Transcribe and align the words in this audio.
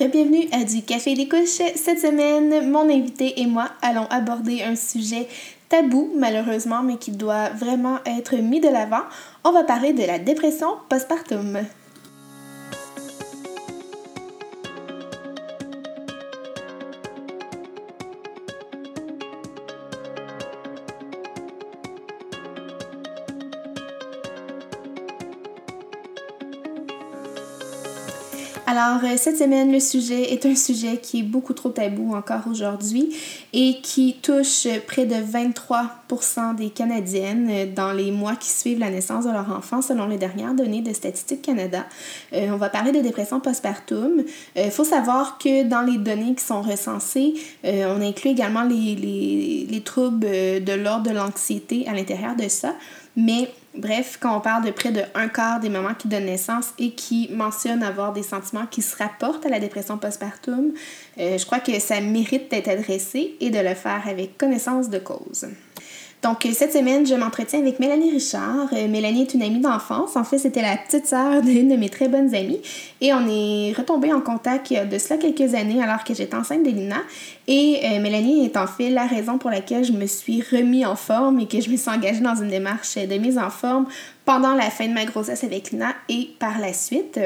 Bienvenue 0.00 0.48
à 0.50 0.64
du 0.64 0.80
Café 0.80 1.12
des 1.12 1.28
couches. 1.28 1.60
Cette 1.74 1.98
semaine, 1.98 2.70
mon 2.70 2.88
invité 2.88 3.38
et 3.42 3.46
moi 3.46 3.68
allons 3.82 4.06
aborder 4.06 4.62
un 4.62 4.74
sujet 4.74 5.28
tabou 5.68 6.10
malheureusement, 6.16 6.82
mais 6.82 6.96
qui 6.96 7.10
doit 7.10 7.50
vraiment 7.50 7.98
être 8.06 8.36
mis 8.36 8.60
de 8.60 8.68
l'avant. 8.70 9.02
On 9.44 9.52
va 9.52 9.62
parler 9.62 9.92
de 9.92 10.02
la 10.02 10.18
dépression 10.18 10.68
postpartum. 10.88 11.58
Cette 29.16 29.38
semaine, 29.38 29.72
le 29.72 29.80
sujet 29.80 30.32
est 30.32 30.46
un 30.46 30.54
sujet 30.54 30.98
qui 30.98 31.20
est 31.20 31.22
beaucoup 31.22 31.52
trop 31.52 31.70
tabou 31.70 32.14
encore 32.14 32.42
aujourd'hui 32.50 33.14
et 33.52 33.76
qui 33.82 34.16
touche 34.22 34.66
près 34.86 35.06
de 35.06 35.14
23% 35.14 36.54
des 36.56 36.70
Canadiennes 36.70 37.48
euh, 37.50 37.66
dans 37.66 37.92
les 37.92 38.10
mois 38.10 38.36
qui 38.36 38.50
suivent 38.50 38.78
la 38.78 38.90
naissance 38.90 39.24
de 39.24 39.30
leur 39.30 39.50
enfant, 39.50 39.82
selon 39.82 40.06
les 40.06 40.18
dernières 40.18 40.54
données 40.54 40.82
de 40.82 40.92
Statistique 40.92 41.42
Canada. 41.42 41.86
Euh, 42.32 42.48
on 42.50 42.56
va 42.56 42.68
parler 42.68 42.92
de 42.92 43.00
dépression 43.00 43.40
postpartum. 43.40 44.24
Il 44.56 44.70
faut 44.70 44.84
savoir 44.84 45.38
que 45.38 45.64
dans 45.64 45.82
les 45.82 45.98
données 45.98 46.34
qui 46.34 46.44
sont 46.44 46.62
recensées, 46.62 47.34
on 47.64 48.00
inclut 48.00 48.30
également 48.30 48.62
les, 48.62 48.94
les, 48.94 49.66
les 49.68 49.80
troubles 49.80 50.20
de 50.20 50.72
l'ordre 50.72 51.08
de 51.08 51.14
l'anxiété 51.14 51.86
à 51.88 51.94
l'intérieur 51.94 52.36
de 52.36 52.48
ça. 52.48 52.74
Mais 53.16 53.48
bref, 53.74 54.18
quand 54.20 54.36
on 54.36 54.40
parle 54.40 54.64
de 54.64 54.70
près 54.70 54.92
de 54.92 55.02
un 55.14 55.28
quart 55.28 55.60
des 55.60 55.68
mamans 55.68 55.94
qui 55.94 56.08
donnent 56.08 56.26
naissance 56.26 56.72
et 56.78 56.92
qui 56.92 57.28
mentionnent 57.32 57.82
avoir 57.82 58.12
des 58.12 58.22
sentiments 58.22 58.66
qui 58.66 58.82
se 58.82 58.96
rapportent 58.96 59.46
à 59.46 59.48
la 59.48 59.60
dépression 59.60 59.98
postpartum, 59.98 60.72
euh, 61.18 61.38
je 61.38 61.46
crois 61.46 61.60
que 61.60 61.78
ça 61.78 62.00
mérite 62.00 62.50
d'être 62.50 62.68
adressé 62.68 63.36
et 63.40 63.50
de 63.50 63.58
le 63.58 63.74
faire 63.74 64.02
avec 64.08 64.36
connaissance 64.38 64.90
de 64.90 64.98
cause. 64.98 65.46
Donc, 66.22 66.44
euh, 66.44 66.50
cette 66.52 66.72
semaine, 66.72 67.06
je 67.06 67.14
m'entretiens 67.14 67.60
avec 67.60 67.80
Mélanie 67.80 68.10
Richard. 68.10 68.68
Euh, 68.74 68.88
Mélanie 68.88 69.22
est 69.22 69.34
une 69.34 69.42
amie 69.42 69.60
d'enfance. 69.60 70.16
En 70.16 70.24
fait, 70.24 70.36
c'était 70.36 70.60
la 70.60 70.76
petite 70.76 71.06
sœur 71.06 71.40
d'une 71.42 71.68
de 71.70 71.76
mes 71.76 71.88
très 71.88 72.08
bonnes 72.08 72.34
amies. 72.34 72.60
Et 73.00 73.14
on 73.14 73.26
est 73.26 73.72
retombé 73.72 74.12
en 74.12 74.20
contact 74.20 74.70
a 74.72 74.84
de 74.84 74.98
cela 74.98 75.16
quelques 75.16 75.54
années 75.54 75.82
alors 75.82 76.04
que 76.04 76.12
j'étais 76.12 76.36
enceinte 76.36 76.62
de 76.62 76.70
Lina. 76.70 76.98
Et 77.48 77.80
euh, 77.84 78.00
Mélanie 78.00 78.44
est 78.44 78.56
en 78.58 78.66
fait 78.66 78.90
la 78.90 79.06
raison 79.06 79.38
pour 79.38 79.50
laquelle 79.50 79.84
je 79.84 79.92
me 79.92 80.06
suis 80.06 80.42
remis 80.42 80.84
en 80.84 80.96
forme 80.96 81.40
et 81.40 81.48
que 81.48 81.60
je 81.60 81.70
me 81.70 81.76
suis 81.76 81.90
engagée 81.90 82.20
dans 82.20 82.36
une 82.36 82.48
démarche 82.48 82.96
de 82.96 83.16
mise 83.16 83.38
en 83.38 83.50
forme 83.50 83.86
pendant 84.26 84.54
la 84.54 84.70
fin 84.70 84.88
de 84.88 84.92
ma 84.92 85.06
grossesse 85.06 85.42
avec 85.42 85.70
Lina 85.70 85.94
et 86.10 86.28
par 86.38 86.58
la 86.58 86.74
suite. 86.74 87.18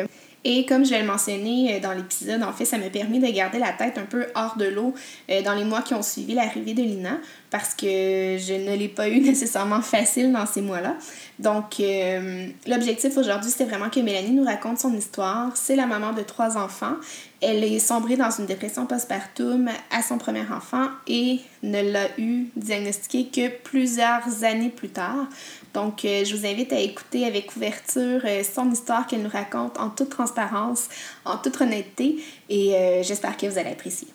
Et 0.47 0.67
comme 0.67 0.85
je 0.85 0.91
vais 0.91 1.01
le 1.01 1.07
mentionner 1.07 1.75
euh, 1.75 1.81
dans 1.81 1.93
l'épisode, 1.93 2.43
en 2.43 2.53
fait, 2.53 2.67
ça 2.67 2.77
m'a 2.77 2.91
permis 2.91 3.19
de 3.19 3.27
garder 3.29 3.59
la 3.59 3.73
tête 3.73 3.97
un 3.97 4.05
peu 4.05 4.27
hors 4.35 4.57
de 4.59 4.67
l'eau 4.67 4.93
euh, 5.31 5.41
dans 5.41 5.55
les 5.55 5.65
mois 5.65 5.81
qui 5.81 5.95
ont 5.95 6.03
suivi 6.03 6.35
l'arrivée 6.35 6.75
de 6.75 6.83
Lina 6.83 7.19
parce 7.55 7.73
que 7.73 7.87
je 7.87 8.53
ne 8.53 8.75
l'ai 8.75 8.89
pas 8.89 9.09
eu 9.09 9.21
nécessairement 9.21 9.81
facile 9.81 10.33
dans 10.33 10.45
ces 10.45 10.61
mois-là. 10.61 10.97
Donc, 11.39 11.79
euh, 11.79 12.49
l'objectif 12.67 13.17
aujourd'hui, 13.17 13.49
c'était 13.49 13.67
vraiment 13.67 13.91
que 13.91 14.01
Mélanie 14.01 14.33
nous 14.33 14.43
raconte 14.43 14.81
son 14.81 14.93
histoire. 14.93 15.57
C'est 15.57 15.77
la 15.77 15.87
maman 15.87 16.13
de 16.13 16.23
trois 16.23 16.57
enfants. 16.57 16.97
Elle 17.41 17.63
est 17.63 17.79
sombrée 17.79 18.17
dans 18.17 18.31
une 18.33 18.47
dépression 18.47 18.87
postpartum 18.87 19.71
à 19.93 20.03
son 20.03 20.19
premier 20.19 20.45
enfant 20.51 20.89
et 21.07 21.39
ne 21.63 21.93
l'a 21.93 22.09
eu 22.19 22.47
diagnostiqué 22.57 23.27
que 23.27 23.49
plusieurs 23.63 24.43
années 24.43 24.71
plus 24.71 24.89
tard. 24.89 25.29
Donc, 25.75 26.05
euh, 26.05 26.25
je 26.25 26.35
vous 26.35 26.47
invite 26.47 26.73
à 26.73 26.81
écouter 26.81 27.25
avec 27.25 27.55
ouverture 27.55 28.21
euh, 28.25 28.43
son 28.43 28.69
histoire 28.73 29.07
qu'elle 29.07 29.23
nous 29.23 29.31
raconte 29.31 29.79
en 29.79 29.91
toute 29.91 30.11
transparence, 30.11 30.89
en 31.25 31.37
toute 31.37 31.61
honnêteté 31.61 32.17
et 32.49 33.01
j'espère 33.05 33.37
que 33.37 33.47
vous 33.47 33.59
allez 33.59 33.71
apprécier. 33.71 34.09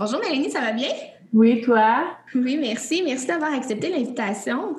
Bonjour 0.00 0.18
Mélanie, 0.20 0.50
ça 0.50 0.60
va 0.60 0.72
bien? 0.72 0.90
Oui, 1.32 1.60
toi? 1.60 2.04
Oui, 2.34 2.58
merci. 2.60 3.02
Merci 3.04 3.26
d'avoir 3.26 3.52
accepté 3.52 3.90
l'invitation. 3.90 4.76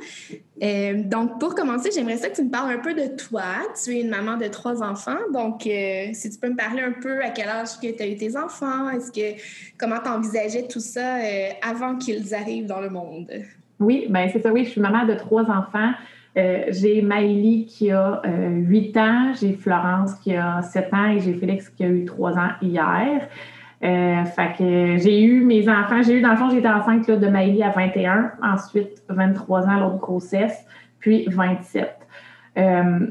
Euh, 0.63 1.03
donc, 1.03 1.39
pour 1.39 1.55
commencer, 1.55 1.89
j'aimerais 1.93 2.17
ça 2.17 2.29
que 2.29 2.35
tu 2.35 2.43
me 2.43 2.49
parles 2.49 2.71
un 2.71 2.79
peu 2.79 2.93
de 2.93 3.15
toi. 3.15 3.43
Tu 3.83 3.91
es 3.91 4.01
une 4.01 4.09
maman 4.09 4.37
de 4.37 4.47
trois 4.47 4.81
enfants. 4.83 5.17
Donc, 5.33 5.65
euh, 5.67 6.07
si 6.13 6.29
tu 6.29 6.39
peux 6.39 6.49
me 6.49 6.55
parler 6.55 6.81
un 6.81 6.93
peu 6.93 7.23
à 7.23 7.29
quel 7.29 7.49
âge 7.49 7.79
que 7.81 7.95
tu 7.95 8.01
as 8.01 8.07
eu 8.07 8.15
tes 8.15 8.37
enfants, 8.37 8.89
est-ce 8.89 9.11
que 9.11 9.39
comment 9.77 9.99
tu 10.03 10.09
envisageais 10.09 10.67
tout 10.67 10.79
ça 10.79 11.17
euh, 11.17 11.49
avant 11.61 11.95
qu'ils 11.95 12.33
arrivent 12.33 12.65
dans 12.67 12.81
le 12.81 12.89
monde? 12.89 13.31
Oui, 13.79 14.07
bien 14.09 14.27
c'est 14.31 14.41
ça. 14.41 14.51
Oui, 14.51 14.65
je 14.65 14.71
suis 14.71 14.81
maman 14.81 15.05
de 15.05 15.13
trois 15.13 15.43
enfants. 15.43 15.91
j'ai 16.35 17.01
Maëlie 17.01 17.65
qui 17.65 17.91
a 17.91 18.21
huit 18.49 18.95
ans, 18.97 19.33
j'ai 19.39 19.53
Florence 19.53 20.15
qui 20.15 20.35
a 20.35 20.61
sept 20.63 20.91
ans 20.93 21.11
et 21.11 21.19
j'ai 21.19 21.33
Félix 21.33 21.69
qui 21.69 21.83
a 21.83 21.87
eu 21.87 22.05
trois 22.05 22.33
ans 22.33 22.51
hier. 22.61 23.27
Euh, 23.83 24.25
fait 24.25 24.57
que 24.57 24.97
j'ai 24.97 25.21
eu 25.21 25.41
mes 25.41 25.69
enfants, 25.69 26.01
j'ai 26.01 26.13
eu 26.13 26.21
dans 26.21 26.31
le 26.31 26.37
fond, 26.37 26.49
j'étais 26.49 26.67
enceinte 26.67 27.09
de 27.09 27.27
Maëlie 27.27 27.61
à 27.61 27.69
21, 27.69 28.31
ensuite 28.41 29.03
23 29.09 29.67
ans 29.67 29.79
l'autre 29.79 29.97
grossesse, 29.97 30.65
puis 30.99 31.27
27. 31.29 31.95
Euh, 32.57 33.07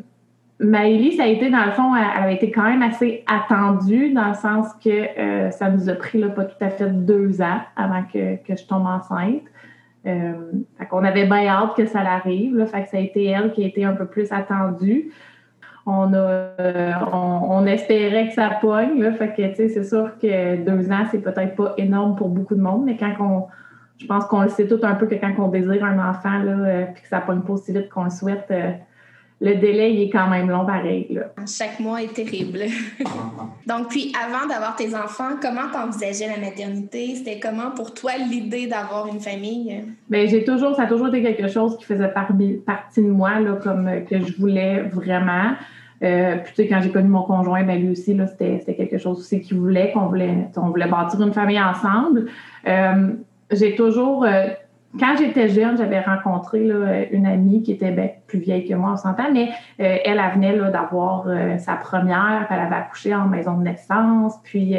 ça 0.58 1.22
a 1.22 1.26
été 1.26 1.50
dans 1.50 1.66
le 1.66 1.72
fond, 1.72 1.94
elle, 1.94 2.22
avait 2.22 2.34
été 2.34 2.50
quand 2.50 2.64
même 2.64 2.82
assez 2.82 3.24
attendue 3.26 4.12
dans 4.12 4.28
le 4.28 4.34
sens 4.34 4.72
que 4.82 4.88
euh, 5.18 5.50
ça 5.50 5.70
nous 5.70 5.88
a 5.88 5.94
pris 5.94 6.20
pas 6.30 6.44
tout 6.44 6.64
à 6.64 6.70
fait 6.70 6.90
deux 6.90 7.42
ans 7.42 7.60
avant 7.76 8.02
que, 8.02 8.36
que 8.42 8.56
je 8.56 8.66
tombe 8.66 8.86
enceinte. 8.86 9.42
Euh, 10.06 10.32
fait 10.78 10.86
qu'on 10.86 11.04
avait 11.04 11.26
bien 11.26 11.46
hâte 11.48 11.76
que 11.76 11.86
ça 11.86 12.02
l'arrive. 12.02 12.64
Fait 12.66 12.84
que 12.84 12.88
ça 12.88 12.96
a 12.96 13.00
été 13.00 13.24
elle 13.24 13.52
qui 13.52 13.64
a 13.64 13.66
été 13.66 13.84
un 13.84 13.92
peu 13.92 14.06
plus 14.06 14.32
attendue 14.32 15.10
on 15.86 16.12
a 16.12 16.16
euh, 16.16 16.92
on, 17.12 17.64
espérait 17.66 18.28
que 18.28 18.34
ça 18.34 18.50
pogne. 18.60 19.00
Là, 19.00 19.12
fait 19.12 19.32
que 19.34 19.54
c'est 19.54 19.84
sûr 19.84 20.10
que 20.20 20.56
deux 20.64 20.90
ans, 20.90 21.04
c'est 21.10 21.20
peut-être 21.20 21.54
pas 21.54 21.74
énorme 21.78 22.16
pour 22.16 22.28
beaucoup 22.28 22.56
de 22.56 22.60
monde, 22.60 22.84
mais 22.84 22.96
quand 22.96 23.14
on 23.20 23.46
je 23.98 24.06
pense 24.06 24.26
qu'on 24.26 24.42
le 24.42 24.48
sait 24.48 24.66
tout 24.66 24.80
un 24.82 24.94
peu 24.94 25.06
que 25.06 25.14
quand 25.14 25.32
on 25.38 25.48
désire 25.48 25.84
un 25.84 25.98
enfant 26.10 26.38
là, 26.42 26.52
euh, 26.52 26.84
puis 26.92 27.02
que 27.02 27.08
ça 27.08 27.20
pogne 27.20 27.40
pas 27.40 27.54
aussi 27.54 27.72
vite 27.72 27.88
qu'on 27.88 28.04
le 28.04 28.10
souhaite, 28.10 28.46
euh, 28.50 28.72
le 29.40 29.54
délai 29.56 29.92
il 29.92 30.02
est 30.02 30.10
quand 30.10 30.28
même 30.28 30.48
long 30.48 30.64
pareil. 30.64 31.06
Là. 31.10 31.22
Chaque 31.46 31.78
mois 31.78 32.02
est 32.02 32.14
terrible. 32.14 32.60
Donc, 33.66 33.88
puis 33.88 34.12
avant 34.24 34.46
d'avoir 34.48 34.76
tes 34.76 34.94
enfants, 34.94 35.36
comment 35.42 35.68
t'envisageais 35.72 36.28
la 36.28 36.40
maternité? 36.40 37.16
C'était 37.16 37.38
comment 37.38 37.70
pour 37.72 37.92
toi 37.92 38.12
l'idée 38.16 38.66
d'avoir 38.66 39.08
une 39.08 39.20
famille? 39.20 39.84
Bien, 40.08 40.26
j'ai 40.26 40.44
toujours, 40.44 40.74
ça 40.74 40.84
a 40.84 40.86
toujours 40.86 41.08
été 41.08 41.22
quelque 41.22 41.48
chose 41.48 41.76
qui 41.76 41.84
faisait 41.84 42.08
partie 42.08 43.02
de 43.02 43.10
moi, 43.10 43.40
là, 43.40 43.58
comme 43.62 43.90
que 44.08 44.20
je 44.20 44.36
voulais 44.38 44.82
vraiment. 44.82 45.52
Euh, 46.02 46.36
puis, 46.36 46.52
tu 46.54 46.62
sais, 46.62 46.68
quand 46.68 46.80
j'ai 46.82 46.90
connu 46.90 47.08
mon 47.08 47.22
conjoint, 47.22 47.62
ben 47.62 47.80
lui 47.80 47.90
aussi, 47.90 48.14
là, 48.14 48.26
c'était, 48.26 48.74
quelque 48.74 48.98
chose 48.98 49.18
aussi 49.18 49.40
qu'il 49.40 49.58
voulait, 49.58 49.92
qu'on 49.92 50.06
voulait, 50.06 50.48
on 50.56 50.68
voulait 50.68 50.88
bâtir 50.88 51.20
une 51.22 51.32
famille 51.32 51.60
ensemble. 51.60 52.26
Euh, 52.66 53.12
j'ai 53.50 53.74
toujours, 53.74 54.24
euh, 54.24 54.48
quand 54.98 55.16
j'étais 55.18 55.48
jeune, 55.48 55.76
j'avais 55.76 56.00
rencontré 56.00 56.60
une 57.10 57.26
amie 57.26 57.62
qui 57.62 57.72
était 57.72 57.90
ben, 57.90 58.10
plus 58.26 58.38
vieille 58.38 58.68
que 58.68 58.74
moi, 58.74 58.92
on 58.92 58.96
s'entend, 58.96 59.32
mais 59.32 59.50
elle, 59.78 60.00
elle 60.04 60.32
venait 60.34 60.70
d'avoir 60.70 61.26
sa 61.58 61.74
première, 61.74 62.46
elle 62.50 62.60
avait 62.60 62.76
accouché 62.76 63.14
en 63.14 63.26
maison 63.26 63.58
de 63.58 63.64
naissance, 63.64 64.34
puis 64.44 64.76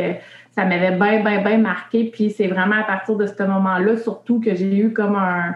ça 0.51 0.65
m'avait 0.65 0.91
bien, 0.91 1.23
bien, 1.23 1.41
bien 1.43 1.57
marqué. 1.57 2.11
Puis 2.11 2.31
c'est 2.31 2.47
vraiment 2.47 2.75
à 2.75 2.83
partir 2.83 3.15
de 3.15 3.25
ce 3.25 3.43
moment-là, 3.43 3.97
surtout, 3.97 4.39
que 4.39 4.55
j'ai 4.55 4.77
eu 4.77 4.93
comme 4.93 5.15
un 5.15 5.55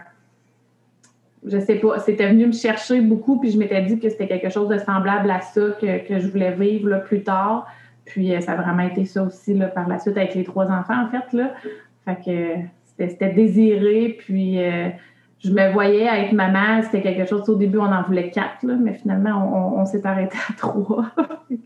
je 1.46 1.60
sais 1.60 1.76
pas, 1.76 2.00
c'était 2.00 2.28
venu 2.28 2.48
me 2.48 2.52
chercher 2.52 3.02
beaucoup, 3.02 3.40
puis 3.40 3.52
je 3.52 3.58
m'étais 3.58 3.82
dit 3.82 4.00
que 4.00 4.10
c'était 4.10 4.28
quelque 4.28 4.50
chose 4.50 4.70
de 4.70 4.78
semblable 4.78 5.30
à 5.32 5.42
ça 5.42 5.62
que, 5.80 6.08
que 6.08 6.20
je 6.20 6.28
voulais 6.28 6.52
vivre 6.52 7.04
plus 7.04 7.24
tard. 7.24 7.68
Puis 8.06 8.34
euh, 8.34 8.42
ça 8.42 8.54
a 8.54 8.56
vraiment 8.56 8.84
été 8.84 9.06
ça 9.06 9.24
aussi 9.24 9.60
par 9.74 9.88
la 9.88 10.00
suite 10.00 10.18
avec 10.18 10.36
les 10.36 10.44
trois 10.44 10.66
enfants, 10.66 11.06
en 11.06 11.10
fait. 11.10 11.36
Là. 11.36 11.52
Fait 12.06 12.18
que 12.24 12.66
c'était 13.10 13.34
désiré, 13.34 14.18
puis 14.20 14.62
euh, 14.62 14.90
je 15.40 15.52
me 15.52 15.72
voyais 15.72 16.06
être 16.06 16.34
maman, 16.34 16.82
c'était 16.84 17.02
quelque 17.02 17.28
chose, 17.28 17.50
au 17.50 17.56
début, 17.56 17.80
on 17.80 17.92
en 17.92 18.04
voulait 18.04 18.30
quatre, 18.30 18.64
là, 18.64 18.76
mais 18.80 18.94
finalement, 18.94 19.76
on, 19.76 19.86
s'est 19.86 20.06
arrêté 20.06 20.38
à 20.50 20.54
trois. 20.54 21.06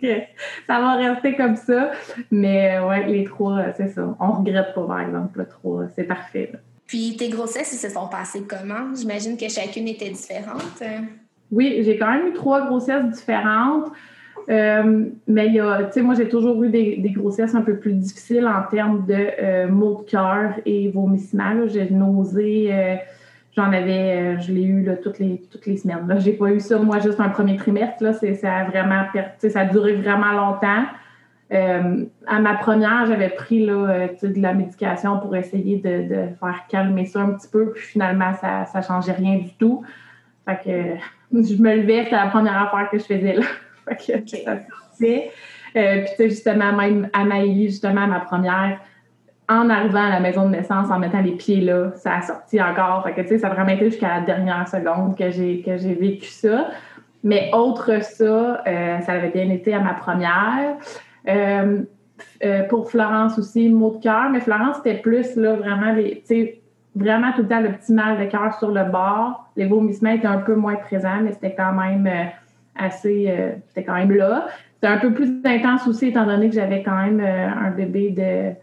ça 0.68 0.79
va 0.79 0.96
rester 0.96 1.35
comme 1.35 1.56
ça. 1.56 1.91
Mais 2.31 2.78
euh, 2.78 2.88
ouais, 2.88 3.06
les 3.07 3.25
trois, 3.25 3.73
c'est 3.76 3.90
ça. 3.90 4.16
On 4.20 4.32
regrette 4.32 4.73
pas, 4.73 4.87
par 4.87 5.02
exemple, 5.02 5.40
le 5.40 5.47
trois. 5.47 5.84
C'est 5.96 6.05
parfait. 6.05 6.53
Puis 6.87 7.17
tes 7.17 7.29
grossesses, 7.29 7.73
ils 7.73 7.87
se 7.87 7.90
sont 7.90 8.08
passées 8.08 8.43
comment? 8.47 8.96
J'imagine 8.96 9.37
que 9.37 9.49
chacune 9.49 9.87
était 9.87 10.09
différente. 10.09 10.84
Oui, 11.52 11.82
j'ai 11.84 11.97
quand 11.97 12.11
même 12.11 12.28
eu 12.28 12.34
trois 12.34 12.66
grossesses 12.67 13.05
différentes. 13.11 13.91
Euh, 14.50 15.06
mais 15.28 15.47
il 15.47 15.56
y 15.56 15.59
a, 15.59 15.84
tu 15.86 15.94
sais, 15.94 16.02
moi, 16.02 16.14
j'ai 16.14 16.30
toujours 16.30 16.64
eu 16.64 16.70
des, 16.70 17.12
grossesses 17.16 17.56
un 17.56 17.62
peu 17.62 17.78
plus 17.78 17.94
difficiles 17.94 18.47
en 18.47 18.64
termes 18.70 19.06
de 19.06 19.28
euh, 19.42 19.68
maux 19.68 20.03
de 20.03 20.09
cœur 20.09 20.53
et 20.66 20.90
vomissements. 20.92 21.68
J'ai 21.68 21.90
nausé, 21.90 22.70
euh, 22.72 22.96
j'en 23.56 23.72
avais, 23.72 24.40
je 24.40 24.52
l'ai 24.52 24.64
eu 24.64 24.84
là, 24.84 24.97
toutes, 24.97 25.20
les, 25.20 25.42
toutes 25.52 25.66
les 25.66 25.78
semaines. 25.78 26.16
Je 26.20 26.30
n'ai 26.30 26.36
pas 26.36 26.52
eu 26.52 26.59
ça, 26.59 26.78
moi, 26.78 27.00
juste 27.00 27.20
un 27.20 27.30
premier 27.30 27.56
trimestre. 27.56 28.03
Là, 28.03 28.14
ça, 28.14 28.53
a 28.53 28.66
vraiment, 28.66 29.03
ça 29.38 29.59
a 29.59 29.66
duré 29.66 29.94
vraiment 29.94 30.32
longtemps. 30.32 30.86
Euh, 31.52 32.06
à 32.26 32.40
ma 32.40 32.56
première, 32.56 33.06
j'avais 33.06 33.30
pris 33.30 33.66
là, 33.66 33.74
euh, 33.74 34.08
de 34.24 34.42
la 34.42 34.53
médication 34.53 35.20
pour 35.20 35.36
essayer 35.36 35.78
de, 35.78 36.34
faire 36.40 36.66
calmer 36.70 37.06
ça 37.06 37.22
un 37.22 37.34
petit 37.34 37.47
peu, 37.47 37.72
puis 37.72 37.84
finalement, 37.84 38.34
ça 38.34 38.66
ne 38.74 38.82
changeait 38.82 39.12
rien 39.12 39.38
du 39.38 39.53
tout. 39.56 39.84
Fait 40.46 40.59
que 41.32 41.42
je 41.42 41.62
me 41.62 41.76
levais, 41.76 42.06
c'était 42.06 42.16
la 42.16 42.28
première 42.28 42.62
affaire 42.64 42.90
que 42.90 42.97
je 42.97 43.03
faisais 43.03 43.36
là. 43.36 43.46
Que 43.93 44.03
ça 44.03 44.55
puis, 44.97 45.32
tu 45.73 46.16
sais, 46.16 46.29
justement, 46.29 46.72
même 46.73 47.09
à 47.11 47.26
Maïli, 47.26 47.66
justement, 47.66 48.08
ma 48.08 48.22
première, 48.22 48.79
en 49.47 49.70
arrivant 49.70 50.05
à 50.05 50.09
la 50.09 50.20
maison 50.20 50.46
de 50.46 50.55
naissance, 50.55 50.90
en 50.90 50.99
mettant 50.99 51.22
les 51.22 51.34
pieds 51.34 51.61
là, 51.61 51.91
ça 51.96 52.16
a 52.16 52.22
sorti 52.22 52.61
encore. 52.61 53.03
Fait 53.03 53.14
que, 53.14 53.22
tu 53.22 53.28
sais, 53.28 53.40
ça 53.40 53.47
a 53.47 53.53
vraiment 53.53 53.72
été 53.72 53.85
jusqu'à 53.85 54.20
la 54.20 54.22
dernière 54.22 54.67
seconde 54.67 55.17
que 55.17 55.29
j'ai, 55.29 55.61
que 55.61 55.78
j'ai 55.78 55.93
vécu 55.93 56.28
ça. 56.28 56.70
Mais 57.23 57.49
autre 57.53 58.03
ça, 58.03 58.64
euh, 58.67 58.99
ça 59.02 59.11
avait 59.11 59.29
bien 59.29 59.49
été 59.49 59.73
à 59.73 59.79
ma 59.79 59.93
première. 59.93 60.78
Euh, 61.28 61.82
euh, 62.43 62.64
pour 62.64 62.90
Florence 62.90 63.37
aussi, 63.37 63.70
mot 63.70 63.97
de 63.97 64.02
cœur. 64.02 64.29
Mais 64.32 64.40
Florence, 64.40 64.78
c'était 64.78 65.02
plus, 65.02 65.35
là, 65.35 65.55
vraiment, 65.55 65.91
les, 65.91 66.61
vraiment 66.96 67.32
tout 67.34 67.41
le 67.41 67.47
temps 67.47 67.61
le 67.61 67.73
petit 67.73 67.93
mal 67.93 68.20
de 68.20 68.26
cœur 68.26 68.58
sur 68.58 68.72
le 68.72 68.85
bord. 68.85 69.49
Les 69.55 69.66
vomissements 69.66 70.11
étaient 70.11 70.28
un 70.28 70.40
peu 70.40 70.55
moins 70.55 70.76
présents, 70.76 71.22
mais 71.22 71.34
c'était 71.34 71.53
quand 71.53 71.73
même 71.73 72.09
assez, 72.75 73.33
c'était 73.67 73.83
quand 73.83 73.95
même 73.95 74.11
là. 74.11 74.47
C'était 74.75 74.87
un 74.87 74.97
peu 74.97 75.13
plus 75.13 75.41
intense 75.45 75.87
aussi, 75.87 76.07
étant 76.07 76.25
donné 76.25 76.49
que 76.49 76.55
j'avais 76.55 76.83
quand 76.83 76.95
même 76.95 77.19
un 77.19 77.72
bébé 77.72 78.11
de 78.11 78.53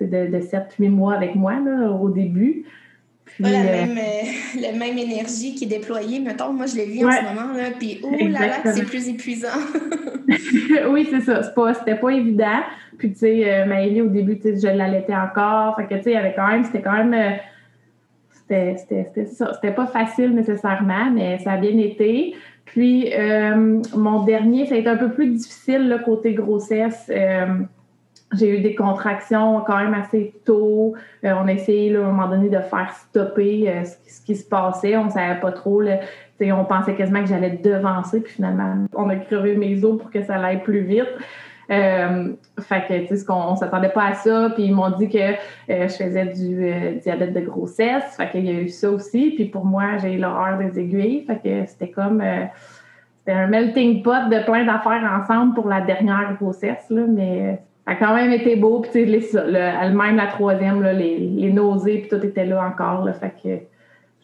de, 0.00 0.26
de 0.26 0.40
7-8 0.40 0.90
mois 0.90 1.14
avec 1.14 1.34
moi 1.34 1.54
là, 1.54 1.90
au 1.90 2.08
début. 2.08 2.64
Puis, 3.24 3.44
la, 3.44 3.60
euh, 3.60 3.64
même, 3.64 3.98
euh, 3.98 4.60
la 4.60 4.72
même 4.72 4.98
énergie 4.98 5.54
qui 5.54 5.64
est 5.64 5.68
déployée, 5.68 6.20
mettons, 6.20 6.52
moi 6.52 6.66
je 6.66 6.76
l'ai 6.76 6.86
vu 6.86 7.04
en 7.04 7.10
ce 7.10 7.22
moment, 7.22 7.52
là, 7.54 7.70
puis 7.78 8.00
oh 8.02 8.10
là 8.10 8.46
là, 8.46 8.72
c'est 8.72 8.84
plus 8.84 9.08
épuisant. 9.08 9.48
oui, 10.90 11.08
c'est 11.10 11.20
ça, 11.20 11.42
c'était 11.74 11.96
pas, 11.96 12.10
évident. 12.10 12.62
Puis, 12.98 13.12
tu 13.12 13.18
sais, 13.18 13.52
euh, 13.52 13.66
Maëlie, 13.66 14.00
au 14.00 14.08
début, 14.08 14.38
tu 14.38 14.42
sais, 14.42 14.56
je 14.56 14.74
l'allaitais 14.74 15.14
encore, 15.14 15.76
fait 15.76 15.86
que, 15.86 15.94
tu 15.96 16.04
sais, 16.04 16.16
avait 16.16 16.34
quand 16.34 16.48
même, 16.48 16.64
c'était 16.64 16.80
quand 16.80 17.04
même, 17.04 17.36
c'était 18.32 18.76
ça, 19.26 19.52
c'était 19.54 19.74
pas 19.74 19.86
facile 19.86 20.30
nécessairement, 20.34 21.10
mais 21.12 21.38
ça 21.40 21.52
a 21.52 21.56
bien 21.56 21.76
été. 21.76 22.34
Puis, 22.66 23.10
mon 23.94 24.24
dernier, 24.24 24.66
ça 24.66 24.74
a 24.74 24.78
été 24.78 24.88
un 24.88 24.96
peu 24.96 25.10
plus 25.10 25.28
difficile, 25.28 25.88
là, 25.88 25.98
côté 25.98 26.34
grossesse. 26.34 27.10
J'ai 28.32 28.58
eu 28.58 28.60
des 28.60 28.74
contractions 28.74 29.62
quand 29.64 29.78
même 29.78 29.94
assez 29.94 30.34
tôt. 30.44 30.94
Euh, 31.24 31.32
on 31.40 31.46
a 31.46 31.52
essayé 31.52 31.90
là, 31.90 32.00
à 32.00 32.08
un 32.08 32.12
moment 32.12 32.28
donné 32.28 32.48
de 32.48 32.58
faire 32.58 32.92
stopper 32.92 33.70
euh, 33.70 33.84
ce, 33.84 34.24
qui 34.24 34.34
se 34.34 34.44
passait. 34.44 34.96
On 34.96 35.08
savait 35.10 35.38
pas 35.40 35.52
trop. 35.52 35.80
Là, 35.80 36.00
on 36.40 36.64
pensait 36.64 36.94
quasiment 36.96 37.22
que 37.22 37.28
j'allais 37.28 37.60
devancer, 37.62 38.20
puis 38.20 38.32
finalement, 38.32 38.86
on 38.94 39.08
a 39.08 39.16
crevé 39.16 39.56
mes 39.56 39.82
os 39.84 39.98
pour 39.98 40.10
que 40.10 40.22
ça 40.22 40.34
aille 40.34 40.62
plus 40.62 40.80
vite. 40.80 41.08
Euh, 41.70 42.32
fait 42.60 42.86
que, 42.86 43.08
tu 43.08 43.16
sais, 43.16 43.24
on, 43.28 43.56
s'attendait 43.56 43.88
pas 43.88 44.06
à 44.06 44.14
ça. 44.14 44.50
Puis 44.54 44.64
ils 44.64 44.74
m'ont 44.74 44.90
dit 44.90 45.08
que 45.08 45.34
je 45.68 45.88
faisais 45.88 46.26
du 46.26 47.00
diabète 47.00 47.32
de 47.32 47.40
grossesse. 47.40 48.16
Fait 48.16 48.30
qu'il 48.30 48.46
y 48.46 48.50
a 48.50 48.60
eu 48.60 48.68
ça 48.68 48.90
aussi. 48.90 49.32
Puis 49.32 49.46
pour 49.46 49.64
moi, 49.64 49.98
j'ai 49.98 50.14
eu 50.14 50.18
l'horreur 50.18 50.58
des 50.58 50.78
aiguilles. 50.78 51.26
C'était 51.66 51.90
comme... 51.90 52.22
c'était 53.18 53.38
un 53.38 53.46
melting 53.48 54.02
pot 54.02 54.28
de 54.30 54.44
plein 54.44 54.64
d'affaires 54.64 55.02
ensemble 55.20 55.54
pour 55.54 55.68
la 55.68 55.80
dernière 55.80 56.36
grossesse, 56.40 56.86
là, 56.90 57.02
mais 57.08 57.60
ça 57.86 57.92
a 57.92 57.94
quand 57.94 58.14
même 58.14 58.32
été 58.32 58.56
beau. 58.56 58.80
Puis, 58.80 58.90
tu 58.90 59.20
sais, 59.20 59.38
elle-même, 59.38 60.16
la 60.16 60.26
troisième, 60.26 60.82
là, 60.82 60.92
les, 60.92 61.52
nausées, 61.52 61.98
puis 61.98 62.08
tout 62.08 62.24
était 62.24 62.44
là 62.44 62.64
encore. 62.66 63.08
Que 63.42 63.58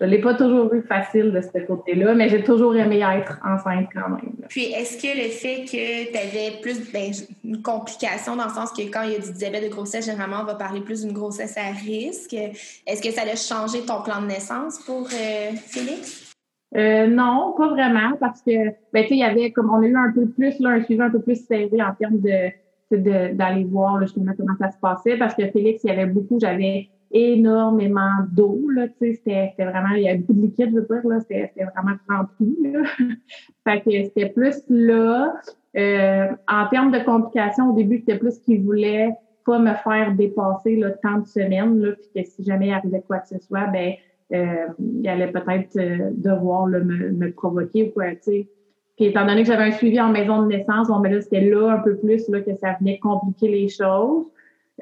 je 0.03 0.07
ne 0.07 0.11
l'ai 0.11 0.21
pas 0.21 0.35
toujours 0.35 0.75
eu 0.75 0.83
facile 0.83 1.31
de 1.31 1.41
ce 1.41 1.65
côté-là, 1.65 2.13
mais 2.15 2.29
j'ai 2.29 2.43
toujours 2.43 2.75
aimé 2.75 3.05
être 3.17 3.39
enceinte 3.45 3.87
quand 3.95 4.09
même. 4.09 4.35
Puis, 4.49 4.65
est-ce 4.65 5.01
que 5.01 5.17
le 5.17 5.29
fait 5.29 5.65
que 5.65 6.11
tu 6.11 6.19
avais 6.19 6.61
plus 6.61 6.93
ben, 6.93 7.13
une 7.45 7.63
complication 7.63 8.35
dans 8.35 8.47
le 8.47 8.51
sens 8.51 8.73
que 8.73 8.83
quand 8.83 9.03
il 9.03 9.13
y 9.13 9.15
a 9.15 9.21
du 9.21 9.33
diabète 9.33 9.63
de 9.63 9.69
grossesse, 9.69 10.07
généralement, 10.07 10.39
on 10.43 10.45
va 10.45 10.57
parler 10.57 10.81
plus 10.81 11.03
d'une 11.03 11.13
grossesse 11.13 11.57
à 11.57 11.71
risque. 11.71 12.35
Est-ce 12.35 13.01
que 13.01 13.13
ça 13.13 13.23
a 13.23 13.37
changé 13.37 13.87
ton 13.87 14.03
plan 14.03 14.21
de 14.23 14.27
naissance 14.27 14.81
pour 14.81 15.07
euh, 15.07 15.53
Félix? 15.55 16.35
Euh, 16.75 17.07
non, 17.07 17.55
pas 17.57 17.69
vraiment, 17.69 18.17
parce 18.19 18.43
que, 18.43 18.71
ben, 18.93 19.03
tu 19.03 19.09
sais, 19.11 19.15
il 19.15 19.19
y 19.19 19.25
avait, 19.25 19.53
comme 19.53 19.71
on 19.71 19.83
a 19.83 19.87
eu 19.87 19.97
un 19.97 20.11
peu 20.11 20.27
plus, 20.27 20.59
là, 20.59 20.71
un 20.71 20.83
suivi 20.83 21.01
un 21.01 21.11
peu 21.11 21.23
plus 21.23 21.47
serré 21.47 21.81
en 21.81 21.95
termes 21.95 22.19
de 22.19 22.51
d'aller 22.91 23.65
voir 23.65 24.03
justement 24.03 24.33
comment 24.37 24.53
ça 24.59 24.71
se 24.71 24.77
passait 24.77 25.17
parce 25.17 25.35
que 25.35 25.47
Félix, 25.47 25.83
il 25.83 25.89
y 25.89 25.91
avait 25.91 26.05
beaucoup, 26.05 26.39
j'avais 26.39 26.91
énormément 27.13 28.11
d'eau, 28.31 28.61
là, 28.71 28.87
c'était 28.99 29.55
vraiment, 29.59 29.95
il 29.95 30.03
y 30.03 30.09
avait 30.09 30.19
beaucoup 30.19 30.35
de 30.35 30.43
liquide, 30.43 30.71
je 30.71 30.81
veux 30.81 30.87
dire, 30.89 31.09
là, 31.09 31.21
c'était 31.21 31.51
vraiment 31.57 31.97
rempli, 32.09 32.57
là. 32.63 32.83
fait 33.67 33.81
que 33.81 34.05
c'était 34.05 34.31
plus 34.31 34.63
là. 34.69 35.35
Euh, 35.77 36.27
en 36.49 36.67
termes 36.69 36.91
de 36.91 36.99
complications, 37.01 37.71
au 37.71 37.75
début, 37.75 37.99
c'était 37.99 38.19
plus 38.19 38.39
qu'il 38.39 38.63
voulait 38.63 39.11
pas 39.45 39.59
me 39.59 39.75
faire 39.75 40.15
dépasser, 40.15 40.77
là, 40.77 40.91
tant 41.03 41.19
de 41.19 41.27
semaines, 41.27 41.81
là, 41.81 41.93
puis 41.93 42.23
que 42.23 42.29
si 42.29 42.45
jamais 42.45 42.69
il 42.69 42.73
arrivait 42.73 43.03
quoi 43.07 43.19
que 43.19 43.29
ce 43.29 43.39
soit, 43.39 43.67
ben, 43.67 43.93
euh, 44.33 44.67
il 44.79 45.07
allait 45.09 45.31
peut-être 45.31 45.77
euh, 45.77 46.11
devoir 46.13 46.67
me, 46.67 46.81
me 46.81 47.33
provoquer 47.33 47.89
ou 47.89 47.91
quoi, 47.91 48.11
tu 48.13 48.23
sais. 48.23 48.49
Puis 48.97 49.07
étant 49.07 49.27
donné 49.27 49.43
que 49.43 49.49
j'avais 49.49 49.65
un 49.65 49.73
suivi 49.73 50.01
en 50.01 50.11
maison 50.11 50.43
de 50.43 50.49
naissance, 50.49 50.89
bon, 50.89 51.01
ben 51.01 51.13
là, 51.13 51.21
c'était 51.21 51.41
là 51.41 51.73
un 51.73 51.79
peu 51.79 51.97
plus 51.97 52.29
là, 52.29 52.41
que 52.41 52.55
ça 52.55 52.77
venait 52.79 52.99
compliquer 52.99 53.49
les 53.49 53.69
choses. 53.69 54.27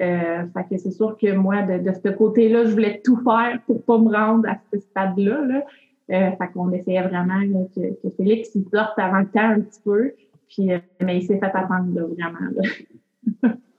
Euh, 0.01 0.43
fait 0.53 0.63
que 0.69 0.77
c'est 0.77 0.91
sûr 0.91 1.17
que 1.17 1.31
moi, 1.33 1.61
de, 1.61 1.77
de 1.77 1.93
ce 1.93 2.09
côté-là, 2.09 2.65
je 2.65 2.71
voulais 2.71 3.01
tout 3.03 3.17
faire 3.23 3.59
pour 3.67 3.83
pas 3.83 3.97
me 3.99 4.11
rendre 4.11 4.49
à 4.49 4.57
ce 4.73 4.79
stade-là. 4.79 5.45
Là. 5.45 5.63
Euh, 6.11 6.31
fait 6.31 6.47
qu'on 6.53 6.71
essayait 6.71 7.03
vraiment 7.03 7.41
que, 7.75 7.93
que, 8.01 8.09
Félix 8.17 8.51
sorte 8.73 8.97
avant 8.97 9.19
le 9.19 9.27
temps 9.27 9.49
un 9.49 9.61
petit 9.61 9.81
peu. 9.83 10.11
Puis, 10.49 10.73
euh, 10.73 10.79
mais 11.01 11.19
il 11.19 11.23
s'est 11.23 11.39
fait 11.39 11.45
attendre 11.45 11.93
là, 11.93 12.05
vraiment. 12.05 12.51
Là. 13.43 13.49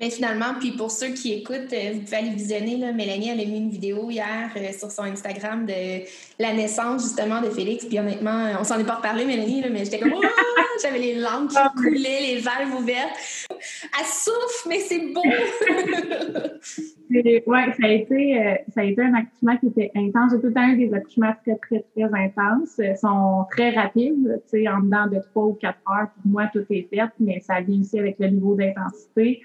Mais 0.00 0.10
finalement, 0.10 0.54
puis 0.58 0.72
pour 0.72 0.90
ceux 0.90 1.08
qui 1.08 1.32
écoutent, 1.32 1.72
euh, 1.72 1.92
vous 1.92 2.00
pouvez 2.00 2.16
aller 2.16 2.30
visionner. 2.30 2.76
Là, 2.78 2.92
Mélanie, 2.92 3.28
elle 3.28 3.40
a 3.40 3.44
mis 3.44 3.58
une 3.58 3.70
vidéo 3.70 4.10
hier 4.10 4.50
euh, 4.56 4.72
sur 4.72 4.90
son 4.90 5.04
Instagram 5.04 5.66
de 5.66 6.02
la 6.40 6.52
naissance 6.52 7.04
justement 7.04 7.40
de 7.40 7.48
Félix. 7.48 7.84
Puis 7.84 8.00
honnêtement, 8.00 8.54
on 8.58 8.64
s'en 8.64 8.78
est 8.78 8.84
pas 8.84 8.96
reparlé, 8.96 9.24
Mélanie, 9.24 9.60
là, 9.62 9.68
mais 9.70 9.84
j'étais 9.84 10.00
comme 10.00 10.12
j'avais 10.82 10.98
les 10.98 11.14
langues 11.14 11.48
qui 11.48 11.56
ah, 11.58 11.72
coulaient, 11.76 12.20
les 12.22 12.38
valves 12.38 12.74
ouvertes. 12.76 13.46
Elle 13.50 14.06
souffle, 14.06 14.68
mais 14.68 14.80
c'est 14.80 15.12
beau! 15.12 15.22
oui, 17.10 17.42
ça 17.46 17.86
a 17.86 17.88
été 17.88 18.40
euh, 18.40 18.54
ça 18.74 18.80
a 18.80 18.84
été 18.84 19.00
un 19.00 19.14
accouchement 19.14 19.56
qui 19.58 19.66
était 19.68 19.92
intense. 19.94 20.32
J'ai 20.32 20.40
tout 20.40 20.48
le 20.48 20.54
temps 20.54 20.68
eu 20.68 20.76
des 20.76 20.92
accouchements 20.92 21.34
très, 21.44 21.56
très, 21.56 21.84
très 21.94 22.24
intenses. 22.24 22.78
Ils 22.78 22.96
sont 22.96 23.44
très 23.50 23.70
rapides, 23.70 24.42
tu 24.50 24.58
sais, 24.62 24.68
en 24.68 24.80
dedans 24.80 25.06
de 25.06 25.20
trois 25.30 25.44
ou 25.44 25.54
quatre 25.54 25.78
heures. 25.88 26.08
Pour 26.20 26.32
moi, 26.32 26.50
tout 26.52 26.64
est 26.70 26.88
fait, 26.90 27.10
mais 27.20 27.38
ça 27.40 27.60
vient 27.60 27.80
aussi 27.80 27.98
avec 27.98 28.16
le 28.18 28.28
niveau 28.28 28.54
d'intensité. 28.54 29.40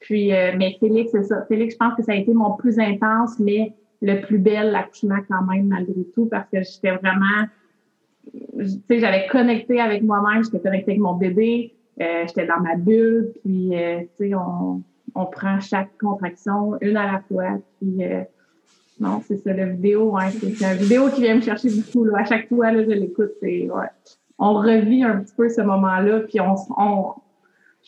Puis, 0.00 0.32
euh, 0.32 0.52
mais 0.56 0.76
Félix, 0.80 1.10
c'est 1.12 1.24
ça. 1.24 1.44
Félix, 1.48 1.74
je 1.74 1.78
pense 1.78 1.94
que 1.94 2.02
ça 2.02 2.12
a 2.12 2.14
été 2.14 2.32
mon 2.32 2.52
plus 2.52 2.78
intense, 2.78 3.38
mais 3.38 3.72
le 4.00 4.20
plus 4.20 4.38
bel 4.38 4.74
accouchement 4.74 5.18
quand 5.28 5.42
même, 5.44 5.66
malgré 5.66 6.04
tout, 6.14 6.26
parce 6.26 6.48
que 6.50 6.62
j'étais 6.62 6.92
vraiment, 6.92 7.46
tu 8.32 8.68
sais, 8.88 9.00
j'avais 9.00 9.26
connecté 9.26 9.80
avec 9.80 10.02
moi-même, 10.02 10.44
j'étais 10.44 10.60
connectée 10.60 10.92
avec 10.92 11.00
mon 11.00 11.14
bébé, 11.14 11.74
euh, 12.00 12.24
j'étais 12.26 12.46
dans 12.46 12.60
ma 12.60 12.76
bulle, 12.76 13.32
puis, 13.42 13.76
euh, 13.76 14.00
tu 14.16 14.28
sais, 14.28 14.34
on, 14.34 14.82
on 15.16 15.26
prend 15.26 15.58
chaque 15.58 15.98
contraction 15.98 16.76
une 16.80 16.96
à 16.96 17.12
la 17.12 17.22
fois, 17.28 17.58
puis, 17.80 18.04
non, 19.00 19.20
c'est 19.26 19.36
ça, 19.38 19.52
la 19.52 19.66
vidéo, 19.66 20.10
ouais, 20.12 20.30
c'est 20.30 20.46
une 20.46 20.78
vidéo 20.78 21.08
qui 21.08 21.22
vient 21.22 21.36
me 21.36 21.40
chercher 21.40 21.68
beaucoup, 21.70 22.04
là. 22.04 22.18
À 22.18 22.24
chaque 22.24 22.48
fois, 22.48 22.72
là, 22.72 22.82
je 22.82 22.90
l'écoute, 22.90 23.30
c'est, 23.40 23.68
ouais. 23.70 23.86
On 24.38 24.54
revit 24.54 25.02
un 25.02 25.18
petit 25.18 25.34
peu 25.36 25.48
ce 25.48 25.60
moment-là, 25.60 26.20
puis 26.20 26.40
on, 26.40 26.54
on 26.76 27.14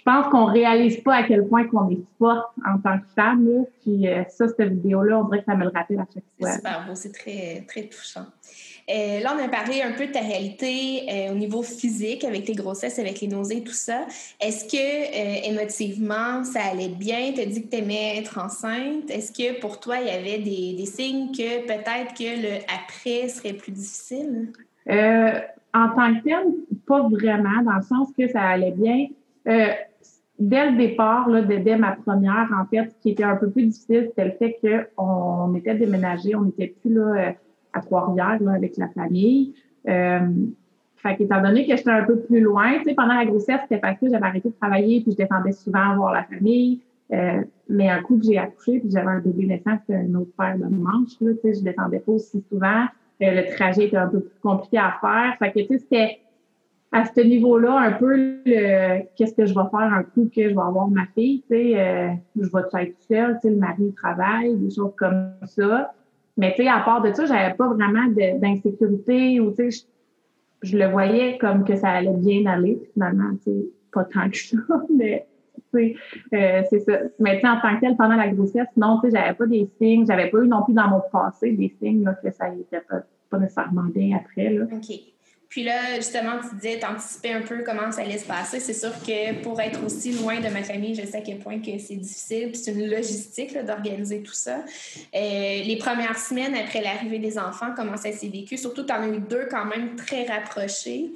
je 0.01 0.05
pense 0.11 0.29
qu'on 0.29 0.47
réalise 0.47 1.03
pas 1.03 1.17
à 1.17 1.23
quel 1.25 1.47
point 1.47 1.67
qu'on 1.67 1.91
est 1.91 2.01
forte 2.19 2.49
en 2.67 2.79
tant 2.79 2.99
que 2.99 3.05
femme. 3.15 3.47
Là. 3.47 3.65
Puis 3.83 4.09
euh, 4.09 4.23
ça, 4.31 4.47
cette 4.49 4.73
vidéo-là, 4.73 5.19
on 5.19 5.25
dirait 5.25 5.41
que 5.41 5.45
ça 5.45 5.55
me 5.55 5.65
le 5.65 5.71
rappelle 5.75 5.99
à 5.99 6.07
chaque 6.13 6.25
fois. 6.39 6.49
C'est 6.49 6.55
super 6.55 6.87
beau, 6.87 6.95
c'est 6.95 7.13
très, 7.13 7.65
très 7.69 7.83
touchant. 7.83 8.25
Euh, 8.89 9.21
là, 9.21 9.37
on 9.37 9.45
a 9.45 9.49
parlé 9.49 9.83
un 9.83 9.93
peu 9.93 10.07
de 10.07 10.13
ta 10.13 10.21
réalité 10.21 11.03
euh, 11.11 11.33
au 11.33 11.35
niveau 11.35 11.63
physique 11.63 12.25
avec 12.25 12.47
tes 12.47 12.55
grossesses, 12.55 12.99
avec 12.99 13.21
les 13.21 13.29
nausées, 13.29 13.63
tout 13.63 13.75
ça. 13.75 14.07
Est-ce 14.41 14.65
que 14.65 15.49
émotivement, 15.49 16.45
ça 16.45 16.61
allait 16.73 16.89
bien? 16.89 17.33
Tu 17.35 17.43
as 17.43 17.47
dit 17.47 17.63
que 17.63 17.69
tu 17.69 17.77
aimais 17.77 18.17
être 18.17 18.39
enceinte. 18.39 19.11
Est-ce 19.11 19.33
que 19.33 19.61
pour 19.61 19.81
toi, 19.81 19.99
il 20.01 20.07
y 20.07 20.11
avait 20.11 20.39
des, 20.39 20.75
des 20.79 20.87
signes 20.87 21.31
que 21.31 21.67
peut-être 21.67 22.15
que 22.15 22.41
le 22.41 22.59
après 22.75 23.29
serait 23.29 23.53
plus 23.53 23.73
difficile? 23.73 24.53
en 25.73 25.89
tant 25.91 26.13
que 26.17 26.25
tel, 26.25 26.47
pas 26.85 27.03
vraiment, 27.03 27.63
dans 27.63 27.77
le 27.77 27.83
sens 27.83 28.09
que 28.19 28.27
ça 28.29 28.41
allait 28.41 28.73
bien 28.73 29.07
dès 30.41 30.71
le 30.71 30.77
départ, 30.77 31.29
là, 31.29 31.43
dès 31.43 31.77
ma 31.77 31.93
première, 31.93 32.49
en 32.59 32.65
fait, 32.67 32.91
ce 32.91 33.03
qui 33.03 33.11
était 33.11 33.25
un 33.25 33.37
peu 33.37 33.51
plus 33.51 33.67
difficile, 33.67 34.07
c'était 34.09 34.25
le 34.25 34.33
fait 34.33 34.59
qu'on 34.97 35.55
était 35.55 35.75
déménagé, 35.75 36.35
on 36.35 36.43
n'était 36.43 36.75
plus 36.81 36.95
là 36.95 37.29
euh, 37.29 37.33
à 37.75 37.81
Trois-Rivières 37.81 38.41
avec 38.49 38.77
la 38.79 38.89
famille. 38.89 39.55
Euh, 39.87 40.21
fait 40.97 41.17
qu'étant 41.17 41.43
donné 41.43 41.67
que 41.67 41.77
j'étais 41.77 41.91
un 41.91 42.05
peu 42.05 42.19
plus 42.21 42.41
loin, 42.41 42.79
tu 42.79 42.85
sais, 42.85 42.95
pendant 42.95 43.15
la 43.15 43.27
grossesse, 43.27 43.61
c'était 43.63 43.81
facile, 43.81 44.09
j'avais 44.11 44.27
arrêté 44.27 44.49
de 44.49 44.55
travailler, 44.55 45.03
puis 45.03 45.13
je 45.13 45.17
descendais 45.17 45.53
souvent 45.53 45.95
voir 45.97 46.13
la 46.13 46.25
famille. 46.25 46.81
Euh, 47.13 47.43
mais 47.69 47.89
un 47.89 48.03
coup 48.03 48.19
que 48.19 48.25
j'ai 48.25 48.39
accouché, 48.39 48.79
puis 48.79 48.91
j'avais 48.91 49.09
un 49.09 49.19
bébé 49.19 49.47
naissant, 49.47 49.77
c'était 49.81 49.99
un 49.99 50.15
autre 50.15 50.31
paire 50.39 50.57
de 50.57 50.65
manches, 50.65 51.21
là, 51.21 51.33
tu 51.33 51.41
sais, 51.43 51.55
je 51.55 51.65
descendais 51.65 51.99
pas 51.99 52.13
aussi 52.13 52.43
souvent. 52.49 52.85
Euh, 53.23 53.43
le 53.43 53.55
trajet 53.55 53.87
était 53.87 53.97
un 53.97 54.09
peu 54.09 54.21
plus 54.21 54.41
compliqué 54.41 54.79
à 54.79 54.97
faire. 55.01 55.35
Fait 55.39 55.53
que, 55.53 55.61
tu 55.61 55.67
sais, 55.67 55.79
c'était 55.79 56.19
à 56.93 57.05
ce 57.05 57.21
niveau-là, 57.21 57.79
un 57.79 57.93
peu 57.93 58.43
qu'est-ce 58.45 59.35
que 59.35 59.47
je 59.47 59.55
vais 59.55 59.69
faire 59.71 59.81
un 59.81 60.03
coup 60.03 60.29
que 60.35 60.43
je 60.43 60.55
vais 60.55 60.61
avoir 60.61 60.89
ma 60.89 61.07
fille, 61.15 61.43
tu 61.43 61.57
sais, 61.57 61.81
euh, 61.81 62.09
je 62.37 62.49
vais 62.51 62.83
être 62.83 62.97
seule, 63.09 63.35
tu 63.35 63.43
sais, 63.43 63.51
le 63.51 63.57
mari 63.57 63.95
travaille, 63.95 64.57
des 64.57 64.75
choses 64.75 64.95
comme 64.97 65.33
ça. 65.45 65.93
Mais 66.37 66.53
tu 66.57 66.63
sais, 66.63 66.69
à 66.69 66.81
part 66.81 67.03
de 67.03 67.13
ça, 67.13 67.27
j'avais 67.27 67.55
pas 67.55 67.69
vraiment 67.69 68.09
d'insécurité 68.09 69.41
ou 69.41 69.53
tu 69.53 69.71
sais, 69.71 69.87
je, 70.63 70.77
le 70.77 70.87
voyais 70.87 71.39
comme 71.39 71.65
que 71.65 71.77
ça 71.77 71.91
allait 71.91 72.17
bien 72.17 72.47
aller 72.47 72.81
finalement, 72.93 73.37
tu 73.45 73.51
sais. 73.51 73.67
pas 73.93 74.05
tant 74.05 74.29
que 74.29 74.37
ça, 74.37 74.57
mais 74.95 75.27
euh, 75.75 76.63
c'est 76.69 76.81
ça. 76.81 76.99
Mais 77.21 77.41
en 77.47 77.61
tant 77.61 77.77
que 77.77 77.81
tel, 77.83 77.97
pendant 77.97 78.17
la 78.17 78.29
grossesse, 78.29 78.67
non, 78.77 78.99
tu 79.01 79.11
sais, 79.11 79.17
j'avais 79.17 79.35
pas 79.35 79.47
des 79.47 79.69
signes, 79.79 80.07
j'avais 80.07 80.29
pas 80.29 80.39
eu 80.39 80.49
non 80.49 80.65
plus 80.65 80.75
dans 80.75 80.89
mon 80.89 81.03
passé 81.13 81.53
des 81.53 81.69
signes 81.81 82.03
là, 82.03 82.15
que 82.15 82.33
ça 82.33 82.51
n'était 82.51 82.81
pas, 82.81 83.03
pas 83.31 83.39
nécessairement 83.39 83.85
bien 83.85 84.17
après. 84.17 84.51
Là. 84.51 84.67
Puis 85.51 85.65
là, 85.65 85.97
justement, 85.97 86.39
tu 86.49 86.55
disais, 86.55 86.79
t'anticipais 86.79 87.33
un 87.33 87.43
peu 87.43 87.65
comment 87.67 87.91
ça 87.91 88.03
allait 88.03 88.19
se 88.19 88.27
passer. 88.27 88.61
C'est 88.61 88.73
sûr 88.73 88.93
que 89.05 89.43
pour 89.43 89.61
être 89.61 89.85
aussi 89.85 90.13
loin 90.13 90.37
de 90.37 90.49
ma 90.49 90.63
famille, 90.63 90.95
je 90.95 91.05
sais 91.05 91.19
à 91.19 91.21
quel 91.23 91.41
point 91.41 91.59
que 91.59 91.77
c'est 91.77 91.97
difficile. 91.97 92.55
c'est 92.55 92.71
une 92.71 92.89
logistique 92.89 93.59
d'organiser 93.67 94.23
tout 94.23 94.33
ça. 94.33 94.59
Euh, 94.59 94.63
les 95.13 95.77
premières 95.77 96.17
semaines 96.21 96.55
après 96.55 96.81
l'arrivée 96.81 97.19
des 97.19 97.37
enfants, 97.37 97.75
comment 97.77 97.97
ça 97.97 98.13
s'est 98.13 98.29
vécu? 98.29 98.57
Surtout, 98.57 98.85
tu 98.85 98.93
en 98.93 99.03
as 99.03 99.09
eu 99.09 99.19
deux 99.19 99.49
quand 99.51 99.65
même 99.65 99.97
très 99.97 100.25
rapprochés. 100.25 101.11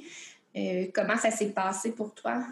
Euh, 0.57 0.87
comment 0.93 1.15
ça 1.15 1.31
s'est 1.31 1.53
passé 1.53 1.93
pour 1.93 2.13
toi? 2.13 2.43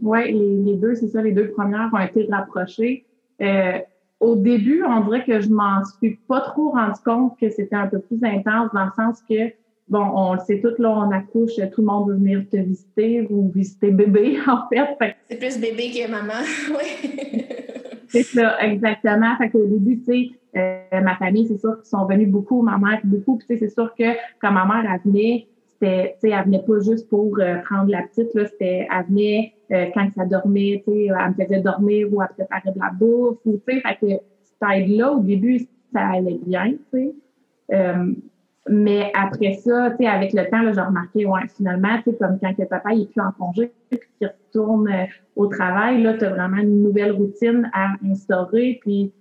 Oui, 0.00 0.32
les, 0.32 0.76
deux, 0.76 0.94
c'est 0.94 1.08
ça, 1.08 1.20
les 1.20 1.32
deux 1.32 1.50
premières 1.50 1.90
ont 1.92 1.98
été 1.98 2.26
rapprochées. 2.30 3.04
Euh, 3.42 3.78
au 4.20 4.36
début, 4.36 4.84
on 4.84 5.00
dirait 5.04 5.24
que 5.26 5.38
je 5.42 5.50
m'en 5.50 5.84
suis 5.84 6.16
pas 6.16 6.40
trop 6.40 6.70
rendu 6.70 6.98
compte 7.04 7.38
que 7.38 7.50
c'était 7.50 7.76
un 7.76 7.88
peu 7.88 7.98
plus 7.98 8.24
intense 8.24 8.70
dans 8.72 8.86
le 8.86 8.92
sens 8.96 9.20
que 9.28 9.52
bon, 9.88 10.04
on 10.14 10.34
le 10.34 10.40
sait 10.40 10.60
tout, 10.60 10.74
là, 10.78 10.90
on 10.90 11.10
accouche, 11.10 11.56
tout 11.72 11.80
le 11.80 11.86
monde 11.86 12.08
veut 12.08 12.16
venir 12.16 12.44
te 12.50 12.56
visiter 12.56 13.26
ou 13.30 13.50
visiter 13.50 13.90
bébé, 13.90 14.38
en 14.46 14.68
fait. 14.68 15.16
C'est 15.28 15.38
plus 15.38 15.58
bébé 15.60 15.90
que 15.90 16.10
maman, 16.10 16.34
oui. 16.70 17.44
c'est 18.08 18.22
ça, 18.22 18.60
exactement. 18.62 19.36
Fait 19.38 19.50
qu'au 19.50 19.66
début, 19.66 19.98
tu 20.00 20.04
sais, 20.04 20.30
euh, 20.56 21.00
ma 21.00 21.16
famille, 21.16 21.46
c'est 21.46 21.58
sûr 21.58 21.76
qu'ils 21.76 21.86
sont 21.86 22.06
venus 22.06 22.28
beaucoup, 22.28 22.62
ma 22.62 22.78
mère 22.78 23.00
beaucoup. 23.04 23.36
Puis, 23.36 23.46
tu 23.46 23.54
sais, 23.54 23.66
c'est 23.66 23.74
sûr 23.74 23.94
que 23.94 24.16
quand 24.40 24.52
ma 24.52 24.64
mère, 24.64 24.90
elle 24.90 25.10
venait, 25.10 25.46
c'était, 25.66 26.16
tu 26.20 26.28
sais, 26.28 26.34
elle 26.36 26.44
venait 26.44 26.62
pas 26.62 26.80
juste 26.80 27.08
pour 27.08 27.38
euh, 27.38 27.56
prendre 27.64 27.90
la 27.90 28.02
petite, 28.02 28.34
là, 28.34 28.46
c'était, 28.46 28.88
elle 28.90 29.06
venait 29.08 29.52
euh, 29.72 29.86
quand 29.94 30.08
ça 30.16 30.24
dormait, 30.24 30.82
tu 30.86 30.92
sais, 30.92 31.06
elle 31.06 31.34
me 31.36 31.44
faisait 31.44 31.60
dormir 31.60 32.08
ou 32.12 32.22
elle 32.22 32.28
préparait 32.28 32.72
de 32.72 32.80
la 32.80 32.90
bouffe, 32.90 33.38
ou, 33.44 33.60
tu 33.66 33.74
sais, 33.74 33.80
fait 33.80 33.96
que 34.00 34.22
cette 34.42 34.70
aide-là, 34.74 35.12
au 35.12 35.20
début, 35.20 35.60
ça 35.92 36.08
allait 36.08 36.40
bien, 36.44 36.72
tu 36.92 37.12
sais. 37.70 37.94
Mais 38.68 39.12
après 39.14 39.54
ça, 39.54 39.90
tu 39.90 39.98
sais, 39.98 40.06
avec 40.06 40.32
le 40.32 40.48
temps, 40.50 40.72
j'ai 40.72 40.80
remarqué, 40.80 41.24
ouais, 41.24 41.46
finalement, 41.56 41.96
tu 41.98 42.10
sais, 42.10 42.16
comme 42.16 42.38
quand 42.40 42.52
le 42.58 42.66
papa 42.66 42.92
il 42.94 43.02
est 43.02 43.12
plus 43.12 43.20
en 43.20 43.30
congé, 43.32 43.72
puis 43.90 44.00
qu'il 44.18 44.28
retourne 44.28 44.88
euh, 44.88 45.04
au 45.36 45.46
travail, 45.46 46.02
là, 46.02 46.14
tu 46.14 46.24
as 46.24 46.30
vraiment 46.30 46.56
une 46.56 46.82
nouvelle 46.82 47.12
routine 47.12 47.70
à 47.72 47.94
instaurer, 48.04 48.78
puis 48.80 49.12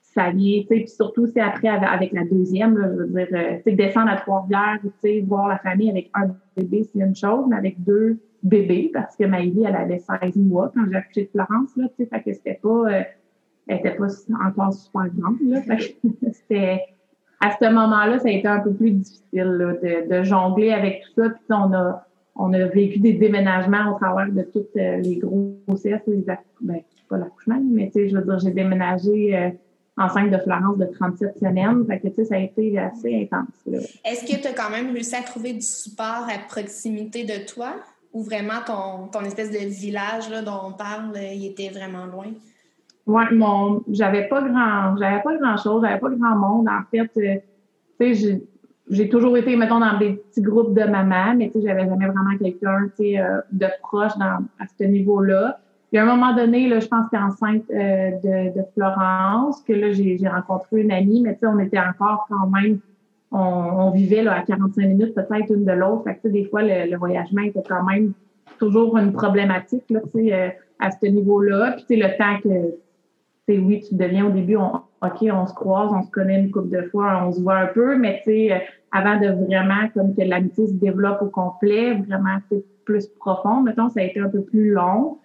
ça 0.00 0.30
vient, 0.30 0.62
tu 0.62 0.68
sais, 0.68 0.74
puis 0.76 0.88
surtout, 0.88 1.26
c'est 1.26 1.40
après 1.40 1.68
avec 1.68 2.12
la 2.12 2.24
deuxième, 2.24 2.78
là, 2.78 2.88
je 2.90 3.02
veux 3.02 3.08
dire, 3.08 3.28
euh, 3.32 3.56
tu 3.56 3.62
sais, 3.64 3.72
descendre 3.72 4.10
à 4.10 4.16
Trois-Rivières, 4.16 4.78
tu 4.82 4.90
sais, 5.02 5.20
voir 5.20 5.48
la 5.48 5.58
famille 5.58 5.90
avec 5.90 6.10
un 6.14 6.34
bébé, 6.56 6.84
c'est 6.84 7.00
une 7.00 7.14
chose, 7.14 7.44
mais 7.48 7.56
avec 7.56 7.82
deux 7.84 8.18
bébés, 8.42 8.90
parce 8.92 9.16
que 9.16 9.24
Maëlie, 9.24 9.64
elle 9.64 9.76
avait 9.76 9.98
16 9.98 10.36
mois 10.36 10.72
quand 10.74 10.84
j'ai 10.90 10.96
accouché 10.96 11.24
de 11.24 11.28
Florence, 11.28 11.76
là, 11.76 11.88
tu 11.88 12.04
sais, 12.04 12.06
fait 12.06 12.22
que 12.22 12.32
c'était 12.32 12.58
pas, 12.62 12.68
euh, 12.68 13.02
elle 13.66 13.78
était 13.78 13.96
pas 13.96 14.06
encore 14.46 14.72
super 14.72 15.08
grande, 15.14 15.36
là, 15.42 15.60
fait 15.62 15.76
que 15.76 16.30
c'était 16.32 16.80
à 17.40 17.56
ce 17.58 17.70
moment-là, 17.72 18.18
ça 18.18 18.28
a 18.28 18.32
été 18.32 18.46
un 18.46 18.60
peu 18.60 18.72
plus 18.72 18.90
difficile 18.90 19.22
là, 19.32 19.72
de, 19.72 20.08
de, 20.08 20.22
jongler 20.22 20.72
avec 20.72 21.02
tout 21.02 21.22
ça. 21.22 21.30
Puis 21.30 21.40
on 21.48 21.72
a, 21.72 22.06
on 22.36 22.52
a 22.52 22.66
vécu 22.66 22.98
des 22.98 23.14
déménagements 23.14 23.94
au 23.94 23.98
travers 23.98 24.30
de 24.30 24.42
toutes 24.42 24.76
euh, 24.76 24.98
les 24.98 25.16
grossesses, 25.16 26.02
les 26.06 26.24
ben, 26.60 26.80
pas 27.08 27.18
l'accouchement, 27.18 27.60
mais 27.72 27.86
tu 27.86 27.92
sais, 27.94 28.08
je 28.08 28.16
veux 28.16 28.22
dire, 28.22 28.38
j'ai 28.38 28.52
déménagé 28.52 29.36
euh, 29.36 29.50
enceinte 29.96 30.30
de 30.30 30.38
Florence 30.38 30.78
de 30.78 30.84
37 30.84 31.38
semaines. 31.38 31.84
Fait 31.86 31.98
que, 31.98 32.08
tu 32.08 32.14
sais, 32.16 32.24
ça 32.24 32.36
a 32.36 32.38
été 32.38 32.78
assez 32.78 33.28
intense. 33.32 33.48
Est-ce 34.04 34.24
que 34.24 34.40
tu 34.40 34.46
as 34.46 34.52
quand 34.52 34.70
même 34.70 34.92
réussi 34.92 35.16
à 35.16 35.22
trouver 35.22 35.52
du 35.52 35.62
support 35.62 36.26
à 36.28 36.38
proximité 36.48 37.24
de 37.24 37.44
toi? 37.46 37.74
Ou 38.12 38.22
vraiment 38.22 38.60
ton, 38.66 39.06
ton 39.06 39.24
espèce 39.24 39.52
de 39.52 39.58
village 39.58 40.28
là, 40.30 40.42
dont 40.42 40.58
on 40.64 40.72
parle, 40.72 41.16
euh, 41.16 41.32
il 41.32 41.46
était 41.46 41.68
vraiment 41.68 42.06
loin? 42.06 42.26
Ouais, 43.06 43.24
mon, 43.32 43.82
j'avais 43.90 44.28
pas 44.28 44.42
grand, 44.42 44.96
j'avais 44.96 45.22
pas 45.22 45.36
grand 45.36 45.56
chose, 45.56 45.82
j'avais 45.82 45.98
pas 45.98 46.10
grand 46.10 46.36
monde. 46.36 46.68
En 46.68 46.82
fait, 46.90 47.10
euh, 47.16 47.36
tu 48.00 48.14
sais, 48.14 48.42
j'ai 48.90 49.08
toujours 49.08 49.36
été, 49.36 49.56
mettons, 49.56 49.80
dans 49.80 49.98
des 49.98 50.14
petits 50.14 50.42
groupes 50.42 50.74
de 50.74 50.84
mamans, 50.84 51.34
mais 51.36 51.48
tu 51.48 51.60
sais, 51.60 51.68
j'avais 51.68 51.86
jamais 51.86 52.06
vraiment 52.06 52.36
quelqu'un, 52.38 52.88
tu 52.96 53.04
sais, 53.04 53.20
euh, 53.20 53.40
de 53.52 53.66
proche 53.82 54.16
dans, 54.18 54.44
à 54.58 54.66
ce 54.78 54.84
niveau-là. 54.84 55.58
Puis 55.90 55.98
à 55.98 56.02
un 56.02 56.06
moment 56.06 56.34
donné, 56.34 56.68
là, 56.68 56.78
je 56.78 56.86
pense 56.86 57.08
que 57.10 57.16
enceinte 57.16 57.64
euh, 57.70 58.10
de, 58.22 58.58
de, 58.58 58.64
Florence, 58.74 59.62
que 59.62 59.72
là, 59.72 59.92
j'ai 59.92 60.18
rencontré 60.28 60.82
une 60.82 60.92
amie, 60.92 61.22
mais 61.22 61.34
tu 61.34 61.40
sais, 61.40 61.46
on 61.46 61.58
était 61.58 61.80
encore 61.80 62.26
quand 62.28 62.48
même, 62.48 62.78
on, 63.32 63.38
on 63.38 63.90
vivait 63.90 64.22
là, 64.22 64.34
à 64.34 64.42
45 64.42 64.86
minutes 64.86 65.14
peut-être 65.14 65.52
une 65.52 65.64
de 65.64 65.72
l'autre. 65.72 66.04
Fait 66.04 66.16
que, 66.22 66.28
des 66.28 66.44
fois, 66.44 66.62
le, 66.62 66.90
le, 66.90 66.96
voyagement 66.96 67.42
était 67.42 67.62
quand 67.68 67.84
même 67.84 68.12
toujours 68.58 68.96
une 68.98 69.12
problématique, 69.12 69.84
là, 69.90 70.00
tu 70.12 70.28
sais, 70.28 70.56
à 70.78 70.90
ce 70.90 71.06
niveau-là. 71.06 71.72
Puis, 71.72 71.84
tu 71.88 72.00
sais, 72.00 72.08
le 72.08 72.16
temps 72.16 72.40
que 72.42 72.74
oui, 73.48 73.84
tu 73.86 73.94
deviens 73.94 74.26
au 74.26 74.30
début, 74.30 74.56
on, 74.56 74.80
OK, 75.02 75.22
on 75.32 75.46
se 75.46 75.54
croise, 75.54 75.90
on 75.92 76.02
se 76.02 76.10
connaît 76.10 76.40
une 76.40 76.50
couple 76.50 76.70
de 76.70 76.82
fois, 76.88 77.24
on 77.26 77.32
se 77.32 77.40
voit 77.40 77.56
un 77.56 77.66
peu, 77.66 77.96
mais 77.96 78.18
tu 78.18 78.30
sais, 78.30 78.52
euh, 78.52 78.58
avant 78.92 79.18
de 79.18 79.28
vraiment, 79.28 79.88
comme 79.94 80.14
que 80.14 80.22
l'amitié 80.22 80.66
se 80.66 80.74
développe 80.74 81.22
au 81.22 81.30
complet, 81.30 81.94
vraiment, 81.94 82.38
plus 82.84 83.06
profond, 83.18 83.62
mettons, 83.62 83.88
ça 83.88 84.00
a 84.00 84.02
été 84.04 84.20
un 84.20 84.28
peu 84.28 84.42
plus 84.42 84.72
long. 84.72 85.18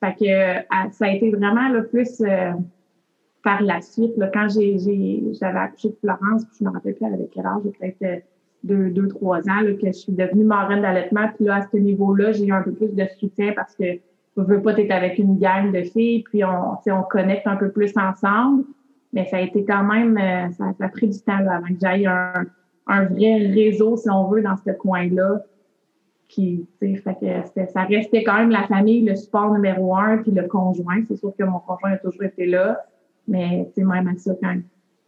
Fait 0.00 0.14
que 0.14 0.24
euh, 0.24 0.90
ça 0.90 1.06
a 1.06 1.10
été 1.10 1.30
vraiment 1.30 1.68
le 1.68 1.86
plus 1.86 2.22
euh, 2.22 2.52
par 3.44 3.62
la 3.62 3.80
suite. 3.82 4.16
Là, 4.16 4.30
quand 4.32 4.48
j'ai, 4.48 4.78
j'avais 4.78 5.58
accouché 5.58 5.90
de 5.90 5.96
Florence, 6.00 6.44
puis 6.46 6.56
je 6.60 6.64
me 6.64 6.70
rappelle 6.70 6.94
plus 6.94 7.06
elle 7.06 7.14
avait 7.14 7.28
quel 7.32 7.46
âge, 7.46 7.62
peut-être 7.62 8.24
deux, 8.64 8.90
deux, 8.90 9.08
trois 9.08 9.40
ans, 9.48 9.60
là, 9.62 9.72
que 9.74 9.86
je 9.86 9.92
suis 9.92 10.12
devenue 10.12 10.44
marraine 10.44 10.82
d'allaitement. 10.82 11.28
Puis 11.36 11.44
là, 11.44 11.56
à 11.56 11.62
ce 11.62 11.76
niveau-là, 11.76 12.32
j'ai 12.32 12.46
eu 12.46 12.52
un 12.52 12.62
peu 12.62 12.72
plus 12.72 12.94
de 12.94 13.04
soutien 13.18 13.52
parce 13.54 13.74
que 13.76 13.84
veux 14.36 14.62
pas 14.62 14.76
être 14.76 14.90
avec 14.90 15.18
une 15.18 15.38
gang 15.38 15.72
de 15.72 15.82
filles, 15.82 16.22
puis 16.22 16.44
on, 16.44 16.78
on 16.86 17.02
connecte 17.02 17.46
un 17.46 17.56
peu 17.56 17.70
plus 17.70 17.92
ensemble. 17.96 18.64
Mais 19.12 19.26
ça 19.26 19.38
a 19.38 19.40
été 19.40 19.64
quand 19.64 19.82
même, 19.82 20.16
euh, 20.16 20.50
ça, 20.52 20.72
a 20.78 20.88
pris 20.88 21.08
du 21.08 21.18
temps 21.20 21.38
avant 21.38 21.66
que 21.66 21.80
j'aille 21.80 22.06
un, 22.06 22.46
un 22.86 23.04
vrai 23.04 23.38
réseau, 23.38 23.96
si 23.96 24.08
on 24.08 24.28
veut, 24.28 24.42
dans 24.42 24.56
ce 24.56 24.70
coin-là. 24.70 25.42
Qui, 26.28 26.68
fait 26.78 26.94
que 26.94 27.66
ça 27.72 27.82
restait 27.82 28.22
quand 28.22 28.36
même 28.36 28.50
la 28.50 28.62
famille, 28.68 29.04
le 29.04 29.16
support 29.16 29.52
numéro 29.52 29.96
un, 29.96 30.18
puis 30.18 30.30
le 30.30 30.46
conjoint. 30.46 31.02
C'est 31.08 31.16
sûr 31.16 31.32
que 31.36 31.42
mon 31.42 31.58
conjoint 31.58 31.90
a 31.90 31.96
toujours 31.96 32.22
été 32.22 32.46
là. 32.46 32.84
Mais 33.26 33.68
même 33.76 34.06
à 34.06 34.16
ça, 34.16 34.32
quand, 34.40 34.56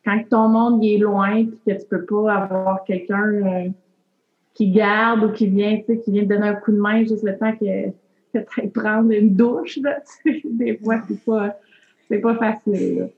quand 0.04 0.20
ton 0.28 0.48
monde 0.48 0.82
est 0.82 0.98
loin, 0.98 1.44
puis 1.44 1.60
que 1.64 1.80
tu 1.80 1.86
peux 1.88 2.04
pas 2.04 2.34
avoir 2.34 2.82
quelqu'un 2.82 3.22
euh, 3.22 3.68
qui 4.54 4.72
garde 4.72 5.22
ou 5.22 5.30
qui 5.30 5.46
vient, 5.46 5.80
qui 5.80 6.10
vient 6.10 6.24
te 6.24 6.28
donner 6.28 6.48
un 6.48 6.54
coup 6.54 6.72
de 6.72 6.80
main 6.80 7.04
juste 7.04 7.22
le 7.22 7.38
temps 7.38 7.52
que 7.52 7.92
peut-être 8.54 8.72
prendre 8.72 9.10
une 9.10 9.34
douche. 9.34 9.78
Là, 9.82 9.98
des 10.44 10.78
fois, 10.78 11.00
c'est 11.08 11.24
pas, 11.24 11.58
c'est 12.08 12.18
pas 12.18 12.36
facile. 12.36 13.10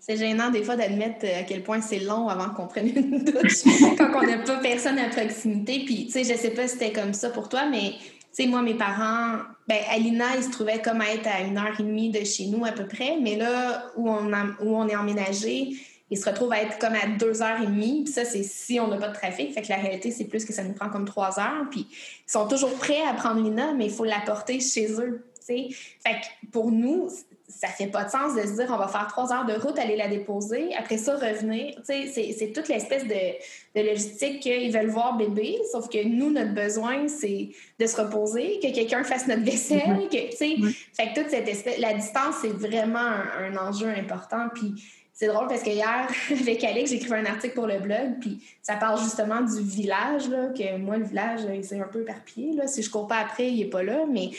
C'est 0.00 0.16
gênant 0.16 0.50
des 0.50 0.62
fois 0.62 0.76
d'admettre 0.76 1.24
euh, 1.24 1.40
à 1.40 1.42
quel 1.42 1.62
point 1.62 1.80
c'est 1.80 1.98
long 1.98 2.28
avant 2.28 2.50
qu'on 2.50 2.66
prenne 2.66 2.88
une 2.88 3.18
douche 3.24 3.64
quand 3.98 4.10
on 4.14 4.26
n'a 4.26 4.38
pas 4.38 4.56
personne 4.58 4.98
à 4.98 5.08
proximité. 5.08 5.82
Puis, 5.84 6.06
tu 6.06 6.12
sais, 6.12 6.24
je 6.24 6.38
sais 6.38 6.50
pas 6.50 6.66
si 6.66 6.78
c'était 6.78 6.92
comme 6.92 7.12
ça 7.12 7.30
pour 7.30 7.48
toi, 7.48 7.68
mais 7.70 7.90
tu 7.90 8.44
sais, 8.44 8.46
moi, 8.46 8.62
mes 8.62 8.74
parents, 8.74 9.38
ben, 9.66 9.78
Alina, 9.90 10.36
ils 10.36 10.44
se 10.44 10.50
trouvaient 10.50 10.80
comme 10.80 11.02
être 11.02 11.26
à 11.26 11.42
une 11.42 11.58
heure 11.58 11.78
et 11.78 11.82
demie 11.82 12.10
de 12.10 12.24
chez 12.24 12.46
nous 12.46 12.64
à 12.64 12.72
peu 12.72 12.86
près, 12.86 13.18
mais 13.20 13.36
là 13.36 13.86
où 13.96 14.08
on, 14.08 14.30
où 14.62 14.76
on 14.76 14.88
est 14.88 14.96
emménagé, 14.96 15.72
ils 16.10 16.18
se 16.18 16.28
retrouvent 16.28 16.52
à 16.52 16.62
être 16.62 16.78
comme 16.78 16.94
à 16.94 17.06
deux 17.18 17.42
heures 17.42 17.60
et 17.62 17.66
demie. 17.66 18.02
Puis 18.04 18.12
ça, 18.12 18.24
c'est 18.24 18.42
si 18.42 18.80
on 18.80 18.88
n'a 18.88 18.96
pas 18.96 19.08
de 19.08 19.14
trafic. 19.14 19.52
Fait 19.52 19.62
que 19.62 19.68
la 19.68 19.76
réalité, 19.76 20.10
c'est 20.10 20.24
plus 20.24 20.44
que 20.44 20.52
ça 20.52 20.64
nous 20.64 20.72
prend 20.72 20.88
comme 20.88 21.04
trois 21.04 21.38
heures. 21.38 21.66
Puis 21.70 21.86
ils 21.90 22.30
sont 22.30 22.48
toujours 22.48 22.74
prêts 22.74 23.02
à 23.06 23.14
prendre 23.14 23.42
Lina, 23.42 23.72
mais 23.74 23.86
il 23.86 23.92
faut 23.92 24.04
l'apporter 24.04 24.60
chez 24.60 24.92
eux. 25.00 25.24
Fait 25.48 25.70
que 25.70 26.46
pour 26.50 26.70
nous, 26.70 27.08
ça 27.48 27.68
fait 27.68 27.86
pas 27.86 28.04
de 28.04 28.10
sens 28.10 28.34
de 28.34 28.42
se 28.42 28.56
dire 28.56 28.66
on 28.68 28.76
va 28.76 28.88
faire 28.88 29.06
trois 29.08 29.32
heures 29.32 29.46
de 29.46 29.54
route, 29.54 29.78
aller 29.78 29.96
la 29.96 30.08
déposer, 30.08 30.74
après 30.76 30.98
ça 30.98 31.16
revenir. 31.16 31.74
C'est 31.84 32.52
toute 32.54 32.68
l'espèce 32.68 33.04
de, 33.04 33.80
de, 33.80 33.86
logistique 33.86 34.40
qu'ils 34.40 34.70
veulent 34.70 34.90
voir 34.90 35.16
bébé, 35.16 35.58
sauf 35.72 35.88
que 35.88 36.06
nous, 36.06 36.30
notre 36.30 36.52
besoin, 36.52 37.08
c'est 37.08 37.48
de 37.78 37.86
se 37.86 37.96
reposer, 38.00 38.60
que 38.62 38.72
quelqu'un 38.74 39.02
fasse 39.02 39.26
notre 39.26 39.44
vaisselle. 39.44 40.08
Mm-hmm. 40.10 40.28
Que, 40.30 40.68
Fait 40.92 41.14
que 41.14 41.20
toute 41.20 41.30
cette 41.30 41.48
espèce, 41.48 41.78
la 41.78 41.94
distance, 41.94 42.36
c'est 42.42 42.52
vraiment 42.52 42.98
un, 42.98 43.54
un, 43.54 43.56
enjeu 43.56 43.88
important. 43.88 44.48
Puis 44.54 44.74
c'est 45.18 45.26
drôle 45.26 45.48
parce 45.48 45.64
que 45.64 45.70
hier, 45.70 46.08
avec 46.30 46.62
Alex, 46.62 46.92
j'écrivais 46.92 47.16
un 47.16 47.26
article 47.26 47.54
pour 47.54 47.66
le 47.66 47.80
blog, 47.80 48.20
puis 48.20 48.38
ça 48.62 48.76
parle 48.76 49.02
justement 49.02 49.40
du 49.40 49.60
village, 49.60 50.28
là, 50.28 50.50
que 50.56 50.78
moi, 50.78 50.96
le 50.96 51.04
village, 51.04 51.40
c'est 51.62 51.80
un 51.80 51.88
peu 51.88 52.02
éparpillé. 52.02 52.52
Là. 52.52 52.68
Si 52.68 52.84
je 52.84 52.88
cours 52.90 53.08
pas 53.08 53.16
après, 53.16 53.50
il 53.50 53.62
est 53.62 53.70
pas 53.70 53.82
là, 53.82 54.04
mais 54.08 54.28
tu 54.30 54.38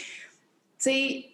sais, 0.77 1.25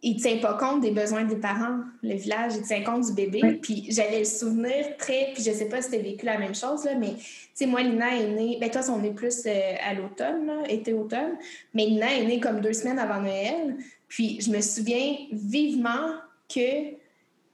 il 0.00 0.16
tient 0.16 0.38
pas 0.38 0.54
compte 0.54 0.80
des 0.80 0.90
besoins 0.90 1.24
des 1.24 1.36
parents, 1.36 1.80
le 2.02 2.14
village, 2.14 2.52
il 2.56 2.62
tient 2.62 2.82
compte 2.82 3.04
du 3.04 3.12
bébé. 3.12 3.58
Puis 3.60 3.88
j'avais 3.90 4.20
le 4.20 4.24
souvenir 4.24 4.96
très, 4.96 5.32
puis 5.34 5.42
je 5.42 5.50
sais 5.50 5.68
pas 5.68 5.82
si 5.82 5.90
tu 5.90 5.96
as 5.96 5.98
vécu 5.98 6.24
la 6.24 6.38
même 6.38 6.54
chose, 6.54 6.86
là, 6.86 6.94
mais 6.94 7.12
tu 7.16 7.24
sais, 7.52 7.66
moi, 7.66 7.82
Lina 7.82 8.16
est 8.16 8.28
née, 8.28 8.56
ben 8.58 8.70
toi, 8.70 8.80
on 8.88 9.04
est 9.04 9.12
plus 9.12 9.42
euh, 9.44 9.74
à 9.86 9.92
l'automne, 9.92 10.50
été-automne, 10.66 11.36
mais 11.74 11.84
Lina 11.84 12.10
est 12.10 12.24
née 12.24 12.40
comme 12.40 12.62
deux 12.62 12.72
semaines 12.72 12.98
avant 12.98 13.20
Noël. 13.20 13.76
Puis 14.08 14.40
je 14.40 14.50
me 14.50 14.62
souviens 14.62 15.14
vivement 15.30 16.08
que 16.48 17.03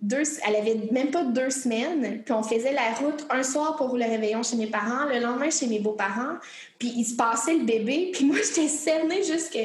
deux, 0.03 0.23
elle 0.47 0.57
avait 0.57 0.81
même 0.93 1.11
pas 1.11 1.25
deux 1.25 1.51
semaines, 1.51 2.23
puis 2.25 2.33
on 2.33 2.43
faisait 2.43 2.73
la 2.73 2.93
route 3.01 3.27
un 3.29 3.43
soir 3.43 3.77
pour 3.77 3.97
le 3.97 4.05
réveillon 4.05 4.43
chez 4.43 4.57
mes 4.57 4.67
parents, 4.67 5.05
le 5.07 5.21
lendemain 5.21 5.51
chez 5.51 5.67
mes 5.67 5.79
beaux-parents, 5.79 6.37
puis 6.79 6.93
il 6.97 7.05
se 7.05 7.17
passait 7.17 7.55
le 7.55 7.65
bébé, 7.65 8.11
puis 8.15 8.25
moi 8.25 8.37
j'étais 8.37 8.69
cernée 8.69 9.23
jusque 9.23 9.59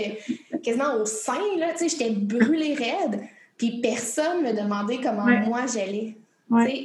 quasiment 0.63 0.95
au 0.95 1.05
sein, 1.05 1.39
là, 1.57 1.71
tu 1.71 1.87
sais, 1.87 1.97
j'étais 1.97 2.11
brûlée 2.11 2.73
raide, 2.73 3.21
puis 3.57 3.79
personne 3.81 4.43
me 4.43 4.51
demandait 4.51 4.99
comment 5.01 5.25
moi 5.25 5.61
j'allais. 5.73 6.17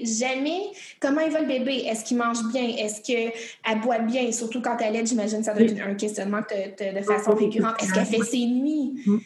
Jamais 0.02 0.62
comment 1.00 1.20
il 1.20 1.30
va 1.30 1.40
le 1.40 1.46
bébé, 1.46 1.84
est-ce 1.86 2.04
qu'il 2.04 2.16
mange 2.16 2.42
bien, 2.52 2.66
est-ce 2.78 3.02
qu'elle 3.02 3.80
boit 3.80 3.98
bien, 3.98 4.32
surtout 4.32 4.62
quand 4.62 4.78
elle 4.80 4.96
est, 4.96 5.06
j'imagine 5.06 5.44
ça 5.44 5.52
doit 5.52 5.62
être 5.62 5.80
un 5.86 5.94
questionnement 5.94 6.40
de 6.40 7.02
façon 7.02 7.34
récurrente, 7.34 7.74
est-ce 7.82 7.92
qu'elle 7.92 8.06
fait 8.06 8.24
ses 8.24 8.46
nuits? 8.46 9.02
Mm 9.06 9.18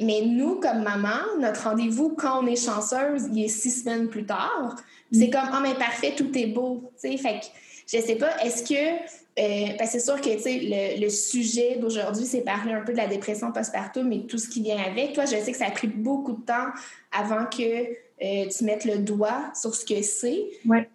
mais 0.00 0.22
nous, 0.26 0.56
comme 0.56 0.82
maman, 0.82 1.38
notre 1.40 1.64
rendez-vous, 1.64 2.10
quand 2.10 2.42
on 2.42 2.46
est 2.46 2.62
chanceuse, 2.62 3.28
il 3.32 3.44
est 3.44 3.48
six 3.48 3.82
semaines 3.82 4.08
plus 4.08 4.24
tard. 4.24 4.76
C'est 5.12 5.30
comme, 5.30 5.48
ah, 5.52 5.60
mais 5.62 5.74
parfait, 5.74 6.14
tout 6.16 6.36
est 6.36 6.46
beau. 6.46 6.90
Fait 6.98 7.16
que, 7.16 7.46
je 7.86 8.02
sais 8.02 8.16
pas, 8.16 8.36
est-ce 8.42 8.64
que. 8.64 9.14
Euh, 9.36 9.74
c'est 9.86 9.98
sûr 9.98 10.20
que 10.20 10.28
le, 10.28 11.00
le 11.00 11.08
sujet 11.08 11.76
d'aujourd'hui, 11.80 12.24
c'est 12.24 12.42
parler 12.42 12.72
un 12.72 12.82
peu 12.82 12.92
de 12.92 12.98
la 12.98 13.08
dépression 13.08 13.50
postpartum 13.50 14.12
et 14.12 14.26
tout 14.26 14.38
ce 14.38 14.48
qui 14.48 14.62
vient 14.62 14.78
avec. 14.78 15.12
Toi, 15.12 15.24
je 15.24 15.30
sais 15.30 15.50
que 15.50 15.58
ça 15.58 15.66
a 15.66 15.70
pris 15.72 15.88
beaucoup 15.88 16.34
de 16.34 16.42
temps 16.42 16.68
avant 17.10 17.46
que 17.46 17.88
euh, 18.24 18.48
tu 18.48 18.64
mettes 18.64 18.84
le 18.84 18.98
doigt 18.98 19.52
sur 19.54 19.74
ce 19.74 19.84
que 19.84 20.00
c'est. 20.02 20.44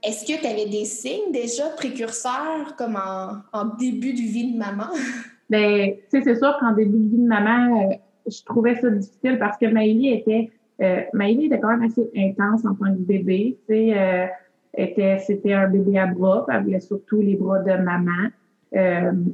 Est-ce 0.04 0.26
que 0.26 0.40
tu 0.40 0.48
avais 0.48 0.66
des 0.66 0.86
signes 0.86 1.32
déjà 1.32 1.70
précurseurs 1.70 2.76
comme 2.78 2.96
en, 2.96 3.38
en 3.54 3.66
début 3.78 4.14
de 4.14 4.20
vie 4.20 4.54
de 4.54 4.58
maman? 4.58 4.88
Bien, 5.50 5.94
c'est 6.10 6.36
sûr 6.36 6.58
qu'en 6.60 6.74
début 6.74 6.98
de 6.98 7.10
vie 7.10 7.24
de 7.24 7.28
maman, 7.28 7.82
euh, 7.82 7.96
je 8.28 8.44
trouvais 8.44 8.76
ça 8.76 8.90
difficile 8.90 9.40
parce 9.40 9.58
que 9.58 9.66
Maëlie 9.66 10.14
était, 10.14 10.52
euh, 10.82 11.02
Maëlie 11.14 11.46
était 11.46 11.60
quand 11.60 11.70
même 11.76 11.82
assez 11.82 12.08
intense 12.16 12.66
en 12.66 12.76
tant 12.76 12.94
que 12.94 13.00
bébé. 13.00 13.58
Tu 13.68 13.74
sais, 13.74 13.98
euh, 13.98 14.28
était, 14.78 15.18
c'était 15.20 15.54
un 15.54 15.68
bébé 15.68 15.98
à 15.98 16.06
bras, 16.06 16.46
elle 16.52 16.64
voulait 16.64 16.80
surtout 16.80 17.20
les 17.22 17.36
bras 17.36 17.60
de 17.60 17.74
maman. 17.82 18.30
Elle, 18.72 19.26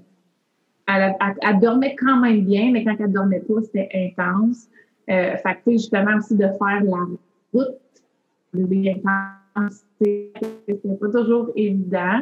elle, 0.87 1.59
dormait 1.59 1.95
quand 1.95 2.17
même 2.21 2.45
bien, 2.45 2.71
mais 2.71 2.85
quand 2.85 2.95
elle 2.97 3.11
dormait 3.11 3.41
pas, 3.41 3.61
c'était 3.63 3.89
intense. 3.93 4.69
Fait 5.07 5.57
que, 5.65 5.71
justement, 5.71 6.15
aussi 6.17 6.35
de 6.35 6.47
faire 6.47 6.83
la 6.83 6.97
route, 7.53 7.75
bébé 8.55 9.01
intense, 9.05 9.85
c'était 10.00 10.31
pas 11.00 11.09
toujours 11.09 11.51
évident. 11.55 12.19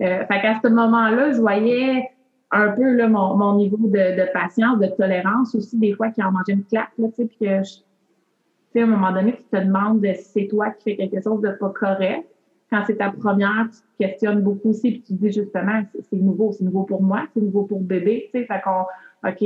Euh, 0.00 0.26
fait 0.26 0.40
qu'à 0.40 0.60
ce 0.62 0.68
moment-là, 0.68 1.32
je 1.32 1.40
voyais 1.40 2.10
un 2.50 2.70
peu 2.72 2.94
là, 2.94 3.08
mon, 3.08 3.36
mon 3.36 3.56
niveau 3.56 3.78
de, 3.78 4.32
patience, 4.32 4.78
de 4.78 4.86
tolérance 4.86 5.54
aussi, 5.54 5.78
des 5.78 5.94
fois, 5.94 6.10
qui 6.10 6.22
en 6.22 6.32
mangeait 6.32 6.52
une 6.52 6.64
claque, 6.64 6.92
là, 6.98 7.08
tu 7.08 7.14
sais, 7.14 7.24
puis 7.26 7.38
que, 7.38 7.62
sais, 8.76 8.82
à 8.82 8.84
un 8.84 8.86
moment 8.86 9.12
donné, 9.12 9.36
tu 9.36 9.44
te 9.44 9.56
demandes 9.56 10.04
si 10.04 10.24
c'est 10.24 10.46
toi 10.48 10.70
qui 10.70 10.84
fais 10.84 10.96
quelque 10.96 11.22
chose 11.22 11.40
de 11.40 11.50
pas 11.50 11.70
correct. 11.70 12.26
Quand 12.70 12.82
c'est 12.86 12.96
ta 12.96 13.10
première, 13.10 13.68
tu 13.70 13.78
te 13.78 14.04
questionnes 14.04 14.42
beaucoup 14.42 14.70
aussi, 14.70 14.90
puis 14.90 15.02
tu 15.02 15.14
te 15.14 15.24
dis 15.24 15.32
justement, 15.32 15.82
c'est 16.10 16.16
nouveau, 16.16 16.52
c'est 16.52 16.64
nouveau 16.64 16.82
pour 16.82 17.02
moi, 17.02 17.26
c'est 17.32 17.40
nouveau 17.40 17.62
pour 17.62 17.80
bébé, 17.80 18.28
tu 18.32 18.40
sais, 18.40 18.46
fait 18.46 18.60
qu'on, 18.62 18.82
OK, 19.26 19.38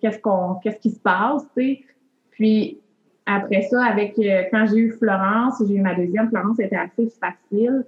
qu'est-ce 0.00 0.18
qu'on, 0.20 0.54
qu'est-ce 0.62 0.78
qui 0.78 0.90
se 0.90 1.00
passe, 1.00 1.42
tu 1.56 1.62
sais? 1.62 1.80
Puis, 2.30 2.79
après 3.36 3.62
ça, 3.62 3.84
avec, 3.84 4.18
euh, 4.18 4.42
quand 4.50 4.66
j'ai 4.66 4.78
eu 4.78 4.92
Florence, 4.92 5.62
j'ai 5.66 5.74
eu 5.74 5.80
ma 5.80 5.94
deuxième, 5.94 6.28
Florence 6.28 6.58
était 6.58 6.76
assez 6.76 7.08
facile 7.20 7.84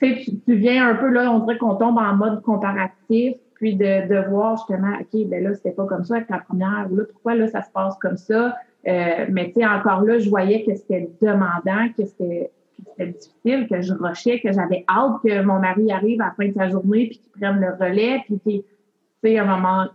tu, 0.00 0.40
tu 0.40 0.54
viens 0.54 0.88
un 0.88 0.94
peu 0.94 1.08
là, 1.08 1.30
on 1.32 1.40
dirait 1.40 1.58
qu'on 1.58 1.74
tombe 1.74 1.98
en 1.98 2.16
mode 2.16 2.42
comparatif, 2.42 3.36
puis 3.54 3.76
de, 3.76 4.08
de 4.08 4.28
voir 4.28 4.56
justement, 4.56 4.92
OK, 4.98 5.28
ben 5.28 5.44
là, 5.44 5.54
c'était 5.54 5.72
pas 5.72 5.84
comme 5.86 6.04
ça 6.04 6.16
avec 6.16 6.30
la 6.30 6.38
première, 6.38 6.88
ou 6.90 6.96
là, 6.96 7.04
pourquoi 7.10 7.34
là, 7.34 7.46
ça 7.48 7.62
se 7.62 7.70
passe 7.70 7.94
comme 8.00 8.16
ça? 8.16 8.56
Euh, 8.88 9.26
mais 9.28 9.48
tu 9.48 9.60
sais, 9.60 9.66
encore 9.66 10.02
là, 10.02 10.18
je 10.18 10.30
voyais 10.30 10.64
que 10.64 10.74
c'était 10.74 11.10
demandant, 11.20 11.88
que 11.96 12.06
c'était 12.06 12.50
difficile, 12.98 13.68
que 13.68 13.82
je 13.82 13.92
rushais, 13.92 14.40
que 14.40 14.52
j'avais 14.52 14.84
hâte 14.88 15.20
que 15.22 15.42
mon 15.42 15.58
mari 15.58 15.92
arrive 15.92 16.22
à 16.22 16.26
la 16.26 16.32
fin 16.32 16.48
de 16.48 16.54
sa 16.54 16.68
journée, 16.70 17.08
puis 17.08 17.18
qu'il 17.18 17.32
prenne 17.32 17.60
le 17.60 17.72
relais, 17.72 18.22
puis 18.24 18.40
tu 18.44 18.62
sais, 19.22 19.38
à 19.38 19.42
un 19.42 19.56
moment, 19.56 19.86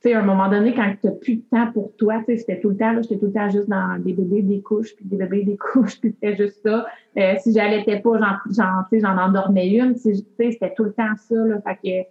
sais, 0.00 0.14
à 0.14 0.20
un 0.20 0.24
moment 0.24 0.48
donné, 0.48 0.74
quand 0.74 0.92
tu 1.00 1.06
n'as 1.06 1.12
plus 1.12 1.36
de 1.36 1.42
temps 1.50 1.70
pour 1.72 1.94
toi, 1.96 2.22
c'était 2.26 2.60
tout 2.60 2.70
le 2.70 2.76
temps, 2.76 2.92
là, 2.92 3.02
j'étais 3.02 3.18
tout 3.18 3.26
le 3.26 3.32
temps 3.32 3.50
juste 3.50 3.68
dans 3.68 3.98
des 4.02 4.12
bébés, 4.12 4.42
des 4.42 4.62
couches, 4.62 4.94
puis 4.96 5.04
des 5.04 5.16
bébés, 5.16 5.44
des 5.44 5.56
couches, 5.72 6.00
puis 6.00 6.10
c'était 6.10 6.36
juste 6.36 6.62
ça. 6.62 6.86
Euh, 7.18 7.34
si 7.38 7.52
j'allaitais 7.52 8.00
pas, 8.00 8.18
j'en, 8.50 8.64
j'en 8.92 9.18
endormais 9.18 9.68
une, 9.68 9.96
c'était 9.96 10.74
tout 10.74 10.84
le 10.84 10.92
temps 10.92 11.14
ça, 11.16 11.34
là, 11.34 11.60
fait 11.60 11.76
que 11.76 12.08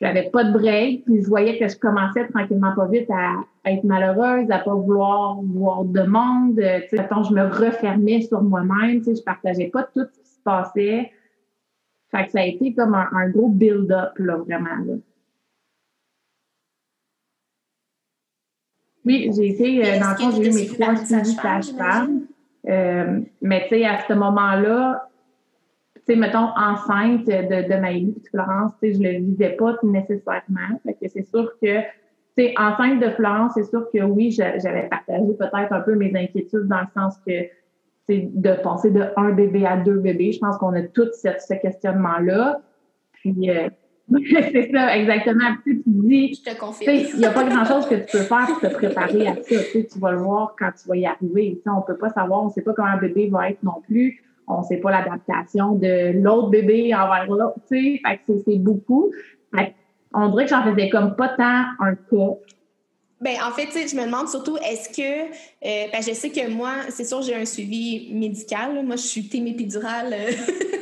j'avais 0.00 0.30
pas 0.30 0.44
de 0.44 0.52
break, 0.52 1.04
puis 1.04 1.22
je 1.22 1.28
voyais 1.28 1.58
que 1.58 1.68
je 1.68 1.78
commençais 1.78 2.26
tranquillement 2.28 2.74
pas 2.74 2.86
vite 2.88 3.08
à, 3.10 3.44
être 3.64 3.84
malheureuse, 3.84 4.50
à 4.50 4.58
pas 4.58 4.74
vouloir 4.74 5.40
voir 5.42 5.84
de 5.84 6.02
monde, 6.02 6.56
tu 6.56 6.96
sais, 6.96 6.96
je 6.96 7.32
me 7.32 7.44
refermais 7.44 8.20
sur 8.22 8.42
moi-même, 8.42 8.98
tu 8.98 9.04
sais, 9.04 9.14
je 9.14 9.22
partageais 9.22 9.68
pas 9.68 9.84
tout 9.84 10.04
ce 10.12 10.20
qui 10.20 10.28
se 10.28 10.42
passait. 10.42 11.12
Fait 12.10 12.26
que 12.26 12.32
ça 12.32 12.40
a 12.40 12.44
été 12.44 12.74
comme 12.74 12.94
un, 12.94 13.08
un 13.12 13.30
gros 13.30 13.48
build-up, 13.48 14.18
là, 14.18 14.38
vraiment, 14.38 14.76
là. 14.84 14.94
Oui, 19.04 19.30
j'ai 19.34 19.48
été, 19.48 19.84
euh, 19.84 19.98
dans 19.98 20.10
le 20.10 20.16
fond, 20.16 20.30
j'ai 20.30 20.48
eu 20.48 20.54
mes 20.54 20.66
trois 20.66 20.96
suivis 20.96 21.34
sage-femme. 21.34 22.22
Euh, 22.68 23.20
mais 23.40 23.62
tu 23.62 23.70
sais, 23.70 23.84
à 23.84 23.98
ce 24.06 24.12
moment-là, 24.12 25.08
tu 25.96 26.02
sais, 26.06 26.16
mettons, 26.16 26.48
enceinte 26.56 27.26
de, 27.26 27.68
de 27.68 27.80
Maëlie 27.80 28.14
et 28.16 28.28
Florence, 28.28 28.72
tu 28.80 28.92
sais, 28.92 28.98
je 28.98 29.02
le 29.02 29.18
vivais 29.24 29.56
pas 29.56 29.76
nécessairement. 29.82 30.80
Fait 30.84 30.94
que 30.94 31.08
c'est 31.08 31.24
sûr 31.24 31.52
que, 31.60 31.80
tu 31.80 31.86
sais, 32.36 32.54
enceinte 32.56 33.00
de 33.00 33.10
Florence, 33.10 33.52
c'est 33.54 33.64
sûr 33.64 33.88
que 33.92 34.02
oui, 34.02 34.30
j'avais 34.30 34.88
partagé 34.88 35.32
peut-être 35.38 35.72
un 35.72 35.80
peu 35.80 35.96
mes 35.96 36.14
inquiétudes 36.16 36.68
dans 36.68 36.80
le 36.80 36.88
sens 36.94 37.16
que, 37.26 37.32
c'est 38.08 38.28
de 38.32 38.54
passer 38.62 38.90
de 38.90 39.04
un 39.16 39.30
bébé 39.30 39.64
à 39.64 39.76
deux 39.76 39.98
bébés. 39.98 40.32
Je 40.32 40.40
pense 40.40 40.58
qu'on 40.58 40.74
a 40.74 40.82
tous 40.82 41.10
ce 41.14 41.54
questionnement-là. 41.54 42.60
Puis, 43.12 43.48
euh, 43.48 43.68
c'est 44.30 44.70
ça, 44.72 44.96
exactement. 44.96 45.56
Tu, 45.64 45.82
te 45.82 45.88
dis, 45.88 46.34
je 46.34 46.50
te 46.50 46.58
confirme. 46.58 46.94
Il 47.14 47.18
n'y 47.18 47.24
a 47.24 47.30
pas 47.30 47.44
grand-chose 47.44 47.86
que 47.86 47.94
tu 47.94 48.18
peux 48.18 48.24
faire 48.24 48.46
pour 48.46 48.60
te 48.60 48.74
préparer 48.74 49.28
à 49.28 49.34
ça. 49.36 49.56
Tu, 49.72 49.86
tu 49.86 49.98
vas 49.98 50.12
le 50.12 50.18
voir 50.18 50.54
quand 50.58 50.70
tu 50.80 50.88
vas 50.88 50.96
y 50.96 51.06
arriver. 51.06 51.60
On 51.66 51.76
ne 51.76 51.82
peut 51.86 51.96
pas 51.96 52.10
savoir, 52.10 52.42
on 52.42 52.46
ne 52.46 52.50
sait 52.50 52.62
pas 52.62 52.72
comment 52.74 52.88
un 52.88 52.98
bébé 52.98 53.28
va 53.30 53.50
être 53.50 53.62
non 53.62 53.80
plus. 53.86 54.22
On 54.48 54.60
ne 54.60 54.64
sait 54.64 54.78
pas 54.78 54.90
l'adaptation 54.90 55.76
de 55.76 56.20
l'autre 56.20 56.50
bébé 56.50 56.94
envers 56.94 57.26
l'autre. 57.26 57.54
Tu 57.70 58.00
sais, 58.02 58.42
c'est 58.44 58.58
beaucoup. 58.58 59.12
on 60.12 60.28
dirait 60.30 60.44
que 60.44 60.50
j'en 60.50 60.64
faisais 60.64 60.90
comme 60.90 61.16
pas 61.16 61.28
tant 61.28 61.64
un 61.78 61.94
cas. 61.94 62.36
Ben, 63.22 63.36
en 63.40 63.52
fait, 63.52 63.68
je 63.88 63.94
me 63.94 64.04
demande 64.04 64.28
surtout, 64.28 64.56
est-ce 64.56 64.88
que, 64.88 65.30
euh, 65.30 65.86
ben, 65.92 66.02
je 66.02 66.12
sais 66.12 66.30
que 66.30 66.48
moi, 66.48 66.72
c'est 66.88 67.04
sûr, 67.04 67.22
j'ai 67.22 67.36
un 67.36 67.44
suivi 67.44 68.08
médical. 68.12 68.84
Moi, 68.84 68.96
je 68.96 69.02
suis 69.02 69.28
team 69.28 69.46
épidurale 69.46 70.12
euh, 70.12 70.32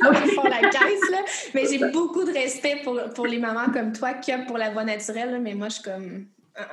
ah 0.01 0.11
fond 0.11 0.43
la 0.49 0.67
caisse, 0.69 1.09
là. 1.11 1.19
mais 1.53 1.67
j'ai 1.69 1.77
beaucoup 1.91 2.23
de 2.23 2.33
respect 2.33 2.77
pour, 2.83 2.99
pour 3.13 3.27
les 3.27 3.37
mamans 3.37 3.71
comme 3.71 3.93
toi, 3.93 4.15
comme 4.15 4.47
pour 4.47 4.57
la 4.57 4.71
voie 4.71 4.83
naturelle. 4.83 5.39
mais 5.39 5.53
moi, 5.53 5.69
je 5.69 5.73
suis 5.75 5.83
comme. 5.83 6.25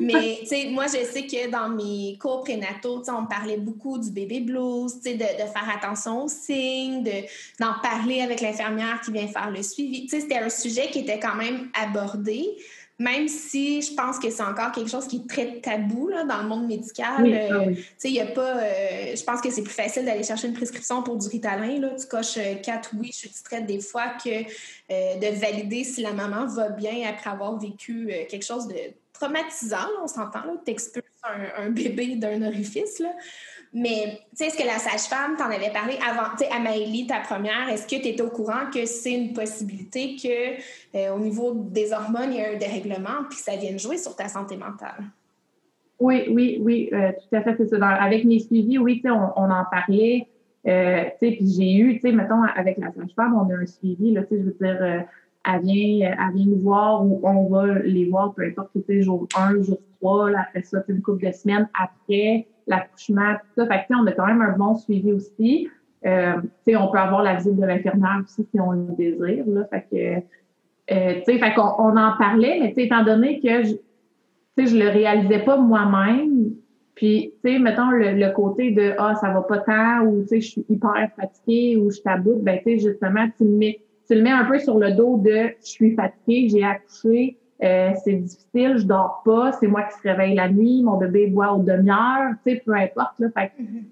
mais, 0.00 0.38
tu 0.40 0.46
sais, 0.46 0.70
moi, 0.70 0.86
je 0.86 1.04
sais 1.04 1.26
que 1.26 1.50
dans 1.50 1.68
mes 1.68 2.16
cours 2.18 2.40
prénataux, 2.40 3.02
on 3.08 3.26
parlait 3.26 3.58
beaucoup 3.58 3.98
du 3.98 4.10
bébé 4.10 4.40
blues, 4.40 4.94
tu 4.94 5.10
sais, 5.10 5.14
de, 5.14 5.24
de, 5.24 5.48
faire 5.48 5.68
attention 5.76 6.24
aux 6.24 6.28
signes, 6.28 7.04
d'en 7.60 7.74
parler 7.82 8.22
avec 8.22 8.40
l'infirmière 8.40 9.00
qui 9.04 9.12
vient 9.12 9.28
faire 9.28 9.50
le 9.50 9.62
suivi. 9.62 10.06
Tu 10.06 10.08
sais, 10.08 10.20
c'était 10.22 10.38
un 10.38 10.48
sujet 10.48 10.88
qui 10.90 11.00
était 11.00 11.20
quand 11.20 11.36
même 11.36 11.68
abordé 11.80 12.56
même 13.02 13.26
si 13.26 13.82
je 13.82 13.94
pense 13.94 14.18
que 14.20 14.30
c'est 14.30 14.44
encore 14.44 14.70
quelque 14.70 14.90
chose 14.90 15.08
qui 15.08 15.16
est 15.16 15.28
très 15.28 15.60
tabou 15.60 16.08
là, 16.08 16.24
dans 16.24 16.40
le 16.42 16.48
monde 16.48 16.68
médical. 16.68 17.26
Euh, 17.26 17.74
ah 17.74 18.08
y 18.08 18.20
a 18.20 18.26
pas, 18.26 18.58
euh, 18.58 19.16
je 19.16 19.24
pense 19.24 19.40
que 19.40 19.50
c'est 19.50 19.62
plus 19.62 19.74
facile 19.74 20.04
d'aller 20.04 20.22
chercher 20.22 20.46
une 20.46 20.54
prescription 20.54 21.02
pour 21.02 21.16
du 21.16 21.26
Ritalin. 21.26 21.80
Là. 21.80 21.90
Tu 21.98 22.06
coches 22.06 22.36
euh, 22.38 22.54
quatre 22.62 22.90
oui, 22.96 23.10
je 23.12 23.28
suis 23.28 23.30
traite 23.44 23.66
des 23.66 23.80
fois 23.80 24.14
que 24.22 24.44
de 24.88 25.40
valider 25.40 25.84
si 25.84 26.02
la 26.02 26.12
maman 26.12 26.46
va 26.46 26.68
bien 26.68 27.08
après 27.08 27.30
avoir 27.30 27.58
vécu 27.58 28.12
quelque 28.28 28.44
chose 28.44 28.68
de 28.68 28.76
traumatisant, 29.12 29.88
on 30.02 30.06
s'entend, 30.06 30.42
tu 30.64 30.70
expulses 30.70 31.04
un, 31.24 31.64
un, 31.64 31.70
bébé 31.70 32.16
d'un 32.16 32.42
orifice. 32.46 32.98
Là. 32.98 33.10
Mais, 33.74 34.20
tu 34.30 34.36
sais, 34.36 34.46
est-ce 34.46 34.58
que 34.58 34.66
la 34.66 34.78
sage-femme, 34.78 35.36
t'en 35.38 35.46
avais 35.46 35.72
parlé 35.72 35.94
avant, 36.06 36.36
tu 36.36 36.44
sais, 36.44 36.50
Amaïli, 36.52 37.06
ta 37.06 37.20
première, 37.20 37.70
est-ce 37.70 37.86
que 37.86 38.00
tu 38.02 38.08
étais 38.08 38.20
au 38.20 38.28
courant 38.28 38.70
que 38.72 38.84
c'est 38.84 39.14
une 39.14 39.32
possibilité 39.32 40.16
que 40.16 40.98
euh, 40.98 41.14
au 41.14 41.18
niveau 41.18 41.54
des 41.54 41.92
hormones, 41.92 42.32
il 42.32 42.38
y 42.38 42.42
a 42.42 42.50
un 42.50 42.58
dérèglement 42.58 43.24
puis 43.30 43.38
que 43.38 43.42
ça 43.42 43.56
vienne 43.56 43.78
jouer 43.78 43.96
sur 43.96 44.14
ta 44.14 44.28
santé 44.28 44.58
mentale? 44.58 45.04
Oui, 45.98 46.24
oui, 46.28 46.58
oui, 46.60 46.90
euh, 46.92 47.12
tout 47.12 47.34
à 47.34 47.42
fait, 47.42 47.56
c'est 47.56 47.68
ça. 47.68 47.88
avec 47.88 48.24
mes 48.26 48.40
suivis, 48.40 48.76
oui, 48.76 48.96
tu 48.96 49.08
sais, 49.08 49.10
on, 49.10 49.50
en 49.50 49.64
parlait, 49.70 50.28
euh, 50.66 51.04
tu 51.18 51.28
sais, 51.30 51.36
puis 51.36 51.46
j'ai 51.56 51.74
eu, 51.74 51.94
tu 51.94 52.00
sais, 52.00 52.12
mettons, 52.12 52.42
avec 52.42 52.76
la 52.76 52.92
sage-femme, 52.92 53.34
on 53.34 53.50
a 53.50 53.56
un 53.56 53.66
suivi, 53.66 54.12
là, 54.12 54.22
tu 54.24 54.36
sais, 54.36 54.40
je 54.40 54.44
veux 54.44 54.56
dire, 54.60 55.06
elle 55.44 55.62
vient, 55.62 56.14
elle 56.18 56.34
vient 56.34 56.46
nous 56.46 56.60
voir 56.60 57.06
ou 57.06 57.20
on 57.22 57.48
va 57.48 57.78
les 57.78 58.04
voir, 58.10 58.34
peu 58.34 58.44
importe, 58.44 58.70
tu 58.74 58.82
sais, 58.86 59.00
jour 59.00 59.26
1, 59.34 59.62
jour 59.62 59.78
3, 60.02 60.30
là, 60.30 60.40
après 60.46 60.62
ça, 60.62 60.84
une 60.88 61.00
couple 61.00 61.26
de 61.26 61.32
semaines 61.32 61.70
après 61.80 62.46
l'accouchement, 62.66 63.34
tout 63.34 63.62
ça. 63.62 63.66
Fait 63.66 63.84
que, 63.88 63.94
on 63.94 64.06
a 64.06 64.12
quand 64.12 64.26
même 64.26 64.42
un 64.42 64.56
bon 64.56 64.74
suivi 64.74 65.12
aussi. 65.12 65.68
Euh, 66.04 66.40
on 66.68 66.88
peut 66.88 66.98
avoir 66.98 67.22
la 67.22 67.36
visite 67.36 67.56
de 67.56 67.64
l'infirmière 67.64 68.20
aussi 68.24 68.46
si 68.50 68.60
on 68.60 68.72
le 68.72 68.94
désire. 68.96 69.44
Là, 69.46 69.64
fait 69.70 69.86
que, 69.90 70.94
euh, 70.94 71.20
fait 71.24 71.54
qu'on 71.54 71.74
on 71.78 71.96
en 71.96 72.16
parlait, 72.18 72.58
mais 72.60 72.74
étant 72.76 73.04
donné 73.04 73.40
que 73.40 73.62
je, 73.62 73.74
je 74.58 74.76
le 74.76 74.88
réalisais 74.88 75.40
pas 75.40 75.56
moi-même, 75.56 76.52
Puis, 76.94 77.32
tu 77.44 77.52
sais, 77.52 77.58
mettons 77.58 77.90
le, 77.90 78.32
côté 78.34 78.72
de 78.72 78.94
ah, 78.98 79.14
ça 79.14 79.32
va 79.32 79.42
pas 79.42 79.58
tant 79.58 80.00
ou 80.04 80.22
tu 80.22 80.28
sais, 80.28 80.40
je 80.40 80.50
suis 80.50 80.66
hyper 80.68 81.08
fatiguée 81.16 81.76
ou 81.76 81.90
je 81.90 82.00
t'aboute, 82.00 82.42
ben 82.42 82.58
tu 82.58 82.64
sais, 82.64 82.78
justement, 82.78 83.26
tu 83.38 83.44
le 83.44 83.56
mets, 83.56 83.80
tu 84.06 84.14
le 84.14 84.22
mets 84.22 84.30
un 84.30 84.44
peu 84.44 84.58
sur 84.58 84.78
le 84.78 84.92
dos 84.92 85.18
de 85.18 85.54
je 85.60 85.66
suis 85.66 85.94
fatiguée, 85.94 86.48
j'ai 86.48 86.64
accouché, 86.64 87.38
euh, 87.62 87.90
c'est 88.02 88.14
difficile, 88.14 88.78
je 88.78 88.86
dors 88.86 89.22
pas, 89.24 89.52
c'est 89.52 89.68
moi 89.68 89.82
qui 89.82 89.96
se 89.96 90.02
réveille 90.02 90.34
la 90.34 90.48
nuit, 90.48 90.82
mon 90.82 90.96
bébé 90.96 91.28
boit 91.28 91.52
aux 91.52 91.62
demi-heures, 91.62 92.32
tu 92.44 92.52
sais, 92.52 92.62
peu 92.64 92.74
importe, 92.74 93.18
là. 93.20 93.28
Fait 93.36 93.52
tu 93.56 93.84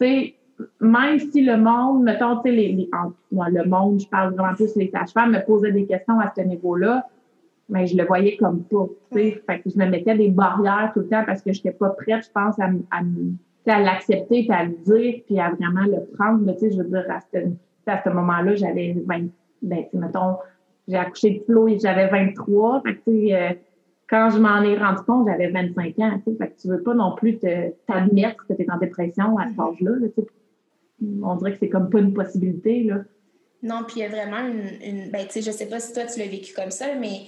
sais, 0.00 0.34
même 0.80 1.18
si 1.18 1.44
le 1.44 1.56
monde, 1.56 2.02
mettons, 2.02 2.36
tu 2.36 2.50
sais, 2.50 2.50
les, 2.50 2.72
les 2.72 2.90
le 2.90 3.68
monde, 3.68 4.00
je 4.00 4.08
parle 4.08 4.34
vraiment 4.34 4.54
plus 4.54 4.74
les 4.76 4.90
sages-femmes, 4.90 5.32
me 5.32 5.44
posait 5.44 5.72
des 5.72 5.86
questions 5.86 6.18
à 6.18 6.32
ce 6.36 6.42
niveau-là, 6.42 7.06
mais 7.68 7.86
je 7.86 7.96
le 7.96 8.04
voyais 8.04 8.36
comme 8.36 8.64
pas. 8.64 8.86
Fait 9.12 9.40
que 9.46 9.70
je 9.70 9.78
me 9.78 9.86
mettais 9.86 10.16
des 10.16 10.28
barrières 10.28 10.90
tout 10.92 11.00
le 11.00 11.08
temps 11.08 11.24
parce 11.24 11.42
que 11.42 11.52
je 11.52 11.58
n'étais 11.58 11.72
pas 11.72 11.90
prête, 11.90 12.24
je 12.24 12.30
pense, 12.30 12.58
à, 12.58 12.70
à, 12.90 13.80
l'accepter, 13.80 14.42
puis 14.42 14.52
à 14.52 14.64
le 14.64 14.76
dire, 14.84 15.22
puis 15.26 15.38
à 15.38 15.50
vraiment 15.50 15.84
le 15.84 16.04
prendre. 16.16 16.58
sais, 16.58 16.70
je 16.70 16.78
veux 16.78 16.88
dire, 16.88 17.04
à 17.08 17.20
ce, 17.20 17.38
à 17.86 18.02
ce 18.02 18.10
moment-là, 18.10 18.54
j'avais 18.56 18.96
20, 19.06 19.26
ben, 19.62 19.84
mettons, 19.92 20.36
j'ai 20.92 20.98
accouché 20.98 21.30
de 21.30 21.44
Flo 21.44 21.66
et 21.68 21.78
j'avais 21.78 22.08
23. 22.08 22.82
Fait 22.82 22.94
que, 22.94 23.00
euh, 23.32 23.54
quand 24.08 24.30
je 24.30 24.38
m'en 24.38 24.62
ai 24.62 24.76
rendu 24.76 25.02
compte, 25.06 25.26
j'avais 25.26 25.48
25 25.48 25.98
ans. 25.98 26.20
Fait 26.38 26.48
que 26.48 26.60
tu 26.60 26.68
veux 26.68 26.82
pas 26.82 26.94
non 26.94 27.14
plus 27.16 27.38
t'admettre 27.38 28.46
que 28.46 28.52
tu 28.52 28.62
es 28.62 28.70
en 28.70 28.78
dépression 28.78 29.38
à 29.38 29.48
cet 29.48 29.56
mm-hmm. 29.56 29.72
âge-là. 29.72 29.90
Là, 30.00 30.24
on 31.22 31.36
dirait 31.36 31.52
que 31.52 31.58
c'est 31.58 31.68
comme 31.68 31.90
pas 31.90 31.98
une 31.98 32.12
possibilité. 32.12 32.84
Là. 32.84 32.98
Non, 33.62 33.84
puis 33.86 34.00
il 34.00 34.02
y 34.02 34.04
a 34.04 34.08
vraiment 34.08 34.46
une. 34.46 34.82
une 34.82 35.10
ben, 35.10 35.26
tu 35.26 35.34
sais, 35.34 35.42
je 35.42 35.50
sais 35.50 35.66
pas 35.66 35.80
si 35.80 35.92
toi 35.92 36.04
tu 36.04 36.18
l'as 36.18 36.26
vécu 36.26 36.52
comme 36.52 36.70
ça, 36.70 36.86
mais 37.00 37.22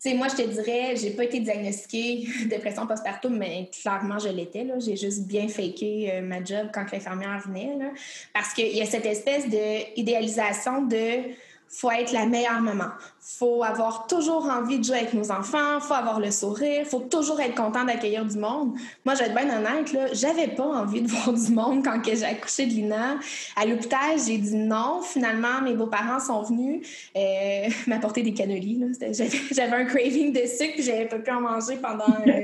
tu 0.00 0.10
sais, 0.10 0.14
moi, 0.14 0.28
je 0.28 0.36
te 0.40 0.48
dirais, 0.48 0.94
j'ai 0.94 1.10
pas 1.10 1.24
été 1.24 1.40
diagnostiquée 1.40 2.28
dépression 2.48 2.86
postpartum, 2.86 3.36
mais 3.36 3.68
clairement, 3.82 4.18
je 4.18 4.28
l'étais. 4.28 4.64
J'ai 4.78 4.96
juste 4.96 5.26
bien 5.26 5.48
faké 5.48 6.12
euh, 6.12 6.20
ma 6.20 6.44
job 6.44 6.68
quand 6.72 6.84
l'infirmière 6.92 7.42
venait. 7.44 7.74
Là, 7.76 7.90
parce 8.32 8.54
qu'il 8.54 8.76
y 8.76 8.80
a 8.80 8.86
cette 8.86 9.06
espèce 9.06 9.48
d'idéalisation 9.48 10.82
de 10.82 11.32
faut 11.70 11.90
être 11.90 12.12
la 12.12 12.26
meilleure 12.26 12.60
maman. 12.60 12.88
faut 13.20 13.62
avoir 13.62 14.06
toujours 14.06 14.48
envie 14.48 14.78
de 14.78 14.84
jouer 14.84 14.98
avec 14.98 15.12
nos 15.12 15.30
enfants, 15.30 15.80
faut 15.80 15.94
avoir 15.94 16.18
le 16.18 16.30
sourire, 16.30 16.86
faut 16.86 17.00
toujours 17.00 17.40
être 17.40 17.54
content 17.54 17.84
d'accueillir 17.84 18.24
du 18.24 18.38
monde. 18.38 18.74
Moi, 19.04 19.14
je 19.14 19.20
vais 19.20 19.26
être 19.26 19.34
bien 19.34 19.54
honnête, 19.54 19.92
là, 19.92 20.06
j'avais 20.12 20.48
pas 20.48 20.64
envie 20.64 21.02
de 21.02 21.08
voir 21.08 21.32
du 21.32 21.52
monde 21.52 21.84
quand 21.84 22.00
j'ai 22.04 22.24
accouché 22.24 22.66
de 22.66 22.72
Lina. 22.72 23.18
À 23.54 23.66
l'hôpital, 23.66 24.18
j'ai 24.26 24.38
dit 24.38 24.56
non. 24.56 25.02
Finalement, 25.02 25.60
mes 25.62 25.74
beaux-parents 25.74 26.20
sont 26.20 26.42
venus 26.42 26.86
euh, 27.16 27.68
m'apporter 27.86 28.22
des 28.22 28.32
cannolis. 28.32 28.82
J'avais 29.50 29.76
un 29.76 29.84
craving 29.84 30.32
de 30.32 30.46
sucre, 30.46 30.74
puis 30.74 30.82
j'avais 30.82 31.06
pas 31.06 31.18
pu 31.18 31.30
en 31.30 31.40
manger 31.40 31.76
pendant 31.76 32.14
euh, 32.26 32.40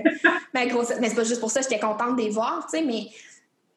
ma 0.53 0.67
grossesse. 0.67 0.99
Mais 1.01 1.09
c'est 1.09 1.15
pas 1.15 1.25
juste 1.25 1.41
pour 1.41 1.51
ça, 1.51 1.61
j'étais 1.63 1.79
contente 1.79 2.17
de 2.17 2.23
les 2.23 2.31
voir, 2.31 2.67
tu 2.71 2.79
sais, 2.79 2.85
mais 2.85 3.09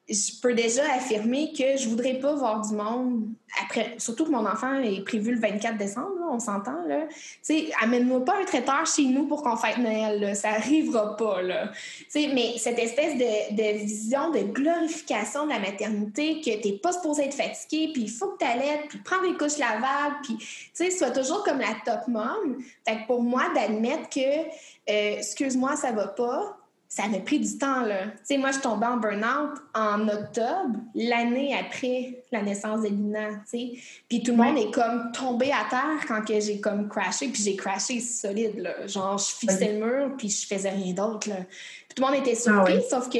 je 0.10 0.40
peux 0.42 0.54
déjà 0.54 0.84
affirmer 0.96 1.52
que 1.52 1.78
je 1.78 1.90
voudrais 1.90 2.16
pas 2.16 2.34
voir 2.34 2.62
du 2.62 2.74
monde 2.74 3.28
après, 3.64 3.96
surtout 3.98 4.26
que 4.26 4.32
mon 4.32 4.46
enfant 4.46 4.82
est 4.82 5.04
prévu 5.04 5.34
le 5.34 5.40
24 5.40 5.78
décembre, 5.78 6.12
on 6.30 6.40
s'entend, 6.40 6.84
là. 6.86 7.08
Tu 7.46 7.70
amène-moi 7.82 8.24
pas 8.24 8.40
un 8.42 8.46
traiteur 8.46 8.86
chez 8.86 9.06
nous 9.06 9.26
pour 9.26 9.42
qu'on 9.42 9.56
fête 9.56 9.78
Noël. 9.78 10.36
Ça 10.36 10.50
arrivera 10.50 11.16
pas, 11.16 11.42
là. 11.42 11.68
Tu 11.68 12.06
sais, 12.10 12.30
mais 12.34 12.58
cette 12.58 12.78
espèce 12.78 13.18
de, 13.18 13.78
vision 13.78 14.32
de 14.32 14.40
glorification 14.40 15.46
de 15.46 15.52
la 15.52 15.60
maternité, 15.60 16.42
que 16.42 16.62
t'es 16.62 16.80
pas 16.82 16.94
supposé 16.94 17.26
être 17.26 17.36
fatigué, 17.36 17.92
puis 17.94 18.04
il 18.04 18.12
faut 18.12 18.28
que 18.32 18.38
t'allaites, 18.38 18.88
puis 18.90 19.00
prendre 19.00 19.24
des 19.24 19.38
couches 19.38 19.58
lavables, 19.58 20.18
puis, 20.24 20.38
tu 20.38 20.70
sais, 20.74 20.92
sois 20.92 21.12
toujours 21.12 21.44
comme 21.44 21.60
la 21.60 21.76
top 21.86 22.08
mom. 22.08 22.58
Fait 22.88 23.00
pour 23.08 23.22
moi, 23.22 23.44
d'admettre 23.56 24.10
que, 24.10 24.20
euh, 24.20 25.18
excuse-moi, 25.18 25.76
ça 25.76 25.92
va 25.92 26.08
pas, 26.08 26.57
ça 26.90 27.08
m'a 27.08 27.20
pris 27.20 27.40
du 27.40 27.58
temps, 27.58 27.82
là. 27.82 28.06
Tu 28.06 28.12
sais, 28.24 28.38
moi, 28.38 28.52
je 28.52 28.60
tombais 28.60 28.86
en 28.86 28.98
burn-out 28.98 29.60
en 29.74 30.08
octobre, 30.08 30.80
l'année 30.96 31.56
après 31.58 32.24
la 32.32 32.42
naissance 32.42 32.82
de 32.82 32.88
Lina, 32.88 33.30
tu 33.30 33.36
sais. 33.46 33.72
Puis 34.08 34.24
tout 34.24 34.32
le 34.32 34.38
monde 34.38 34.58
est 34.58 34.72
comme 34.72 35.12
tombé 35.12 35.52
à 35.52 35.70
terre 35.70 36.06
quand 36.08 36.24
que 36.24 36.40
j'ai 36.40 36.62
comme 36.62 36.88
crashé, 36.88 37.28
puis 37.28 37.44
j'ai 37.44 37.56
crashé 37.56 38.00
solide, 38.00 38.60
là. 38.60 38.88
Genre, 38.88 39.18
je 39.18 39.36
fixais 39.36 39.74
le 39.74 39.86
mur, 39.86 40.12
puis 40.18 40.30
je 40.30 40.48
faisais 40.48 40.70
rien 40.70 40.94
d'autre, 40.94 41.30
là. 41.30 41.38
Puis 41.38 41.96
tout 41.96 42.04
le 42.04 42.08
monde 42.08 42.20
était 42.22 42.36
surpris, 42.36 42.78
ah 42.78 42.90
sauf 42.90 43.10
que 43.10 43.20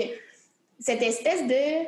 cette 0.80 1.02
espèce 1.02 1.46
de 1.48 1.88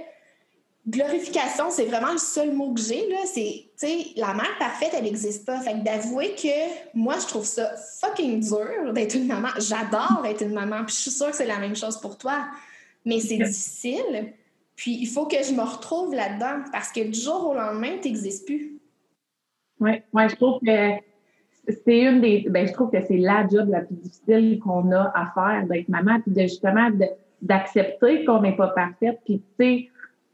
glorification, 0.89 1.69
c'est 1.69 1.86
vraiment 1.86 2.12
le 2.12 2.17
seul 2.17 2.54
mot 2.54 2.73
que 2.73 2.82
j'ai, 2.82 3.10
là. 3.10 3.17
C'est, 3.25 3.65
tu 3.80 3.88
sais, 3.88 3.97
la 4.15 4.34
mère 4.34 4.58
parfaite, 4.58 4.91
elle 4.93 5.04
n'existe 5.04 5.45
pas. 5.45 5.60
Fait 5.60 5.73
que 5.73 5.84
d'avouer 5.84 6.36
que 6.36 6.97
moi, 6.97 7.15
je 7.19 7.28
trouve 7.28 7.45
ça 7.45 7.71
fucking 8.02 8.39
dur 8.41 8.93
d'être 8.93 9.15
une 9.15 9.28
maman. 9.28 9.49
J'adore 9.58 10.25
être 10.25 10.43
une 10.43 10.54
maman, 10.54 10.86
puis 10.86 10.95
je 10.95 11.02
suis 11.02 11.12
sûre 11.12 11.30
que 11.30 11.36
c'est 11.36 11.45
la 11.45 11.60
même 11.60 11.75
chose 11.75 11.99
pour 11.99 12.17
toi. 12.17 12.45
Mais 13.06 13.19
c'est 13.19 13.38
difficile. 13.38 14.34
Puis 14.75 14.97
il 15.02 15.08
faut 15.08 15.25
que 15.25 15.43
je 15.43 15.54
me 15.54 15.62
retrouve 15.62 16.13
là-dedans 16.13 16.63
parce 16.71 16.91
que 16.91 17.02
du 17.02 17.19
jour 17.19 17.49
au 17.49 17.54
lendemain, 17.54 17.97
tu 18.02 18.08
n'existes 18.08 18.45
plus. 18.45 18.80
Oui, 19.80 19.91
ouais, 20.13 20.30
je 20.30 20.36
trouve 20.36 20.60
que 20.65 20.91
c'est 21.67 21.99
une 21.99 22.21
des. 22.21 22.45
Ben, 22.49 22.67
je 22.67 22.73
trouve 22.73 22.89
que 22.89 23.02
c'est 23.06 23.17
la 23.17 23.47
job 23.47 23.69
la 23.69 23.82
plus 23.82 23.95
difficile 23.95 24.60
qu'on 24.60 24.91
a 24.91 25.12
à 25.15 25.32
faire 25.34 25.67
d'être 25.67 25.89
maman, 25.89 26.19
puis 26.21 26.32
de 26.32 26.41
justement 26.41 26.89
d'accepter 27.41 28.25
qu'on 28.25 28.41
n'est 28.41 28.56
pas 28.56 28.69
parfaite. 28.69 29.19
Puis, 29.25 29.41
tu 29.60 29.65
sais, 29.65 29.89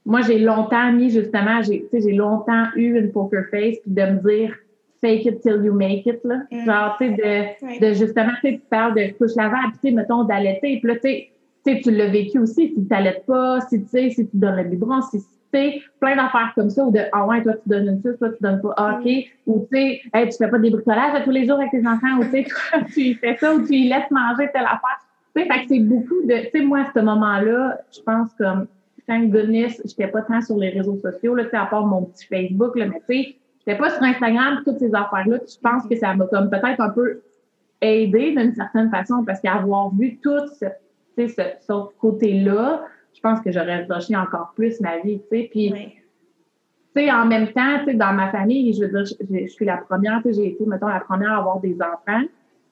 moi, 0.06 0.22
j'ai 0.22 0.39
longtemps 0.39 0.91
mis 0.91 1.10
justement, 1.10 1.62
j'ai, 1.63 1.86
j'ai 1.91 2.13
longtemps 2.13 2.65
eu 2.76 2.98
une 2.98 3.12
poker 3.12 3.46
face, 3.50 3.78
puis 3.80 3.91
de 3.91 4.02
me 4.02 4.30
dire 4.30 4.56
fake 5.02 5.26
it 5.26 5.41
till 5.41 5.63
you 5.63 5.74
make 5.74 6.06
it, 6.06 6.20
là. 6.24 6.44
Mm. 6.52 6.65
Genre, 6.65 6.98
tu 7.00 7.08
sais, 7.08 7.58
de, 7.60 7.80
de 7.80 7.94
justement, 7.94 8.32
tu 8.41 8.52
sais, 8.52 8.54
tu 8.54 8.68
parles 8.70 8.96
de 8.96 9.18
couche 9.18 9.36
lavable, 9.36 9.74
tu 9.74 9.89
sais, 9.89 9.91
mettons, 9.91 10.24
d'allaiter, 10.24 10.80
puis 10.80 10.88
là, 10.88 10.96
tu 10.96 11.10
sais, 11.65 11.82
tu 11.82 11.91
l'as 11.91 12.08
vécu 12.08 12.39
aussi, 12.39 12.70
si 12.70 12.76
tu 12.76 12.88
n'allaites 12.89 13.26
pas, 13.26 13.62
si 13.62 13.82
tu 13.82 13.89
sais, 13.89 14.10
si 14.12 14.28
tu 14.28 14.38
donnes 14.38 14.58
le 14.58 14.63
biberon, 14.65 15.02
si 15.02 15.20
tu 15.20 15.26
sais, 15.54 15.82
plein 16.00 16.15
d'affaires 16.15 16.52
comme 16.54 16.70
ça, 16.70 16.86
ou 16.86 16.91
de, 16.91 17.02
ah 17.12 17.26
ouais, 17.26 17.41
toi, 17.41 17.54
tu 17.54 17.68
donnes 17.68 17.88
une 17.88 18.02
chose, 18.04 18.18
toi, 18.20 18.30
tu 18.30 18.38
donnes 18.41 18.62
pas, 18.62 18.74
ah, 18.78 19.00
OK, 19.00 19.06
mm. 19.06 19.52
ou 19.52 19.68
tu 19.72 19.78
sais, 19.78 20.02
hey, 20.13 20.30
tu 20.30 20.38
fais 20.38 20.50
pas 20.50 20.60
des 20.60 20.70
bricolages 20.70 21.24
tous 21.24 21.32
les 21.32 21.48
jours 21.48 21.58
avec 21.58 21.72
tes 21.72 21.86
enfants, 21.86 22.20
ou 22.20 22.24
tu 22.26 22.30
sais, 22.30 22.46
tu 22.94 23.15
fais 23.15 23.36
ça, 23.38 23.56
ou 23.56 23.65
tu 23.65 23.74
laisses 23.74 24.12
manger 24.12 24.50
telle 24.54 24.65
affaire. 24.65 25.00
Tu 25.36 25.41
sais, 25.41 25.48
fait 25.48 25.62
que 25.62 25.68
c'est 25.68 25.80
beaucoup 25.80 26.22
de, 26.26 26.46
tu 26.46 26.50
sais, 26.52 26.62
moi, 26.62 26.80
à 26.80 26.91
ce 26.96 27.00
moment-là, 27.00 27.80
je 27.91 28.02
pense 28.02 28.30
comme, 28.38 28.68
thank 29.08 29.32
goodness, 29.32 29.82
j'étais 29.86 30.08
pas 30.08 30.22
tant 30.22 30.41
sur 30.41 30.58
les 30.58 30.70
réseaux 30.70 30.98
sociaux, 30.98 31.36
là, 31.36 31.44
à 31.54 31.65
part 31.65 31.86
mon 31.86 32.04
petit 32.04 32.26
Facebook, 32.26 32.76
là, 32.76 32.88
mais 32.88 33.02
tu 33.10 33.24
sais, 33.24 33.36
j'étais 33.60 33.78
pas 33.78 33.89
sur 33.89 34.04
Instagram, 34.04 34.62
toutes 34.65 34.80
ces 34.80 34.94
affaires-là. 34.94 35.39
Je 35.48 35.60
pense 35.62 35.88
que 35.88 35.96
ça 35.96 36.13
m'a 36.13 36.26
comme 36.28 36.50
peut-être 36.50 36.82
un 36.82 36.89
peu 36.89 37.22
aidé 37.82 38.32
d'une 38.32 38.54
certaine 38.54 38.89
façon 38.89 39.24
parce 39.26 39.39
qu'avoir 39.41 39.94
vu 39.96 40.18
tout 40.18 40.48
ce, 40.60 40.65
ce, 41.18 41.41
ce 41.60 42.00
côté-là, 42.00 42.84
je 43.13 43.22
pense 43.22 43.39
que 43.41 43.52
j'aurais 43.52 43.86
rushé 43.89 44.15
encore 44.15 44.54
plus 44.56 44.80
ma 44.82 45.00
vie, 45.00 45.20
tu 45.20 45.38
sais. 45.38 45.48
Puis, 45.52 45.74
tu 46.96 47.02
sais, 47.02 47.12
en 47.12 47.26
même 47.26 47.48
temps, 47.50 47.80
tu 47.80 47.86
sais, 47.86 47.94
dans 47.94 48.13
ma 48.13 48.30
famille, 48.30 48.74
je 48.74 48.86
veux 48.86 48.89
dire, 48.89 49.06
je, 49.06 49.48
suis 49.48 49.65
la 49.65 49.78
première, 49.78 50.22
tu 50.22 50.34
sais, 50.34 50.41
j'ai 50.41 50.48
été, 50.52 50.65
mettons, 50.65 50.88
la 50.88 51.00
première 51.00 51.34
à 51.34 51.38
avoir 51.38 51.60
des 51.60 51.76
enfants. 51.76 52.24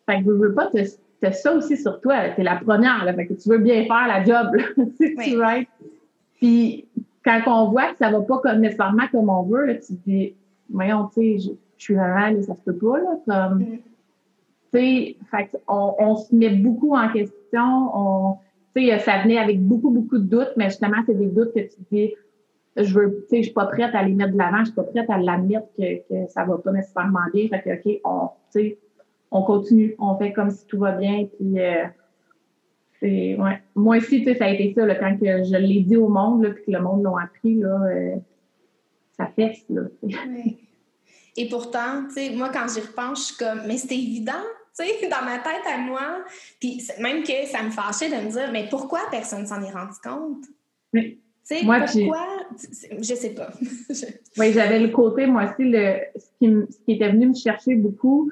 Fait 0.06 0.20
que 0.20 0.26
je 0.26 0.32
veux 0.32 0.54
pas 0.54 0.68
te, 0.68 1.32
ça 1.32 1.54
aussi 1.54 1.78
sur 1.78 2.02
toi. 2.02 2.30
Tu 2.36 2.42
es 2.42 2.44
la 2.44 2.58
première, 2.58 3.06
là, 3.06 3.14
fait 3.14 3.28
que 3.28 3.34
tu 3.34 3.50
veux 3.50 3.60
bien 3.60 3.86
faire 3.86 4.08
la 4.08 4.24
job, 4.24 4.56
là, 4.56 4.64
tu 5.24 5.38
right? 5.38 5.68
Puis 6.44 6.90
quand 7.24 7.40
on 7.48 7.70
voit 7.70 7.94
que 7.94 8.00
ça 8.00 8.12
va 8.12 8.20
pas 8.20 8.40
comme 8.40 8.60
nécessairement 8.60 9.08
comme 9.14 9.30
on 9.30 9.44
veut, 9.44 9.66
là, 9.66 9.76
tu 9.76 9.96
te 9.96 10.10
dis, 10.10 10.36
voyons, 10.70 11.08
tu 11.08 11.40
sais, 11.40 11.40
je, 11.40 11.52
suis 11.78 11.96
maman, 11.96 12.34
mais 12.34 12.42
ça 12.42 12.54
se 12.54 12.62
peut 12.62 12.76
pas, 12.76 12.98
là. 12.98 13.18
Comme, 13.26 13.60
mm. 13.60 13.80
Tu 14.74 14.80
sais, 14.80 15.18
on, 15.70 15.96
on, 16.00 16.16
se 16.18 16.36
met 16.36 16.50
beaucoup 16.50 16.96
en 16.98 17.10
question. 17.14 17.92
On, 17.94 18.38
tu 18.76 18.88
sais, 18.88 19.00
ça 19.00 19.22
venait 19.24 19.38
avec 19.38 19.66
beaucoup, 19.66 19.90
beaucoup 19.90 20.18
de 20.18 20.26
doutes, 20.26 20.52
mais 20.58 20.66
justement, 20.66 20.98
c'est 21.06 21.18
des 21.18 21.28
doutes 21.28 21.54
que 21.54 21.62
tu 21.62 21.70
te 21.70 21.96
dis, 21.96 22.14
je 22.76 22.94
veux, 22.94 23.24
tu 23.30 23.30
sais, 23.30 23.38
je 23.38 23.44
suis 23.44 23.54
pas 23.54 23.68
prête 23.68 23.96
à 23.96 24.04
les 24.04 24.14
mettre 24.14 24.34
de 24.34 24.38
l'avant, 24.38 24.60
je 24.60 24.66
suis 24.66 24.74
pas 24.74 24.84
prête 24.84 25.10
à 25.10 25.18
l'admettre 25.18 25.68
que, 25.78 26.00
que 26.10 26.30
ça 26.30 26.44
va 26.44 26.58
pas 26.58 26.74
nécessairement 26.74 27.20
bien. 27.34 27.48
Fait 27.48 27.62
que, 27.62 27.90
OK, 27.90 28.02
on, 28.04 28.28
tu 28.52 28.60
sais, 28.60 28.78
on 29.32 29.44
continue, 29.44 29.96
on 29.98 30.18
fait 30.18 30.34
comme 30.34 30.52
si 30.52 30.68
tout 30.68 30.80
va 30.80 30.92
bien, 30.92 31.26
puis 31.38 31.58
euh, 31.58 31.86
ouais. 33.08 33.62
Moi 33.76 33.98
aussi, 33.98 34.24
ça 34.36 34.46
a 34.46 34.50
été 34.50 34.74
ça, 34.74 34.86
là, 34.86 34.96
quand 34.96 35.18
que 35.18 35.44
je 35.44 35.58
l'ai 35.58 35.82
dit 35.82 35.98
au 35.98 36.10
monde, 36.10 36.44
là, 36.44 36.52
puis 36.52 36.64
que 36.66 36.72
le 36.72 36.82
monde 36.82 37.04
l'a 37.04 37.24
appris, 37.24 37.56
là, 37.56 37.82
euh, 37.86 38.16
ça 39.18 39.28
fesse, 39.36 39.64
là. 39.70 39.82
Et 41.36 41.50
pourtant, 41.50 42.06
tu 42.08 42.14
sais, 42.14 42.30
moi, 42.36 42.50
quand 42.50 42.66
j'y 42.74 42.82
repense, 42.82 43.20
je 43.20 43.24
suis 43.34 43.38
comme, 43.38 43.62
mais 43.68 43.78
c'était 43.78 43.96
évident, 43.96 44.32
tu 44.78 44.86
sais, 44.86 45.08
dans 45.10 45.26
ma 45.26 45.40
tête 45.40 45.64
à 45.72 45.78
moi. 45.78 46.24
Puis 46.60 46.82
même 47.00 47.24
que 47.24 47.46
ça 47.46 47.64
me 47.64 47.72
fâchait 47.72 48.10
de 48.10 48.26
me 48.26 48.32
dire, 48.32 48.52
mais 48.52 48.68
pourquoi 48.70 49.00
personne 49.12 49.46
s'en 49.46 49.62
est 49.62 49.72
rendu 49.72 49.98
compte? 50.04 50.46
Oui. 50.94 51.20
Tu 51.48 51.58
sais, 51.58 51.66
pourquoi? 51.66 52.26
Je 53.00 53.16
sais 53.16 53.34
pas. 53.34 53.50
oui, 54.38 54.54
j'avais 54.54 54.80
le 54.80 54.90
côté, 54.90 55.26
moi 55.26 55.44
aussi, 55.44 55.70
le, 55.70 56.00
ce, 56.16 56.28
qui, 56.40 56.54
ce 56.72 56.80
qui 56.86 56.94
était 56.94 57.10
venu 57.10 57.28
me 57.28 57.34
chercher 57.34 57.76
beaucoup, 57.76 58.32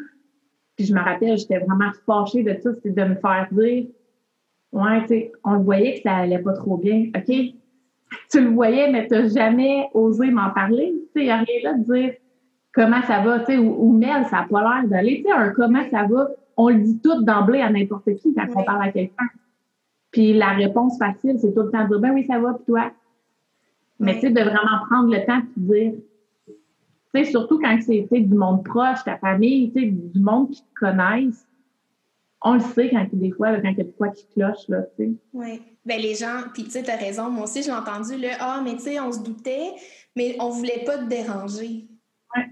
puis 0.78 0.86
je 0.86 0.94
me 0.94 1.02
rappelle, 1.02 1.38
j'étais 1.38 1.60
vraiment 1.60 1.92
fâchée 2.06 2.44
de 2.44 2.58
ça, 2.62 2.74
c'était 2.76 2.92
de 2.92 3.10
me 3.10 3.16
faire 3.16 3.48
dire, 3.52 3.88
Ouais, 4.72 5.02
tu 5.02 5.08
sais, 5.08 5.32
on 5.44 5.54
le 5.56 5.64
voyait 5.64 5.96
que 5.96 6.02
ça 6.02 6.18
allait 6.18 6.40
pas 6.40 6.54
trop 6.54 6.78
bien. 6.78 7.10
OK, 7.16 7.36
tu 8.30 8.42
le 8.42 8.50
voyais, 8.50 8.92
mais 8.92 9.08
tu 9.08 9.14
n'as 9.14 9.28
jamais 9.28 9.90
osé 9.94 10.32
m'en 10.32 10.50
parler. 10.52 10.94
Tu 10.94 11.08
sais, 11.14 11.20
il 11.22 11.24
n'y 11.26 11.32
a 11.32 11.38
rien 11.38 11.60
là 11.64 11.74
de 11.74 11.84
dire 11.84 12.14
comment 12.74 13.02
ça 13.04 13.22
va, 13.22 13.40
tu 13.40 13.46
sais, 13.48 13.58
ou, 13.58 13.76
ou 13.78 13.94
Mel, 13.94 14.26
ça 14.26 14.42
n'a 14.42 14.48
pas 14.50 14.62
l'air 14.62 14.88
d'aller. 14.88 15.18
Tu 15.18 15.24
sais, 15.24 15.32
un 15.32 15.50
comment 15.50 15.84
ça 15.90 16.06
va, 16.08 16.30
on 16.58 16.70
le 16.70 16.80
dit 16.80 17.00
tout 17.02 17.24
d'emblée 17.24 17.62
à 17.62 17.70
n'importe 17.70 18.16
qui 18.16 18.34
quand 18.34 18.46
on 18.56 18.64
parle 18.64 18.84
à 18.84 18.92
quelqu'un. 18.92 19.28
Puis 20.12 20.34
la 20.34 20.50
réponse 20.50 20.98
facile, 20.98 21.38
c'est 21.40 21.54
tout 21.54 21.64
le 21.64 21.72
temps 21.72 21.84
de 21.84 21.90
dire 21.90 22.00
Ben 22.00 22.12
oui, 22.14 22.26
ça 22.26 22.40
va, 22.40 22.54
puis 22.54 22.66
toi? 22.66 22.92
Mais 24.00 24.16
tu 24.16 24.22
sais, 24.22 24.30
de 24.32 24.42
vraiment 24.42 24.86
prendre 24.90 25.14
le 25.14 25.26
temps 25.26 25.42
de 25.58 25.74
dire. 25.74 25.94
Tu 27.14 27.24
sais, 27.24 27.32
surtout 27.32 27.60
quand 27.60 27.78
c'est 27.82 28.08
du 28.12 28.34
monde 28.34 28.64
proche, 28.64 29.04
ta 29.04 29.18
famille, 29.18 29.72
tu 29.72 29.82
sais, 29.82 29.88
du 29.88 30.20
monde 30.20 30.50
qui 30.50 30.62
te 30.62 30.80
connaissent. 30.80 31.46
On 32.44 32.56
le 32.56 32.60
sait 32.60 32.90
quand 32.90 33.06
des 33.14 33.32
fois, 33.32 33.60
quand 33.62 33.70
il 33.70 33.78
y 33.78 33.82
a 33.82 33.84
de 33.84 33.92
quoi 33.92 34.10
qui 34.10 34.28
cloche, 34.34 34.68
là, 34.68 34.82
tu 34.98 35.06
sais. 35.06 35.12
Oui. 35.34 35.62
Ben 35.86 36.00
les 36.00 36.16
gens, 36.16 36.44
puis 36.54 36.64
tu 36.64 36.72
sais, 36.72 36.84
t'as 36.84 36.96
raison, 36.96 37.30
moi 37.30 37.44
aussi, 37.44 37.64
j'ai 37.64 37.72
entendu 37.72 38.18
le 38.18 38.30
Ah, 38.40 38.62
mais 38.64 38.76
tu 38.76 38.84
sais, 38.84 39.00
on 39.00 39.12
se 39.12 39.20
doutait, 39.20 39.74
mais 40.16 40.36
on 40.40 40.50
voulait 40.50 40.84
pas 40.86 40.98
te 40.98 41.06
déranger. 41.06 41.88
Ouais. 42.36 42.46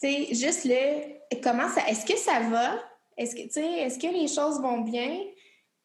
Tu 0.00 0.08
sais, 0.08 0.34
juste 0.34 0.64
le 0.64 1.40
comment 1.42 1.68
ça. 1.68 1.86
Est-ce 1.88 2.04
que 2.04 2.18
ça 2.18 2.40
va? 2.50 2.78
Est-ce 3.16 3.34
que, 3.34 3.42
tu 3.42 3.50
sais, 3.50 3.72
est-ce 3.80 3.98
que 3.98 4.12
les 4.12 4.28
choses 4.28 4.60
vont 4.60 4.80
bien? 4.80 5.18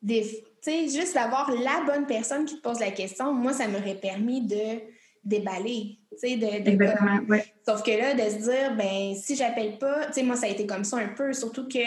Des, 0.01 0.23
sais, 0.65 0.87
juste 0.87 1.13
d'avoir 1.13 1.51
la 1.51 1.83
bonne 1.85 2.05
personne 2.05 2.45
qui 2.45 2.57
te 2.57 2.61
pose 2.61 2.79
la 2.79 2.91
question, 2.91 3.33
moi, 3.33 3.53
ça 3.53 3.67
m'aurait 3.67 3.95
permis 3.95 4.41
de 4.41 4.81
déballer. 5.23 5.99
De, 6.11 6.63
de 6.63 7.41
Sauf 7.67 7.83
que 7.83 7.91
là, 7.91 8.13
de 8.13 8.29
se 8.29 8.49
dire, 8.49 8.75
ben 8.75 9.15
si 9.15 9.35
j'appelle 9.35 9.77
pas, 9.77 10.07
tu 10.07 10.13
sais, 10.13 10.23
moi, 10.23 10.35
ça 10.35 10.47
a 10.47 10.49
été 10.49 10.65
comme 10.65 10.83
ça 10.83 10.97
un 10.97 11.09
peu, 11.09 11.33
surtout 11.33 11.67
que, 11.67 11.77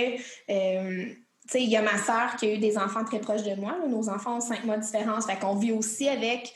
euh, 0.50 1.06
tu 1.06 1.16
sais, 1.16 1.18
il 1.54 1.68
y 1.68 1.76
a 1.76 1.82
ma 1.82 1.98
soeur 1.98 2.36
qui 2.36 2.46
a 2.46 2.54
eu 2.54 2.58
des 2.58 2.76
enfants 2.76 3.04
très 3.04 3.20
proches 3.20 3.42
de 3.42 3.54
moi. 3.54 3.76
Nos 3.88 4.08
enfants 4.08 4.36
ont 4.36 4.40
cinq 4.40 4.64
mois 4.64 4.76
de 4.76 4.82
différence. 4.82 5.26
Fait 5.26 5.38
qu'on 5.38 5.54
vit 5.54 5.72
aussi 5.72 6.08
avec 6.08 6.52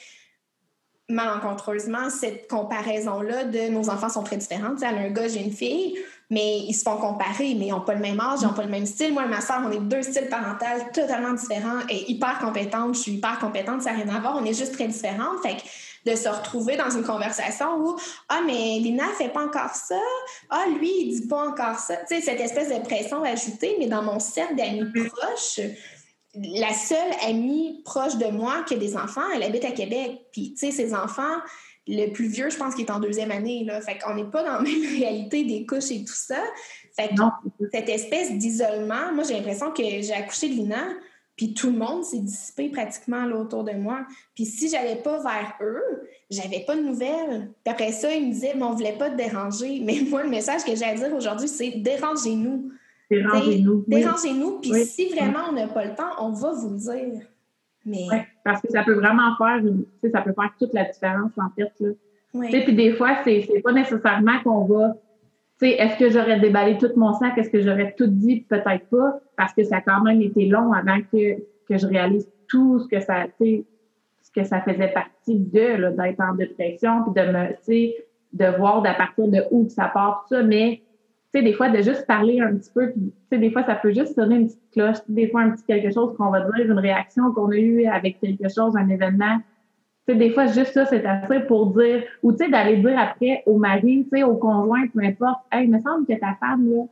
malencontreusement 1.09 2.11
cette 2.11 2.49
comparaison-là 2.49 3.45
de 3.45 3.69
nos 3.69 3.91
enfants 3.91 4.09
sont 4.09 4.23
très 4.23 4.37
différents. 4.37 4.75
elle 4.81 4.99
a 4.99 5.01
un 5.01 5.11
gars, 5.11 5.29
j'ai 5.29 5.43
une 5.43 5.53
fille, 5.53 5.99
mais 6.31 6.61
ils 6.61 6.75
se 6.75 6.83
font 6.83 6.97
comparer, 6.97 7.55
mais 7.55 7.67
ils 7.67 7.71
n'ont 7.71 7.81
pas 7.81 7.95
le 7.95 8.01
même 8.01 8.19
âge, 8.21 8.41
ils 8.41 8.47
n'ont 8.47 8.55
pas 8.55 8.65
le 8.65 8.71
même 8.71 8.87
style. 8.87 9.13
Moi 9.13 9.25
et 9.25 9.29
ma 9.29 9.41
soeur, 9.41 9.63
on 9.67 9.71
est 9.71 9.81
deux 9.81 10.03
styles 10.03 10.29
parentaux 10.29 10.65
totalement 10.93 11.35
différents 11.35 11.81
et 11.89 12.11
hyper 12.11 12.39
compétentes. 12.39 12.95
Je 12.95 13.01
suis 13.01 13.13
hyper 13.13 13.39
compétente, 13.39 13.83
ça 13.83 13.93
n'a 13.93 14.03
rien 14.03 14.15
à 14.15 14.21
voir, 14.21 14.39
on 14.41 14.45
est 14.45 14.55
juste 14.55 14.73
très 14.73 14.89
différentes. 14.89 15.43
Fait 15.43 15.57
que 15.57 15.63
de 16.05 16.17
se 16.17 16.29
retrouver 16.29 16.77
dans 16.77 16.91
une 16.91 17.05
conversation 17.05 17.77
où 17.79 17.97
Ah, 18.29 18.41
mais 18.45 18.79
Lina 18.81 19.09
fait 19.19 19.29
pas 19.29 19.45
encore 19.45 19.75
ça. 19.75 20.01
Ah, 20.51 20.65
lui, 20.79 20.91
il 21.03 21.21
dit 21.21 21.27
pas 21.29 21.49
encore 21.49 21.79
ça. 21.79 21.97
Tu 22.09 22.17
sais, 22.17 22.21
cette 22.21 22.41
espèce 22.41 22.69
de 22.69 22.83
pression 22.83 23.23
ajoutée, 23.23 23.77
mais 23.79 23.87
dans 23.87 24.03
mon 24.03 24.19
cercle 24.19 24.57
d'amis 24.57 24.91
proches, 24.93 25.61
la 26.35 26.73
seule 26.73 27.13
amie 27.29 27.83
proche 27.85 28.17
de 28.17 28.27
moi 28.27 28.63
qui 28.67 28.75
a 28.75 28.79
des 28.79 28.97
enfants, 28.97 29.29
elle 29.35 29.43
habite 29.43 29.65
à 29.65 29.73
Québec. 29.73 30.27
Puis, 30.33 30.55
tu 30.55 30.67
sais, 30.67 30.73
ses 30.73 30.95
enfants, 30.95 31.37
le 31.87 32.11
plus 32.13 32.29
vieux, 32.29 32.49
je 32.49 32.57
pense 32.57 32.75
qu'il 32.75 32.85
est 32.85 32.91
en 32.91 33.01
deuxième 33.01 33.31
année. 33.31 33.65
Là. 33.65 33.81
Fait 33.81 33.99
qu'on 33.99 34.15
n'est 34.15 34.31
pas 34.31 34.43
dans 34.43 34.53
la 34.53 34.61
même 34.63 34.83
réalité 34.99 35.45
des 35.45 35.67
couches 35.67 35.91
et 35.91 36.05
tout 36.05 36.15
ça. 36.15 36.43
Fait 36.97 37.09
que 37.09 37.23
cette 37.73 37.89
espèce 37.89 38.33
d'isolement, 38.33 39.13
moi, 39.15 39.25
j'ai 39.25 39.35
l'impression 39.35 39.73
que 39.73 39.83
j'ai 39.83 40.13
accouché 40.13 40.49
de 40.49 40.55
Lina, 40.55 40.87
puis 41.37 41.55
tout 41.55 41.71
le 41.71 41.79
monde 41.79 42.05
s'est 42.05 42.21
dissipé 42.21 42.69
pratiquement 42.69 43.25
là, 43.25 43.37
autour 43.37 43.65
de 43.65 43.73
moi. 43.73 44.01
Puis 44.35 44.45
si 44.45 44.69
j'allais 44.69 44.97
pas 44.97 45.23
vers 45.23 45.55
eux, 45.61 46.09
j'avais 46.31 46.61
pas 46.67 46.77
de 46.77 46.83
nouvelles. 46.83 47.51
Puis 47.65 47.73
après 47.73 47.93
ça, 47.93 48.15
ils 48.15 48.29
me 48.29 48.33
disaient, 48.33 48.55
mais 48.55 48.65
on 48.65 48.73
voulait 48.73 48.97
pas 48.99 49.11
te 49.11 49.17
déranger. 49.17 49.81
Mais 49.85 49.99
moi, 50.09 50.23
le 50.23 50.31
message 50.31 50.65
que 50.65 50.75
j'ai 50.75 50.85
à 50.85 50.95
dire 50.95 51.13
aujourd'hui, 51.15 51.49
c'est 51.49 51.71
dérangez-nous. 51.71 52.73
Dérangez-nous. 53.11 53.85
Dérangez-nous, 53.87 54.61
puis 54.61 54.85
si 54.85 55.09
vraiment 55.09 55.51
on 55.51 55.53
n'a 55.53 55.69
pas 55.69 55.85
le 55.85 55.95
temps, 55.95 56.13
on 56.19 56.31
va 56.31 56.53
vous 56.53 56.71
le 56.71 56.79
dire. 56.79 57.23
Mais... 57.85 58.07
parce 58.45 58.63
que 58.63 58.71
ça 58.71 58.85
peut 58.85 58.95
vraiment 58.95 59.37
faire, 59.37 59.61
ça 60.13 60.21
peut 60.21 60.33
faire 60.33 60.55
toute 60.59 60.73
la 60.73 60.85
différence 60.85 61.33
en 61.37 61.51
fait. 61.57 61.73
Là. 61.81 61.91
Puis 62.33 62.75
des 62.75 62.95
fois, 62.95 63.19
c'est 63.25 63.61
pas 63.63 63.73
nécessairement 63.73 64.41
qu'on 64.43 64.65
va 64.65 64.95
est-ce 65.71 65.99
que 65.99 66.11
j'aurais 66.11 66.41
déballé 66.41 66.79
tout 66.79 66.91
mon 66.97 67.13
sac? 67.15 67.37
Est-ce 67.39 67.51
que 67.51 67.61
j'aurais 67.61 67.95
tout 67.97 68.07
dit? 68.07 68.41
Peut-être 68.49 68.89
pas, 68.91 69.21
parce 69.37 69.53
que 69.53 69.65
ça 69.65 69.77
a 69.77 69.81
quand 69.81 70.03
même 70.03 70.21
été 70.21 70.47
long 70.47 70.73
avant 70.73 70.99
que, 71.13 71.37
que 71.69 71.79
je 71.79 71.87
réalise 71.87 72.29
tout 72.49 72.81
ce 72.81 72.89
que 72.89 73.01
ça, 73.01 73.27
ce 73.39 74.31
que 74.35 74.45
ça 74.45 74.61
faisait 74.61 74.89
partie 74.89 75.39
de, 75.39 75.97
d'être 75.97 76.21
en 76.21 76.35
dépression, 76.35 77.05
puis 77.05 77.23
de 77.23 77.29
me, 77.29 77.93
de 78.33 78.57
voir 78.57 78.83
d'à 78.83 78.95
partir 78.95 79.29
de 79.29 79.43
où 79.51 79.69
ça 79.69 79.91
part, 79.93 80.25
tout 80.29 80.35
ça. 80.35 80.43
Mais 80.43 80.83
tu 81.33 81.39
sais, 81.39 81.45
des 81.45 81.55
fois, 81.55 81.71
de 81.71 81.81
juste 81.81 82.07
parler 82.07 82.41
un 82.41 82.57
petit 82.57 82.71
peu, 82.75 82.93
tu 82.93 83.01
sais, 83.31 83.39
des 83.39 83.51
fois, 83.51 83.65
ça 83.65 83.75
peut 83.75 83.93
juste 83.93 84.15
sonner 84.15 84.37
une 84.37 84.47
petite 84.47 84.71
cloche, 84.73 84.99
des 85.09 85.29
fois, 85.29 85.43
un 85.43 85.51
petit 85.51 85.65
quelque 85.65 85.93
chose 85.93 86.15
qu'on 86.17 86.31
va 86.31 86.41
dire, 86.41 86.67
une 86.67 86.79
réaction 86.79 87.33
qu'on 87.33 87.51
a 87.51 87.57
eue 87.57 87.87
avec 87.87 88.21
quelque 88.21 88.49
chose, 88.55 88.77
un 88.77 88.89
événement. 88.89 89.39
Sais, 90.09 90.17
des 90.17 90.31
fois, 90.31 90.47
juste 90.47 90.73
ça, 90.73 90.85
c'est 90.85 91.05
assez 91.05 91.41
pour 91.41 91.67
dire, 91.67 92.03
ou 92.23 92.33
tu 92.33 92.39
sais, 92.39 92.51
d'aller 92.51 92.79
dire 92.79 92.99
après 92.99 93.43
au 93.47 93.57
mari, 93.57 94.09
au 94.25 94.35
conjoint, 94.35 94.87
peu 94.89 95.01
importe, 95.05 95.41
hey, 95.53 95.65
il 95.65 95.71
me 95.71 95.81
semble 95.81 96.07
que 96.07 96.19
ta 96.19 96.35
femme, 96.41 96.69
là, 96.69 96.83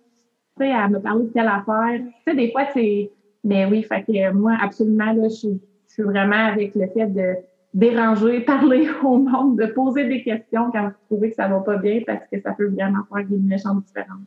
tu 0.57 0.64
sais, 0.64 0.68
elle 0.68 0.90
me 0.90 1.01
parlé 1.01 1.25
de 1.25 1.31
telle 1.31 1.49
affaire. 1.49 1.99
Tu 1.99 2.31
sais, 2.31 2.37
des 2.37 2.53
fois, 2.53 2.66
c'est, 2.73 3.11
mais 3.42 3.64
oui, 3.64 3.83
fait 3.83 4.05
que 4.05 4.33
moi, 4.33 4.57
absolument, 4.61 5.12
là, 5.12 5.29
je, 5.29 5.49
suis 5.88 6.03
vraiment 6.05 6.46
avec 6.46 6.77
le 6.77 6.87
fait 6.87 7.07
de, 7.07 7.35
déranger, 7.75 8.40
parler 8.44 8.88
au 9.03 9.18
monde, 9.18 9.59
de 9.59 9.66
poser 9.66 10.05
des 10.05 10.23
questions 10.23 10.70
quand 10.70 10.85
vous 10.85 10.94
trouvez 11.07 11.31
que 11.31 11.37
ça 11.37 11.49
va 11.49 11.61
pas 11.61 11.79
bien 11.79 12.01
parce 12.07 12.27
que 12.31 12.40
ça 12.40 12.53
peut 12.53 12.68
vraiment 12.68 13.03
faire 13.12 13.27
des 13.27 13.38
méchantes 13.38 13.85
différences. 13.85 14.27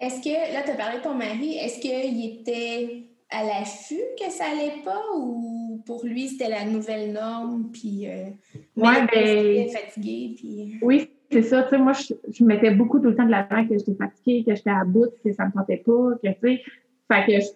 Est-ce 0.00 0.20
que, 0.20 0.52
là, 0.52 0.62
tu 0.64 0.70
as 0.70 0.74
parlé 0.74 0.98
de 0.98 1.02
ton 1.02 1.14
mari, 1.14 1.58
est-ce 1.58 1.80
qu'il 1.80 2.40
était 2.40 3.04
à 3.34 3.44
l'affût 3.44 4.02
que 4.18 4.30
ça 4.30 4.44
allait 4.52 4.82
pas 4.84 5.00
ou 5.16 5.82
pour 5.86 6.04
lui 6.04 6.28
c'était 6.28 6.48
la 6.48 6.64
nouvelle 6.64 7.12
norme 7.12 7.70
puis 7.72 8.06
euh, 8.06 8.30
ouais, 8.76 9.06
ben, 9.12 9.68
fatigué 9.68 10.34
puis 10.36 10.78
oui 10.82 11.10
c'est 11.30 11.42
ça 11.42 11.64
tu 11.64 11.70
sais 11.70 11.78
moi 11.78 11.92
je, 11.92 12.14
je, 12.32 12.44
mettais 12.44 12.70
beaucoup 12.70 13.00
tout 13.00 13.08
le 13.08 13.16
temps 13.16 13.26
de 13.26 13.30
l'avant 13.30 13.66
que 13.66 13.76
j'étais 13.76 13.94
fatiguée 13.94 14.44
que 14.44 14.54
j'étais 14.54 14.70
à 14.70 14.84
bout 14.84 15.10
que 15.24 15.32
ça 15.32 15.46
me 15.46 15.52
tentait 15.52 15.82
pas 15.84 16.12
que 16.22 16.28
tu 16.28 16.34
sais 16.42 16.62
fait 17.10 17.26
que 17.26 17.40
je, 17.40 17.48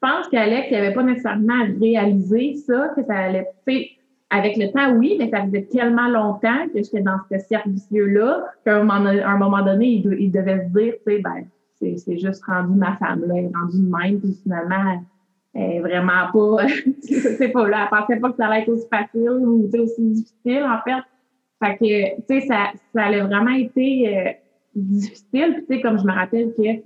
pense 0.00 0.28
qu'Alex 0.28 0.68
il 0.70 0.76
avait 0.76 0.94
pas 0.94 1.02
nécessairement 1.02 1.66
réalisé 1.78 2.54
ça 2.54 2.92
que 2.96 3.04
ça 3.04 3.14
allait 3.14 3.46
tu 3.66 3.74
sais 3.74 3.90
avec 4.30 4.56
le 4.56 4.70
temps, 4.70 4.96
oui, 4.96 5.16
mais 5.18 5.28
ça 5.28 5.44
faisait 5.44 5.64
tellement 5.64 6.06
longtemps 6.06 6.68
que 6.72 6.80
j'étais 6.82 7.02
dans 7.02 7.18
ce 7.30 7.36
service-là 7.38 8.44
qu'à 8.64 8.76
un, 8.76 8.88
un 8.88 9.36
moment, 9.36 9.64
donné, 9.64 9.86
il, 9.86 10.30
devait 10.30 10.64
se 10.64 10.72
dire, 10.72 10.94
tu 11.04 11.16
sais, 11.16 11.20
ben, 11.20 11.96
c'est 11.96 12.18
juste 12.18 12.44
rendu 12.44 12.74
ma 12.78 12.96
femme, 12.96 13.24
là, 13.26 13.34
elle 13.36 13.46
est 13.46 13.52
rendue 13.54 13.82
même, 13.82 14.20
puis 14.20 14.38
finalement, 14.42 15.02
vraiment 15.54 16.30
pas, 16.32 16.66
c'est 17.02 17.48
pas 17.48 17.68
là, 17.68 17.88
elle 17.90 17.98
pensait 17.98 18.20
pas 18.20 18.30
que 18.30 18.36
ça 18.36 18.46
allait 18.46 18.62
être 18.62 18.68
aussi 18.68 18.88
facile 18.88 19.30
ou 19.30 19.68
aussi 19.78 20.02
difficile, 20.02 20.64
en 20.64 20.80
fait. 20.84 21.02
Fait 21.62 21.76
que, 21.76 22.16
tu 22.20 22.40
sais, 22.40 22.46
ça, 22.46 22.72
ça 22.94 23.04
a 23.04 23.24
vraiment 23.26 23.50
été 23.50 24.16
euh, 24.16 24.30
difficile, 24.74 25.64
tu 25.68 25.74
sais, 25.74 25.80
comme 25.80 25.98
je 25.98 26.04
me 26.04 26.12
rappelle 26.12 26.54
que 26.56 26.82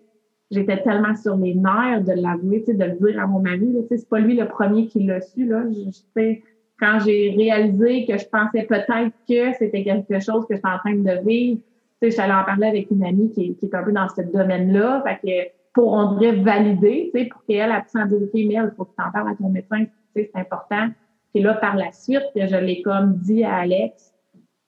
j'étais 0.51 0.83
tellement 0.83 1.15
sur 1.15 1.37
les 1.37 1.55
nerfs 1.55 2.03
de 2.03 2.13
l'avouer, 2.13 2.61
tu 2.61 2.73
sais, 2.73 2.75
de 2.75 2.85
le 2.85 3.07
dire 3.07 3.21
à 3.23 3.27
mon 3.27 3.41
mari, 3.41 3.61
tu 3.61 3.89
sais, 3.89 3.99
c'est 3.99 4.09
pas 4.09 4.19
lui 4.19 4.37
le 4.37 4.49
premier 4.49 4.87
qui 4.87 5.05
l'a 5.05 5.21
su, 5.21 5.47
là, 5.47 5.63
je, 5.71 5.91
sais, 6.17 6.43
quand 6.81 6.99
j'ai 7.05 7.35
réalisé 7.37 8.05
que 8.07 8.19
je 8.19 8.27
pensais 8.27 8.65
peut-être 8.65 9.13
que 9.29 9.57
c'était 9.59 9.85
quelque 9.85 10.21
chose 10.21 10.45
que 10.49 10.57
j'étais 10.57 10.69
en 10.69 10.79
train 10.79 10.97
de 10.97 11.25
vivre, 11.25 11.61
tu 12.03 12.11
sais, 12.11 12.17
j'allais 12.17 12.35
en 12.35 12.45
parler 12.45 12.67
avec 12.67 12.91
une 12.91 13.05
amie 13.05 13.31
qui, 13.31 13.55
qui 13.55 13.67
est 13.67 13.75
un 13.75 13.83
peu 13.85 13.93
dans 13.93 14.09
ce 14.09 14.23
domaine-là. 14.23 15.05
Fait 15.07 15.21
que 15.23 15.64
pour, 15.75 15.93
on 15.93 16.13
devrait 16.13 16.37
valider, 16.37 17.11
tu 17.13 17.21
sais, 17.21 17.27
pour 17.27 17.45
qu'elle, 17.45 17.71
elle 17.71 17.81
puisse 17.83 17.97
en 17.97 18.07
dire, 18.07 18.19
OK, 18.23 18.31
mais 18.33 18.43
il 18.43 18.73
faut 18.77 18.85
que 18.85 18.95
tu 18.97 19.05
en 19.07 19.11
parles 19.11 19.31
à 19.31 19.35
ton 19.35 19.49
médecin, 19.49 19.85
tu 19.85 19.91
sais, 20.15 20.31
c'est 20.33 20.41
important. 20.41 20.89
Puis 21.35 21.43
là, 21.43 21.55
par 21.55 21.77
la 21.77 21.93
suite, 21.93 22.23
je 22.35 22.57
l'ai 22.57 22.81
comme 22.83 23.17
dit 23.17 23.45
à 23.45 23.57
Alex, 23.57 24.15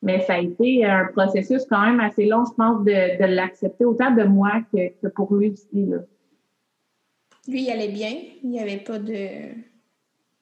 mais 0.02 0.20
ça 0.20 0.34
a 0.34 0.38
été 0.40 0.84
un 0.84 1.06
processus 1.06 1.64
quand 1.64 1.80
même 1.80 2.00
assez 2.00 2.26
long, 2.26 2.44
je 2.44 2.54
pense, 2.54 2.84
de, 2.84 3.18
de 3.22 3.34
l'accepter, 3.34 3.84
autant 3.84 4.10
de 4.10 4.24
moi 4.24 4.62
que, 4.72 4.88
que 5.00 5.06
pour 5.08 5.34
lui 5.34 5.50
aussi. 5.50 5.86
Là. 5.86 5.98
Lui, 7.48 7.62
il 7.62 7.70
allait 7.70 7.92
bien? 7.92 8.12
Il 8.42 8.50
n'y 8.50 8.60
avait 8.60 8.78
pas 8.78 8.98
de 8.98 9.54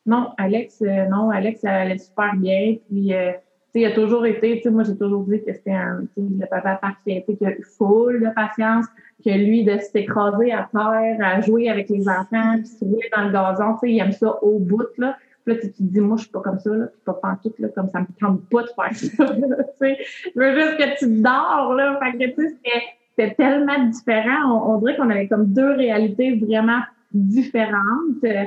non, 0.07 0.33
Alex, 0.37 0.83
euh, 0.83 1.07
non, 1.07 1.31
Alex, 1.31 1.65
elle 1.65 1.71
allait 1.71 1.99
super 1.99 2.35
bien. 2.37 2.77
Puis, 2.89 3.15
euh, 3.15 3.33
il 3.75 3.87
a 3.87 3.93
toujours 3.93 4.25
été, 4.25 4.57
tu 4.57 4.63
sais, 4.63 4.71
moi, 4.71 4.85
j'ai 4.85 4.97
toujours 4.97 5.25
dit 5.25 5.43
que 5.43 5.53
c'était 5.53 5.73
un, 5.73 6.05
le 6.17 6.47
papa 6.47 6.77
parfait, 6.77 7.25
tu 7.29 7.37
sais, 7.37 7.59
full 7.77 8.21
de 8.21 8.33
patience, 8.35 8.87
que 9.25 9.31
lui, 9.31 9.65
de 9.65 9.79
s'écraser 9.79 10.53
à 10.53 10.69
terre, 10.73 11.19
à 11.21 11.41
jouer 11.41 11.69
avec 11.69 11.89
les 11.89 12.09
enfants, 12.09 12.57
puis 12.57 12.67
se 12.67 12.85
rouler 12.85 13.11
dans 13.17 13.25
le 13.25 13.33
gazon, 13.33 13.77
il 13.83 13.99
aime 13.99 14.13
ça 14.13 14.43
au 14.43 14.59
bout, 14.59 14.87
là. 14.99 15.17
Puis 15.45 15.55
là, 15.55 15.61
tu 15.61 15.73
te 15.73 15.83
dis, 15.83 16.01
moi, 16.01 16.17
je 16.17 16.23
suis 16.23 16.31
pas 16.31 16.41
comme 16.41 16.59
ça, 16.59 16.71
là. 16.71 16.87
Je 16.95 17.13
pas 17.13 17.39
tout 17.43 17.53
là, 17.59 17.69
comme 17.69 17.89
ça 17.89 18.01
me 18.01 18.07
tente 18.19 18.49
pas 18.49 18.63
de 18.63 18.69
faire 18.69 18.95
ça, 18.95 19.27
tu. 19.81 19.97
Je 20.35 20.41
veux 20.41 20.55
juste 20.55 20.77
que 20.79 20.99
tu 20.99 21.21
dors, 21.21 21.75
là. 21.75 21.99
Fait 22.01 22.19
que, 22.19 22.35
tu 22.35 22.49
sais, 22.49 22.83
c'était 23.17 23.35
tellement 23.35 23.85
différent. 23.87 24.51
On, 24.51 24.75
on 24.75 24.79
dirait 24.79 24.97
qu'on 24.97 25.11
avait 25.11 25.29
comme 25.29 25.53
deux 25.53 25.73
réalités 25.73 26.37
vraiment 26.37 26.81
différentes 27.13 28.25
euh, 28.25 28.45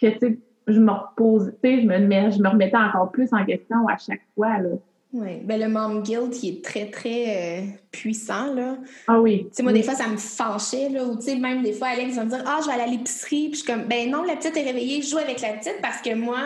que, 0.00 0.06
tu 0.08 0.18
sais, 0.18 0.38
je 0.66 0.80
me 0.80 0.90
repose, 0.90 1.52
tu 1.62 1.68
sais, 1.68 1.82
je 1.82 1.86
me, 1.86 1.96
je 2.30 2.42
me 2.42 2.48
remettais 2.48 2.76
encore 2.76 3.10
plus 3.10 3.32
en 3.32 3.44
question 3.44 3.86
à 3.88 3.96
chaque 3.96 4.22
fois, 4.34 4.58
là. 4.58 4.70
Oui, 5.12 5.40
ben 5.44 5.60
le 5.60 5.68
mom 5.68 6.02
guilt, 6.02 6.42
il 6.42 6.56
est 6.56 6.64
très, 6.64 6.90
très 6.90 7.60
euh, 7.60 7.66
puissant, 7.90 8.52
là. 8.52 8.76
Ah 9.06 9.20
oui. 9.20 9.44
Tu 9.44 9.56
sais, 9.56 9.62
moi, 9.62 9.72
des 9.72 9.82
fois, 9.82 9.94
ça 9.94 10.08
me 10.08 10.16
fâchait, 10.16 10.88
là, 10.90 11.04
ou 11.04 11.16
tu 11.16 11.22
sais, 11.22 11.36
même 11.36 11.62
des 11.62 11.72
fois, 11.72 11.88
Alex 11.88 12.16
va 12.16 12.24
me 12.24 12.30
dire 12.30 12.42
«Ah, 12.46 12.58
je 12.60 12.66
vais 12.66 12.74
aller 12.74 12.82
à 12.82 12.86
l'épicerie», 12.86 13.48
puis 13.50 13.60
je 13.60 13.64
suis 13.64 13.72
comme 13.72 13.84
«Ben 13.88 14.10
non, 14.10 14.24
la 14.24 14.36
petite 14.36 14.56
est 14.56 14.62
réveillée, 14.62 15.00
je 15.00 15.08
joue 15.08 15.18
avec 15.18 15.40
la 15.40 15.54
petite 15.54 15.80
parce 15.80 16.02
que 16.02 16.14
moi, 16.14 16.40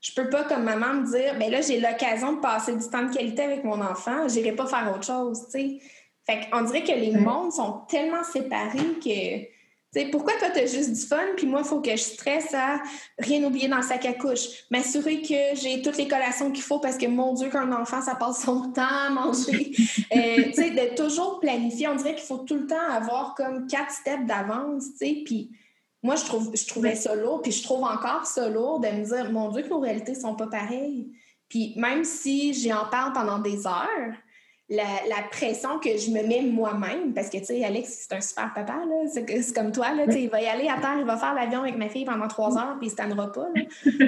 je 0.00 0.12
peux 0.12 0.28
pas, 0.28 0.44
comme 0.44 0.64
maman, 0.64 0.94
me 0.94 1.10
dire 1.10 1.34
«Ben 1.38 1.50
là, 1.50 1.60
j'ai 1.60 1.80
l'occasion 1.80 2.34
de 2.34 2.40
passer 2.40 2.76
du 2.76 2.86
temps 2.90 3.06
de 3.06 3.14
qualité 3.14 3.42
avec 3.42 3.64
mon 3.64 3.80
enfant, 3.80 4.28
j'irai 4.28 4.52
pas 4.52 4.66
faire 4.66 4.92
autre 4.94 5.04
chose, 5.04 5.46
tu 5.46 5.50
sais.» 5.52 5.78
Fait 6.26 6.50
qu'on 6.50 6.62
dirait 6.62 6.82
que 6.82 6.92
les 6.92 7.12
mondes 7.12 7.52
sont 7.52 7.80
tellement 7.88 8.22
séparés 8.22 8.98
que 9.02 9.59
sais, 9.92 10.06
pourquoi 10.06 10.34
toi, 10.38 10.50
tu 10.50 10.60
as 10.60 10.66
juste 10.66 10.92
du 10.92 11.00
fun, 11.00 11.20
puis 11.36 11.46
moi, 11.46 11.60
il 11.64 11.66
faut 11.66 11.80
que 11.80 11.90
je 11.90 12.02
stresse 12.02 12.54
à 12.54 12.80
rien 13.18 13.42
oublier 13.42 13.68
dans 13.68 13.78
le 13.78 13.82
sac 13.82 14.04
à 14.06 14.12
couche? 14.12 14.64
M'assurer 14.70 15.20
que 15.22 15.60
j'ai 15.60 15.82
toutes 15.82 15.96
les 15.96 16.08
collations 16.08 16.50
qu'il 16.50 16.62
faut 16.62 16.78
parce 16.78 16.96
que, 16.96 17.06
mon 17.06 17.34
Dieu, 17.34 17.50
qu'un 17.50 17.72
enfant, 17.72 18.00
ça 18.00 18.14
passe 18.14 18.42
son 18.42 18.70
temps 18.72 18.82
à 18.82 19.10
manger. 19.10 19.72
euh, 20.14 20.50
tu 20.54 20.70
de 20.70 20.94
toujours 20.94 21.40
planifier. 21.40 21.88
On 21.88 21.96
dirait 21.96 22.14
qu'il 22.14 22.26
faut 22.26 22.38
tout 22.38 22.56
le 22.56 22.66
temps 22.66 22.90
avoir 22.90 23.34
comme 23.34 23.66
quatre 23.66 23.92
steps 23.92 24.26
d'avance, 24.26 24.84
puis 24.98 25.50
moi, 26.02 26.16
je, 26.16 26.24
trouve, 26.24 26.50
je 26.54 26.66
trouvais 26.66 26.94
ça 26.94 27.14
lourd, 27.14 27.42
puis 27.42 27.52
je 27.52 27.62
trouve 27.62 27.82
encore 27.82 28.24
ça 28.24 28.48
lourd 28.48 28.80
de 28.80 28.88
me 28.88 29.04
dire, 29.04 29.30
mon 29.30 29.50
Dieu, 29.50 29.62
que 29.62 29.68
nos 29.68 29.80
réalités 29.80 30.14
sont 30.14 30.34
pas 30.34 30.46
pareilles. 30.46 31.12
Puis 31.48 31.74
même 31.76 32.04
si 32.04 32.54
j'en 32.54 32.86
parle 32.90 33.12
pendant 33.12 33.38
des 33.38 33.66
heures, 33.66 34.14
la, 34.70 35.22
pression 35.30 35.80
que 35.80 35.96
je 35.96 36.10
me 36.10 36.22
mets 36.26 36.42
moi-même, 36.42 37.12
parce 37.12 37.28
que, 37.28 37.38
tu 37.38 37.46
sais, 37.46 37.64
Alex, 37.64 38.06
c'est 38.08 38.14
un 38.14 38.20
super 38.20 38.52
papa, 38.54 38.74
c'est 39.12 39.54
comme 39.54 39.72
toi, 39.72 39.92
là, 39.92 40.04
il 40.04 40.30
va 40.30 40.40
y 40.40 40.46
aller 40.46 40.68
à 40.68 40.80
terre, 40.80 40.96
il 40.98 41.04
va 41.04 41.16
faire 41.16 41.34
l'avion 41.34 41.62
avec 41.62 41.76
ma 41.76 41.88
fille 41.88 42.04
pendant 42.04 42.28
trois 42.28 42.56
heures, 42.56 42.76
puis 42.78 42.86
il 42.86 42.90
ne 42.90 42.90
se 42.90 42.96
tannera 42.96 43.32
pas, 43.32 43.48
là. 43.54 43.62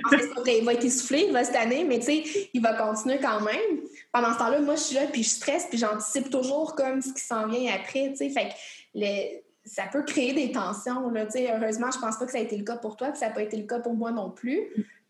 En 0.05 0.09
fait, 0.11 0.59
il 0.59 0.65
va 0.65 0.75
être 0.75 0.85
essoufflé, 0.85 1.25
il 1.27 1.33
va 1.33 1.43
se 1.43 1.53
tanner, 1.53 1.85
mais 1.85 1.99
tu 1.99 2.07
sais, 2.07 2.49
il 2.55 2.63
va 2.63 2.75
continuer 2.75 3.19
quand 3.19 3.41
même. 3.41 3.81
Pendant 4.13 4.33
ce 4.33 4.39
temps-là, 4.39 4.61
moi, 4.61 4.77
je 4.77 4.81
suis 4.81 4.95
là, 4.95 5.03
puis 5.13 5.25
je 5.25 5.31
stresse, 5.31 5.67
puis 5.69 5.79
j'anticipe 5.79 6.31
toujours 6.31 6.77
comme 6.77 7.03
ce 7.03 7.13
qui 7.13 7.23
s'en 7.23 7.49
vient 7.49 7.73
après, 7.75 8.13
tu 8.17 8.31
sais, 8.31 9.43
ça 9.65 9.85
peut 9.93 10.03
créer 10.03 10.33
des 10.33 10.53
tensions, 10.53 11.11
là, 11.11 11.27
tu 11.27 11.33
sais, 11.33 11.53
heureusement, 11.53 11.91
je 11.93 11.99
pense 11.99 12.19
pas 12.19 12.27
que 12.27 12.33
ça 12.33 12.39
a 12.39 12.43
été 12.43 12.57
le 12.57 12.65
cas 12.65 12.77
pour 12.77 12.97
toi, 12.97 13.11
que 13.11 13.19
ça 13.19 13.29
n'a 13.29 13.35
pas 13.35 13.43
été 13.43 13.57
le 13.57 13.67
cas 13.67 13.81
pour 13.81 13.95
moi 13.95 14.13
non 14.13 14.31
plus. 14.31 14.61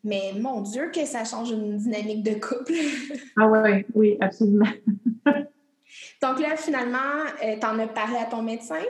Mais 0.04 0.32
mon 0.38 0.62
Dieu, 0.62 0.90
que 0.92 1.04
ça 1.04 1.24
change 1.24 1.52
une 1.52 1.76
dynamique 1.76 2.24
de 2.24 2.34
couple. 2.34 2.72
ah 3.36 3.46
oui, 3.48 3.86
oui, 3.94 4.16
absolument. 4.20 4.66
Donc 6.22 6.40
là, 6.40 6.56
finalement, 6.56 6.98
euh, 7.44 7.56
tu 7.60 7.66
en 7.66 7.78
as 7.78 7.86
parlé 7.86 8.16
à 8.16 8.24
ton 8.24 8.42
médecin? 8.42 8.82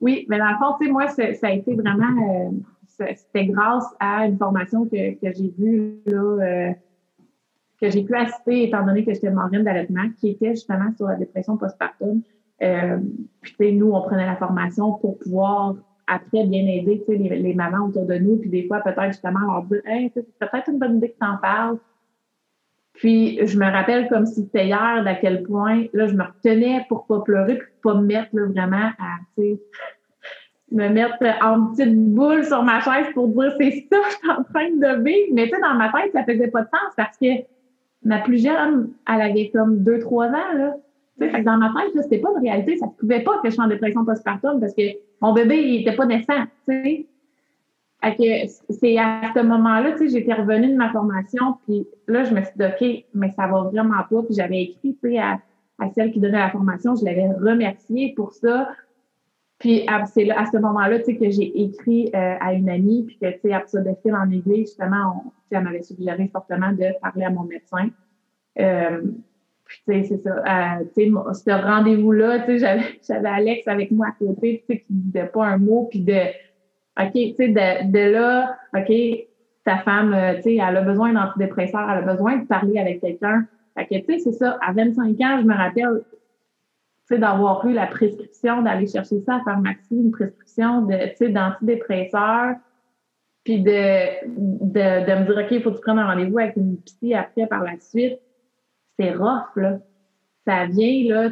Oui, 0.00 0.26
mais 0.28 0.38
dans 0.38 0.50
le 0.50 0.56
fond, 0.56 0.76
tu 0.78 0.86
sais, 0.86 0.92
moi, 0.92 1.08
ça 1.08 1.46
a 1.46 1.50
été 1.50 1.74
vraiment, 1.74 2.52
euh, 2.96 3.06
c'était 3.16 3.46
grâce 3.46 3.86
à 3.98 4.26
une 4.26 4.36
formation 4.36 4.84
que, 4.84 5.14
que 5.14 5.32
j'ai 5.32 5.54
vue, 5.58 6.00
là, 6.06 6.20
euh, 6.20 6.72
que 7.80 7.90
j'ai 7.90 8.04
pu 8.04 8.14
assister 8.14 8.64
étant 8.64 8.84
donné 8.84 9.04
que 9.04 9.12
j'étais 9.12 9.30
marraine 9.30 9.64
d'allaitement, 9.64 10.08
qui 10.18 10.30
était 10.30 10.50
justement 10.50 10.92
sur 10.96 11.06
la 11.06 11.16
dépression 11.16 11.56
postpartum. 11.56 12.22
puis, 12.60 13.52
tu 13.52 13.56
sais, 13.56 13.72
nous, 13.72 13.92
on 13.92 14.02
prenait 14.02 14.26
la 14.26 14.36
formation 14.36 14.92
pour 14.92 15.18
pouvoir 15.18 15.74
après 16.06 16.44
bien 16.44 16.66
aider 16.66 17.02
les, 17.08 17.16
les 17.16 17.54
mamans 17.54 17.86
autour 17.86 18.06
de 18.06 18.14
nous, 18.14 18.36
puis 18.36 18.50
des 18.50 18.66
fois 18.66 18.80
peut-être 18.80 19.08
justement 19.08 19.40
leur 19.40 19.62
dire 19.64 19.80
Hey, 19.86 20.10
c'est 20.14 20.26
peut-être 20.38 20.70
une 20.70 20.78
bonne 20.78 20.96
idée 20.96 21.10
que 21.10 21.18
tu 21.18 21.26
en 21.26 21.36
parles. 21.38 21.78
Puis 22.94 23.44
je 23.44 23.58
me 23.58 23.64
rappelle 23.64 24.08
comme 24.08 24.24
si 24.24 24.42
c'était 24.42 24.66
hier 24.66 25.02
d'à 25.04 25.14
quel 25.14 25.42
point 25.42 25.84
là, 25.92 26.06
je 26.06 26.14
me 26.14 26.22
retenais 26.22 26.84
pour 26.88 27.06
pas 27.06 27.20
pleurer, 27.20 27.58
puis 27.58 27.68
pas 27.82 27.94
me 27.94 28.06
mettre 28.06 28.28
là, 28.32 28.46
vraiment 28.46 28.90
à 28.98 29.18
me 30.72 30.88
mettre 30.88 31.16
en 31.42 31.66
petite 31.66 31.96
boule 32.14 32.44
sur 32.44 32.62
ma 32.62 32.80
chaise 32.80 33.06
pour 33.14 33.28
dire 33.28 33.52
c'est 33.60 33.86
ça, 33.92 33.98
je 34.10 34.16
suis 34.16 34.30
en 34.30 34.42
train 34.44 34.70
de 34.70 35.02
vivre. 35.02 35.28
Mais 35.32 35.44
tu 35.44 35.50
sais, 35.50 35.60
dans 35.60 35.74
ma 35.74 35.92
tête, 35.92 36.12
ça 36.12 36.24
faisait 36.24 36.48
pas 36.48 36.62
de 36.62 36.68
sens 36.68 36.92
parce 36.96 37.16
que 37.18 37.26
ma 38.02 38.20
plus 38.20 38.42
jeune, 38.42 38.92
elle 39.12 39.20
avait 39.20 39.50
comme 39.50 39.82
2-3 39.82 40.28
ans, 40.28 40.56
là. 40.56 40.76
Tu 41.20 41.30
sais, 41.30 41.42
dans 41.42 41.56
ma 41.58 41.72
tête, 41.72 42.02
c'était 42.02 42.18
pas 42.18 42.30
une 42.36 42.42
réalité. 42.42 42.76
Ça 42.76 42.86
ne 42.86 42.90
pouvait 42.90 43.20
pas 43.20 43.38
que 43.38 43.48
je 43.48 43.54
sois 43.54 43.64
en 43.64 43.68
dépression 43.68 44.04
postpartum 44.04 44.58
parce 44.60 44.74
que 44.74 44.82
mon 45.20 45.32
bébé, 45.32 45.56
il 45.56 45.82
était 45.82 45.96
pas 45.96 46.06
naissant, 46.06 46.44
tu 46.68 46.74
sais. 46.74 47.06
C'est 48.68 48.98
à 48.98 49.32
ce 49.34 49.40
moment-là, 49.40 49.92
tu 49.92 49.98
sais, 49.98 50.08
j'étais 50.08 50.34
revenue 50.34 50.68
de 50.68 50.76
ma 50.76 50.90
formation, 50.90 51.56
puis 51.64 51.86
là, 52.06 52.24
je 52.24 52.34
me 52.34 52.42
suis 52.42 52.52
dit, 52.56 52.64
OK, 52.64 53.04
mais 53.14 53.30
ça 53.30 53.46
va 53.46 53.62
vraiment 53.62 54.02
pas. 54.10 54.22
Puis 54.22 54.34
j'avais 54.34 54.62
écrit, 54.62 54.94
tu 55.02 55.10
sais, 55.10 55.18
à, 55.18 55.40
à, 55.78 55.88
celle 55.90 56.12
qui 56.12 56.20
donnait 56.20 56.38
la 56.38 56.50
formation, 56.50 56.94
je 56.96 57.04
l'avais 57.04 57.28
remerciée 57.28 58.12
pour 58.14 58.32
ça. 58.32 58.68
Puis 59.58 59.86
c'est 60.12 60.30
à 60.30 60.44
ce 60.44 60.58
moment-là, 60.58 60.98
tu 60.98 61.06
sais, 61.06 61.16
que 61.16 61.30
j'ai 61.30 61.62
écrit 61.62 62.10
euh, 62.14 62.36
à 62.40 62.52
une 62.52 62.68
amie, 62.68 63.04
puis 63.04 63.16
que, 63.16 63.30
tu 63.30 63.40
sais, 63.44 63.52
après 63.54 63.68
ça, 63.68 63.80
de 63.80 63.94
fil 64.02 64.14
en 64.14 64.28
aiguille, 64.30 64.66
justement, 64.66 65.24
on, 65.24 65.30
elle 65.50 65.64
m'avait 65.64 65.82
suggéré 65.82 66.28
fortement 66.28 66.72
de 66.72 66.86
parler 67.00 67.24
à 67.24 67.30
mon 67.30 67.44
médecin. 67.44 67.88
Euh, 68.58 69.02
puis, 69.86 70.06
c'est 70.06 70.18
ça. 70.18 70.30
Euh, 70.30 70.84
ce 70.96 71.50
rendez-vous-là, 71.50 72.40
tu 72.40 72.58
sais, 72.58 72.78
j'avais, 73.08 73.28
Alex 73.28 73.66
avec 73.68 73.90
moi 73.90 74.08
à 74.08 74.12
côté, 74.12 74.64
tu 74.66 74.74
sais, 74.74 74.80
qui 74.80 74.92
disait 74.92 75.26
pas 75.26 75.46
un 75.46 75.58
mot, 75.58 75.88
puis 75.90 76.00
de, 76.00 76.20
OK, 77.00 77.12
tu 77.12 77.34
sais, 77.34 77.48
de, 77.48 77.90
de 77.90 78.12
là, 78.12 78.56
OK, 78.76 78.92
ta 79.64 79.78
femme, 79.78 80.14
euh, 80.14 80.36
tu 80.36 80.42
sais, 80.42 80.54
elle 80.56 80.76
a 80.76 80.82
besoin 80.82 81.12
d'antidépresseurs, 81.12 81.90
elle 81.90 82.08
a 82.08 82.12
besoin 82.12 82.36
de 82.36 82.46
parler 82.46 82.78
avec 82.78 83.00
quelqu'un. 83.00 83.46
Fait 83.76 83.86
que, 83.86 84.06
tu 84.06 84.12
sais, 84.12 84.18
c'est 84.18 84.38
ça. 84.38 84.58
À 84.60 84.72
25 84.72 85.20
ans, 85.20 85.38
je 85.40 85.46
me 85.46 85.54
rappelle, 85.54 86.02
tu 86.10 86.16
sais, 87.06 87.18
d'avoir 87.18 87.66
eu 87.66 87.72
la 87.72 87.86
prescription, 87.86 88.62
d'aller 88.62 88.86
chercher 88.86 89.20
ça 89.20 89.36
à 89.36 89.40
pharmacie, 89.44 89.96
une 89.96 90.10
prescription 90.10 90.82
de, 90.82 90.94
tu 91.10 91.16
sais, 91.16 91.28
d'antidépresseurs, 91.30 92.56
puis 93.42 93.60
de, 93.60 94.26
de, 94.26 95.06
de 95.06 95.20
me 95.20 95.26
dire, 95.26 95.44
OK, 95.44 95.50
il 95.50 95.62
faut 95.62 95.70
que 95.70 95.76
tu 95.76 95.82
prennes 95.82 95.98
un 95.98 96.06
rendez-vous 96.06 96.38
avec 96.38 96.56
une 96.56 96.78
psy 96.82 97.14
après 97.14 97.46
par 97.46 97.62
la 97.62 97.78
suite 97.78 98.18
c'est 98.98 99.12
rough, 99.12 99.56
là. 99.56 99.78
Ça 100.46 100.66
vient, 100.66 101.14
là, 101.14 101.30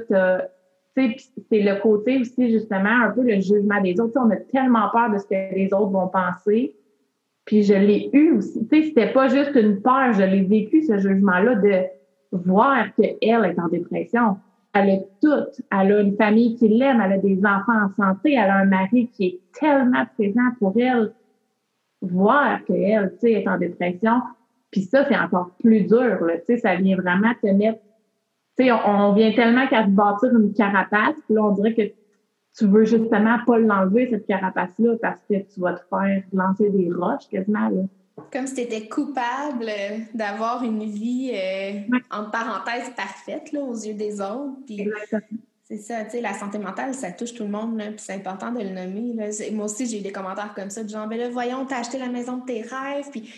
c'est 0.96 1.16
le 1.52 1.80
côté 1.80 2.20
aussi, 2.20 2.50
justement, 2.50 3.04
un 3.04 3.10
peu 3.10 3.22
le 3.22 3.40
jugement 3.40 3.80
des 3.80 3.98
autres. 4.00 4.18
on 4.20 4.30
a 4.30 4.36
tellement 4.36 4.88
peur 4.90 5.10
de 5.10 5.18
ce 5.18 5.26
que 5.26 5.54
les 5.54 5.72
autres 5.72 5.90
vont 5.90 6.08
penser. 6.08 6.74
Puis 7.44 7.62
je 7.64 7.74
l'ai 7.74 8.08
eu 8.12 8.32
aussi. 8.32 8.66
Tu 8.68 8.84
c'était 8.84 9.12
pas 9.12 9.28
juste 9.28 9.54
une 9.54 9.82
peur, 9.82 10.12
je 10.12 10.22
l'ai 10.22 10.42
vécu, 10.42 10.82
ce 10.82 10.98
jugement-là, 10.98 11.56
de 11.56 11.82
voir 12.32 12.94
qu'elle 12.94 13.16
est 13.20 13.58
en 13.58 13.68
dépression. 13.68 14.36
Elle 14.74 14.90
a 14.90 14.96
tout. 15.20 15.62
Elle 15.70 15.92
a 15.92 16.00
une 16.00 16.16
famille 16.16 16.54
qui 16.56 16.68
l'aime, 16.68 17.02
elle 17.04 17.12
a 17.12 17.18
des 17.18 17.38
enfants 17.44 17.84
en 17.84 17.90
santé, 17.90 18.34
elle 18.34 18.50
a 18.50 18.58
un 18.58 18.64
mari 18.64 19.08
qui 19.08 19.26
est 19.26 19.40
tellement 19.58 20.04
présent 20.16 20.50
pour 20.58 20.72
elle. 20.76 21.12
Voir 22.00 22.64
qu'elle, 22.64 23.12
tu 23.14 23.18
sais, 23.20 23.32
est 23.32 23.48
en 23.48 23.58
dépression, 23.58 24.22
puis 24.72 24.82
ça, 24.82 25.06
c'est 25.06 25.16
encore 25.16 25.50
plus 25.60 25.82
dur, 25.82 26.24
là. 26.24 26.38
Tu 26.38 26.46
sais, 26.46 26.56
ça 26.56 26.74
vient 26.74 26.96
vraiment 26.96 27.32
te 27.40 27.46
mettre... 27.46 27.78
Tu 28.58 28.64
sais, 28.64 28.72
on, 28.72 29.12
vient 29.12 29.32
tellement 29.32 29.66
qu'à 29.68 29.84
se 29.84 29.90
bâtir 29.90 30.30
une 30.34 30.52
carapace, 30.54 31.14
puis 31.26 31.34
là, 31.34 31.44
on 31.44 31.52
dirait 31.52 31.74
que 31.74 31.82
tu 32.56 32.66
veux 32.66 32.84
justement 32.84 33.38
pas 33.46 33.58
l'enlever, 33.58 34.08
cette 34.10 34.26
carapace-là, 34.26 34.96
parce 35.00 35.20
que 35.28 35.34
tu 35.34 35.60
vas 35.60 35.74
te 35.74 35.82
faire 35.88 36.22
lancer 36.32 36.70
des 36.70 36.90
roches 36.90 37.28
quasiment, 37.30 37.68
là. 37.68 37.82
Comme 38.30 38.46
si 38.46 38.54
tu 38.54 38.60
étais 38.62 38.88
coupable 38.88 39.70
d'avoir 40.12 40.62
une 40.64 40.84
vie, 40.84 41.32
euh, 41.34 41.96
en 42.10 42.30
parenthèse, 42.30 42.90
parfaite, 42.96 43.52
là, 43.52 43.60
aux 43.60 43.74
yeux 43.74 43.94
des 43.94 44.20
autres. 44.20 44.56
Puis... 44.66 44.88
C'est 45.64 45.78
ça, 45.78 46.04
tu 46.04 46.10
sais, 46.10 46.20
la 46.20 46.34
santé 46.34 46.58
mentale, 46.58 46.92
ça 46.92 47.12
touche 47.12 47.32
tout 47.32 47.44
le 47.44 47.48
monde, 47.48 47.78
puis 47.78 47.94
c'est 47.96 48.12
important 48.12 48.52
de 48.52 48.58
le 48.58 48.70
nommer. 48.70 49.14
Là. 49.14 49.30
Moi 49.52 49.64
aussi, 49.64 49.86
j'ai 49.86 50.00
eu 50.00 50.02
des 50.02 50.12
commentaires 50.12 50.52
comme 50.54 50.68
ça, 50.68 50.84
du 50.84 50.92
genre, 50.92 51.08
ben 51.08 51.18
là, 51.18 51.30
voyons, 51.30 51.64
t'as 51.64 51.78
acheté 51.78 51.98
la 51.98 52.08
maison 52.08 52.38
de 52.38 52.44
tes 52.44 52.60
rêves, 52.60 53.08
puis 53.10 53.32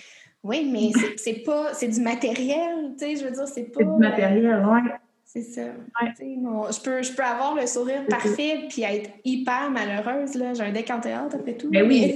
oui, 0.44 0.68
mais 0.70 0.90
c'est 1.16 1.42
pas, 1.42 1.72
c'est 1.72 1.88
du 1.88 2.00
matériel, 2.00 2.92
tu 2.98 3.04
sais, 3.04 3.16
je 3.16 3.24
veux 3.24 3.30
dire, 3.30 3.48
c'est 3.48 3.64
pas. 3.64 3.80
C'est 3.80 3.86
du 3.86 3.98
matériel, 3.98 4.62
oui. 4.70 4.80
C'est 5.24 5.42
ça. 5.42 5.62
je, 6.00 6.84
peux, 6.84 7.02
je 7.02 7.12
peux 7.12 7.22
avoir 7.24 7.56
le 7.56 7.66
sourire 7.66 8.04
parfait 8.08 8.66
puis 8.68 8.82
être 8.82 9.10
hyper 9.24 9.68
malheureuse, 9.70 10.36
là. 10.36 10.54
J'ai 10.54 10.62
un 10.62 10.70
deck 10.70 10.88
en 10.90 11.00
théâtre, 11.00 11.34
après 11.34 11.54
tout. 11.54 11.68
Mais 11.72 11.82
ben 11.82 11.88
oui, 11.88 12.14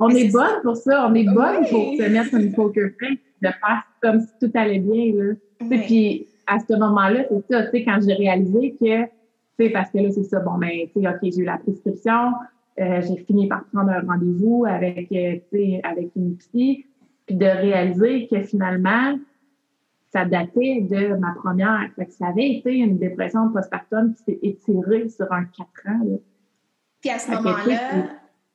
on 0.00 0.08
est 0.08 0.28
bonne 0.32 0.62
pour 0.62 0.76
ça. 0.76 1.06
On 1.06 1.14
est 1.14 1.24
bonne 1.24 1.68
pour 1.68 1.94
se 1.94 2.08
mettre 2.08 2.34
une 2.34 2.52
poker 2.52 2.90
face, 2.98 3.18
de 3.42 3.48
faire 3.48 3.84
comme 4.02 4.22
si 4.22 4.28
tout 4.40 4.50
allait 4.58 4.80
bien, 4.80 5.12
là. 5.14 5.34
Puis 5.86 6.26
à 6.46 6.58
ce 6.58 6.74
moment-là, 6.74 7.26
c'est 7.28 7.54
ça, 7.54 7.62
tu 7.64 7.70
sais, 7.70 7.84
quand 7.84 7.98
j'ai 8.04 8.14
réalisé 8.14 8.74
que, 8.80 9.02
tu 9.04 9.10
sais, 9.58 9.70
parce 9.70 9.90
que 9.90 9.98
là, 9.98 10.10
c'est 10.10 10.24
ça, 10.24 10.40
bon, 10.40 10.58
ben, 10.58 10.70
tu 10.92 11.00
sais, 11.00 11.08
OK, 11.08 11.18
j'ai 11.22 11.42
eu 11.42 11.44
la 11.44 11.58
prescription, 11.58 12.32
euh, 12.80 13.00
j'ai 13.02 13.24
fini 13.24 13.48
par 13.48 13.64
prendre 13.72 13.90
un 13.90 14.00
rendez-vous 14.00 14.64
avec, 14.66 15.10
euh, 15.12 15.78
avec 15.82 16.10
une 16.16 16.36
psy, 16.36 16.86
puis 17.26 17.36
de 17.36 17.46
réaliser 17.46 18.26
que 18.26 18.42
finalement, 18.42 19.18
ça 20.12 20.24
datait 20.24 20.80
de 20.82 21.14
ma 21.16 21.32
première. 21.34 21.90
Fait 21.96 22.06
que 22.06 22.12
ça 22.12 22.28
avait 22.28 22.58
été 22.58 22.74
une 22.74 22.98
dépression 22.98 23.50
postpartum 23.50 24.14
qui 24.14 24.22
s'est 24.22 24.38
étirée 24.42 25.08
sur 25.08 25.30
un 25.32 25.44
quatre 25.44 25.88
ans. 25.88 26.18
Puis 27.00 27.10
à 27.10 27.18
ce 27.18 27.30
moment-là, 27.32 28.08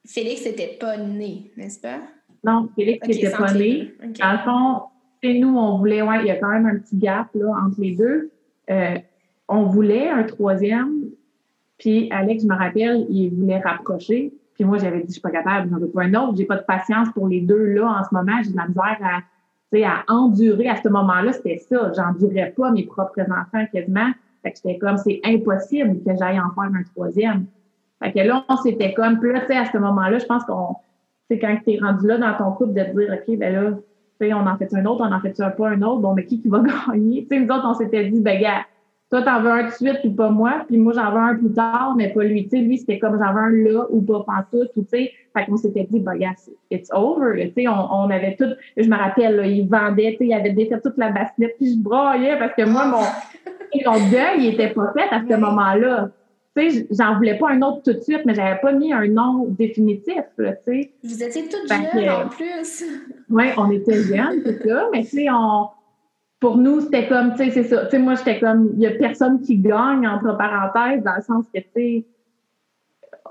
Félix 0.05 0.45
n'était 0.45 0.77
pas 0.79 0.97
né, 0.97 1.51
n'est-ce 1.57 1.79
pas? 1.79 1.99
Non, 2.43 2.69
Félix 2.75 3.07
n'était 3.07 3.31
pas 3.31 3.53
né. 3.53 3.93
Dans 4.19 4.31
le 4.31 4.37
fond, 4.39 4.83
nous, 5.23 5.57
on 5.57 5.77
voulait, 5.77 6.01
ouais, 6.01 6.21
il 6.21 6.27
y 6.27 6.31
a 6.31 6.37
quand 6.37 6.49
même 6.49 6.65
un 6.65 6.77
petit 6.77 6.97
gap 6.97 7.27
là, 7.33 7.51
entre 7.65 7.81
les 7.81 7.95
deux. 7.95 8.31
Euh, 8.69 8.97
on 9.47 9.63
voulait 9.63 10.07
un 10.07 10.23
troisième, 10.23 10.98
puis 11.79 12.09
Alex, 12.11 12.43
je 12.43 12.47
me 12.47 12.55
rappelle, 12.55 13.07
il 13.09 13.29
voulait 13.29 13.59
rapprocher. 13.59 14.33
Puis 14.53 14.65
moi, 14.65 14.77
j'avais 14.77 14.99
dit, 14.99 15.07
je 15.07 15.13
suis 15.13 15.21
pas 15.21 15.31
capable, 15.31 15.69
j'en 15.71 15.79
veux 15.79 15.87
pas 15.87 16.03
un 16.03 16.13
autre. 16.13 16.35
J'ai 16.37 16.45
pas 16.45 16.57
de 16.57 16.63
patience 16.63 17.07
pour 17.13 17.27
les 17.27 17.39
deux 17.39 17.73
là 17.73 17.99
en 18.01 18.03
ce 18.03 18.13
moment. 18.13 18.37
J'ai 18.43 18.51
de 18.51 18.57
la 18.57 18.67
misère 18.67 18.97
à, 19.01 19.21
à 19.87 20.13
endurer 20.13 20.67
à 20.67 20.75
ce 20.75 20.89
moment-là. 20.89 21.31
C'était 21.31 21.57
ça. 21.57 21.91
J'endurais 21.95 22.53
pas 22.55 22.71
mes 22.71 22.83
propres 22.83 23.21
enfants 23.21 23.65
quasiment. 23.71 24.11
Fait 24.43 24.51
que 24.51 24.57
j'étais 24.57 24.77
comme, 24.77 24.97
c'est 24.97 25.21
impossible 25.23 26.03
que 26.03 26.15
j'aille 26.17 26.39
en 26.39 26.51
faire 26.51 26.71
un 26.73 26.83
troisième. 26.93 27.45
Fait 28.03 28.11
que 28.11 28.19
là, 28.19 28.45
on 28.49 28.57
s'était 28.57 28.93
comme, 28.93 29.23
là, 29.23 29.41
tu 29.41 29.47
sais, 29.47 29.57
à 29.57 29.65
ce 29.65 29.77
moment-là, 29.77 30.19
je 30.19 30.25
pense 30.25 30.43
qu'on, 30.43 30.75
c'est 31.29 31.39
quand 31.39 31.57
tu 31.63 31.73
es 31.73 31.79
rendu 31.79 32.07
là 32.07 32.17
dans 32.17 32.37
ton 32.37 32.51
couple 32.51 32.73
de 32.73 32.83
te 32.83 32.97
dire, 32.97 33.13
OK, 33.13 33.37
ben 33.37 33.53
là, 33.53 33.71
tu 33.71 34.27
sais, 34.27 34.33
on 34.33 34.45
en 34.45 34.57
fait 34.57 34.73
un 34.73 34.85
autre, 34.85 35.05
on 35.07 35.11
en 35.11 35.19
fait 35.19 35.39
un 35.39 35.49
pas 35.49 35.69
un 35.69 35.81
autre, 35.81 36.01
bon, 36.01 36.13
mais 36.13 36.25
qui 36.25 36.41
qui 36.41 36.47
va 36.47 36.61
gagner? 36.87 37.23
Tu 37.23 37.35
sais, 37.35 37.39
nous 37.41 37.53
autres, 37.53 37.67
on 37.67 37.73
s'était 37.73 38.09
dit, 38.09 38.21
ben, 38.21 38.41
gars, 38.41 38.65
toi, 39.09 39.23
t'en 39.23 39.41
veux 39.41 39.49
un 39.49 39.63
tout 39.63 39.69
de 39.69 39.89
suite, 39.89 40.01
puis 40.01 40.11
pas 40.11 40.29
moi, 40.29 40.65
puis 40.67 40.77
moi, 40.77 40.93
j'en 40.93 41.11
veux 41.11 41.17
un 41.17 41.35
plus 41.35 41.51
tard, 41.51 41.95
mais 41.97 42.09
pas 42.09 42.23
lui. 42.23 42.43
Tu 42.43 42.49
sais, 42.49 42.57
lui, 42.57 42.77
c'était 42.77 42.99
comme 42.99 43.17
j'en 43.17 43.33
veux 43.33 43.39
un 43.39 43.49
là 43.49 43.85
ou 43.89 44.01
pas 44.01 44.23
pantoute, 44.23 44.69
ou 44.75 44.83
tu 44.83 44.89
sais. 44.89 45.11
Fait 45.35 45.45
qu'on 45.45 45.57
s'était 45.57 45.87
dit, 45.89 45.99
bah, 45.99 46.15
yes, 46.15 46.49
it's 46.69 46.89
over. 46.93 47.47
Tu 47.47 47.63
sais, 47.63 47.67
on, 47.67 47.91
on, 47.91 48.09
avait 48.11 48.35
tout, 48.35 48.49
je 48.77 48.87
me 48.87 48.95
rappelle, 48.95 49.37
là, 49.37 49.47
il 49.47 49.67
vendait, 49.67 50.11
tu 50.11 50.17
sais, 50.17 50.25
il 50.27 50.33
avait 50.33 50.51
défait 50.51 50.79
toute 50.79 50.97
la 50.97 51.09
bassinette, 51.09 51.55
puis 51.57 51.73
je 51.73 51.79
broyais 51.79 52.37
parce 52.37 52.53
que 52.53 52.63
moi, 52.69 52.85
mon, 52.85 52.97
mon 53.91 54.09
deuil, 54.11 54.37
il 54.37 54.53
était 54.53 54.69
pas 54.69 54.93
fait 54.95 55.09
à 55.09 55.21
ce 55.27 55.35
moment-là. 55.35 56.11
Tu 56.55 56.69
sais, 56.69 56.87
j'en 56.91 57.15
voulais 57.15 57.37
pas 57.37 57.49
un 57.49 57.61
autre 57.63 57.81
tout 57.83 57.93
de 57.93 58.01
suite, 58.01 58.21
mais 58.25 58.35
j'avais 58.35 58.59
pas 58.59 58.73
mis 58.73 58.93
un 58.93 59.07
nom 59.07 59.45
définitif, 59.49 60.23
là, 60.37 60.53
tu 60.67 60.83
sais. 60.83 60.91
Vous 61.03 61.23
étiez 61.23 61.49
toutes 61.49 61.67
jeunes, 61.67 62.09
en 62.09 62.27
plus. 62.27 62.83
Oui, 63.27 63.45
on 63.57 63.71
était 63.71 64.03
jeunes, 64.03 64.41
c'est 64.45 64.67
ça, 64.67 64.87
mais 64.91 65.01
tu 65.01 65.17
sais, 65.17 65.27
on 65.31 65.69
pour 66.39 66.57
nous, 66.57 66.79
c'était 66.81 67.07
comme, 67.07 67.31
tu 67.31 67.43
sais, 67.43 67.51
c'est 67.51 67.63
ça. 67.63 67.85
Tu 67.85 67.91
sais, 67.91 67.99
moi, 67.99 68.15
j'étais 68.15 68.39
comme, 68.39 68.71
il 68.75 68.81
y 68.81 68.87
a 68.87 68.91
personne 68.91 69.41
qui 69.41 69.57
gagne, 69.57 70.07
entre 70.07 70.37
parenthèses, 70.37 71.03
dans 71.03 71.15
le 71.15 71.21
sens 71.21 71.45
que, 71.53 71.59
tu 71.59 71.69
sais, 71.75 72.05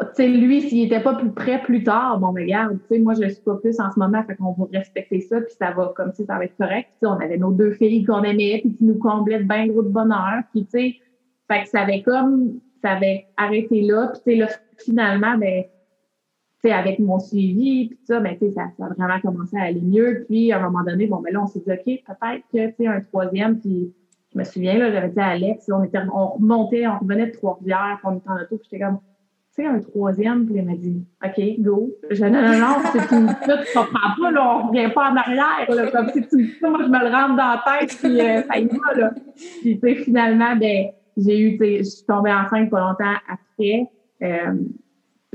tu 0.01 0.07
sais, 0.15 0.29
lui, 0.29 0.61
s'il 0.61 0.85
était 0.85 1.01
pas 1.01 1.15
plus 1.15 1.31
prêt 1.31 1.61
plus 1.63 1.83
tard, 1.83 2.21
bon, 2.21 2.33
mais 2.33 2.43
regarde, 2.43 2.79
tu 2.83 2.95
sais, 2.95 2.99
moi, 3.01 3.15
je 3.15 3.29
suis 3.29 3.43
pas 3.43 3.57
plus 3.57 3.81
en 3.81 3.91
ce 3.91 3.99
moment, 3.99 4.23
fait 4.25 4.37
qu'on 4.37 4.53
va 4.53 4.67
respecter 4.73 5.21
ça, 5.21 5.41
puis 5.41 5.55
ça 5.59 5.73
va, 5.73 5.93
comme 5.97 6.13
si 6.13 6.25
ça 6.25 6.37
va 6.37 6.45
être 6.45 6.57
correct. 6.57 6.89
Tu 6.93 6.99
sais, 7.01 7.07
on 7.07 7.19
avait 7.19 7.39
nos 7.39 7.51
deux 7.51 7.73
filles 7.73 8.05
qu'on 8.05 8.23
aimait, 8.23 8.61
puis 8.63 8.75
qui 8.77 8.85
nous 8.85 8.99
comblaient 8.99 9.41
de 9.41 9.49
bien 9.49 9.67
gros 9.67 9.83
de 9.83 9.89
bonheur, 9.89 10.43
puis 10.53 10.65
tu 10.67 10.71
sais, 10.71 10.97
fait 11.51 11.63
que 11.63 11.69
ça 11.69 11.81
avait 11.81 12.03
comme, 12.03 12.61
ça 12.83 12.93
avait 12.93 13.27
arrêté 13.37 13.83
là, 13.83 14.13
puis 14.13 14.21
tu 14.25 14.31
sais, 14.33 14.37
là, 14.37 14.49
finalement, 14.77 15.37
ben, 15.39 15.65
sais, 16.63 16.73
avec 16.73 16.99
mon 16.99 17.19
suivi, 17.19 17.89
puis 17.89 17.99
ça, 18.05 18.21
ben, 18.21 18.37
ça, 18.41 18.63
ça 18.77 18.85
a 18.85 18.89
vraiment 18.89 19.21
commencé 19.21 19.57
à 19.57 19.63
aller 19.63 19.81
mieux. 19.81 20.25
Puis, 20.29 20.53
à 20.53 20.59
un 20.59 20.63
moment 20.63 20.85
donné, 20.85 21.07
bon, 21.07 21.21
ben 21.21 21.33
là, 21.33 21.43
on 21.43 21.47
s'est 21.47 21.61
dit, 21.61 21.71
OK, 21.71 21.85
peut-être 21.85 22.45
que, 22.53 22.69
tu 22.69 22.75
sais, 22.79 22.87
un 22.87 23.01
troisième, 23.01 23.61
puis 23.61 23.93
je 24.33 24.39
me 24.39 24.45
souviens, 24.45 24.79
là, 24.79 24.91
j'avais 24.91 25.09
dit 25.09 25.21
à 25.21 25.29
Alex, 25.29 25.71
on, 25.73 25.85
était, 25.85 25.99
on 26.13 26.29
remontait, 26.29 26.87
on 26.87 26.99
revenait 26.99 27.27
de 27.27 27.33
Trois-Rivières, 27.33 27.99
on 28.05 28.17
était 28.17 28.29
en 28.29 28.37
auto, 28.37 28.57
puis 28.57 28.69
j'étais 28.71 28.85
comme, 28.85 28.99
tu 29.55 29.63
sais, 29.63 29.67
un 29.67 29.79
troisième, 29.81 30.47
puis 30.47 30.57
il 30.57 30.65
m'a 30.65 30.75
dit, 30.75 31.05
OK, 31.25 31.61
go. 31.61 31.91
Je 32.11 32.25
non, 32.25 32.43
non, 32.43 32.59
non, 32.59 32.77
c'est 32.93 33.17
une 33.17 33.29
ça, 33.29 33.59
tu 33.59 33.79
comprends 33.79 34.21
pas, 34.21 34.31
là, 34.33 34.57
on 34.57 34.69
revient 34.69 34.93
pas 34.93 35.11
en 35.11 35.17
arrière, 35.17 35.71
là, 35.71 35.91
comme 35.91 36.09
si 36.11 36.27
tu 36.27 36.37
me 36.37 36.47
ça, 36.61 36.69
je 36.83 36.89
me 36.89 36.99
le 36.99 37.15
rentre 37.15 37.37
dans 37.37 37.55
la 37.55 37.63
tête, 37.67 37.97
puis 37.99 38.21
euh, 38.21 38.43
ça 38.43 38.59
y 38.59 38.67
va, 38.67 38.95
là. 38.97 39.11
Puis, 39.61 39.81
tu 39.81 39.95
finalement, 39.97 40.57
ben, 40.57 40.89
j'ai 41.17 41.41
eu, 41.41 41.59
tu 41.59 41.65
sais, 41.65 41.79
je 41.79 41.85
suis 41.85 42.07
tombée 42.07 42.33
enceinte 42.33 42.71
pas 42.71 42.81
longtemps 42.81 43.17
après. 43.29 43.87
Euh, 44.23 44.55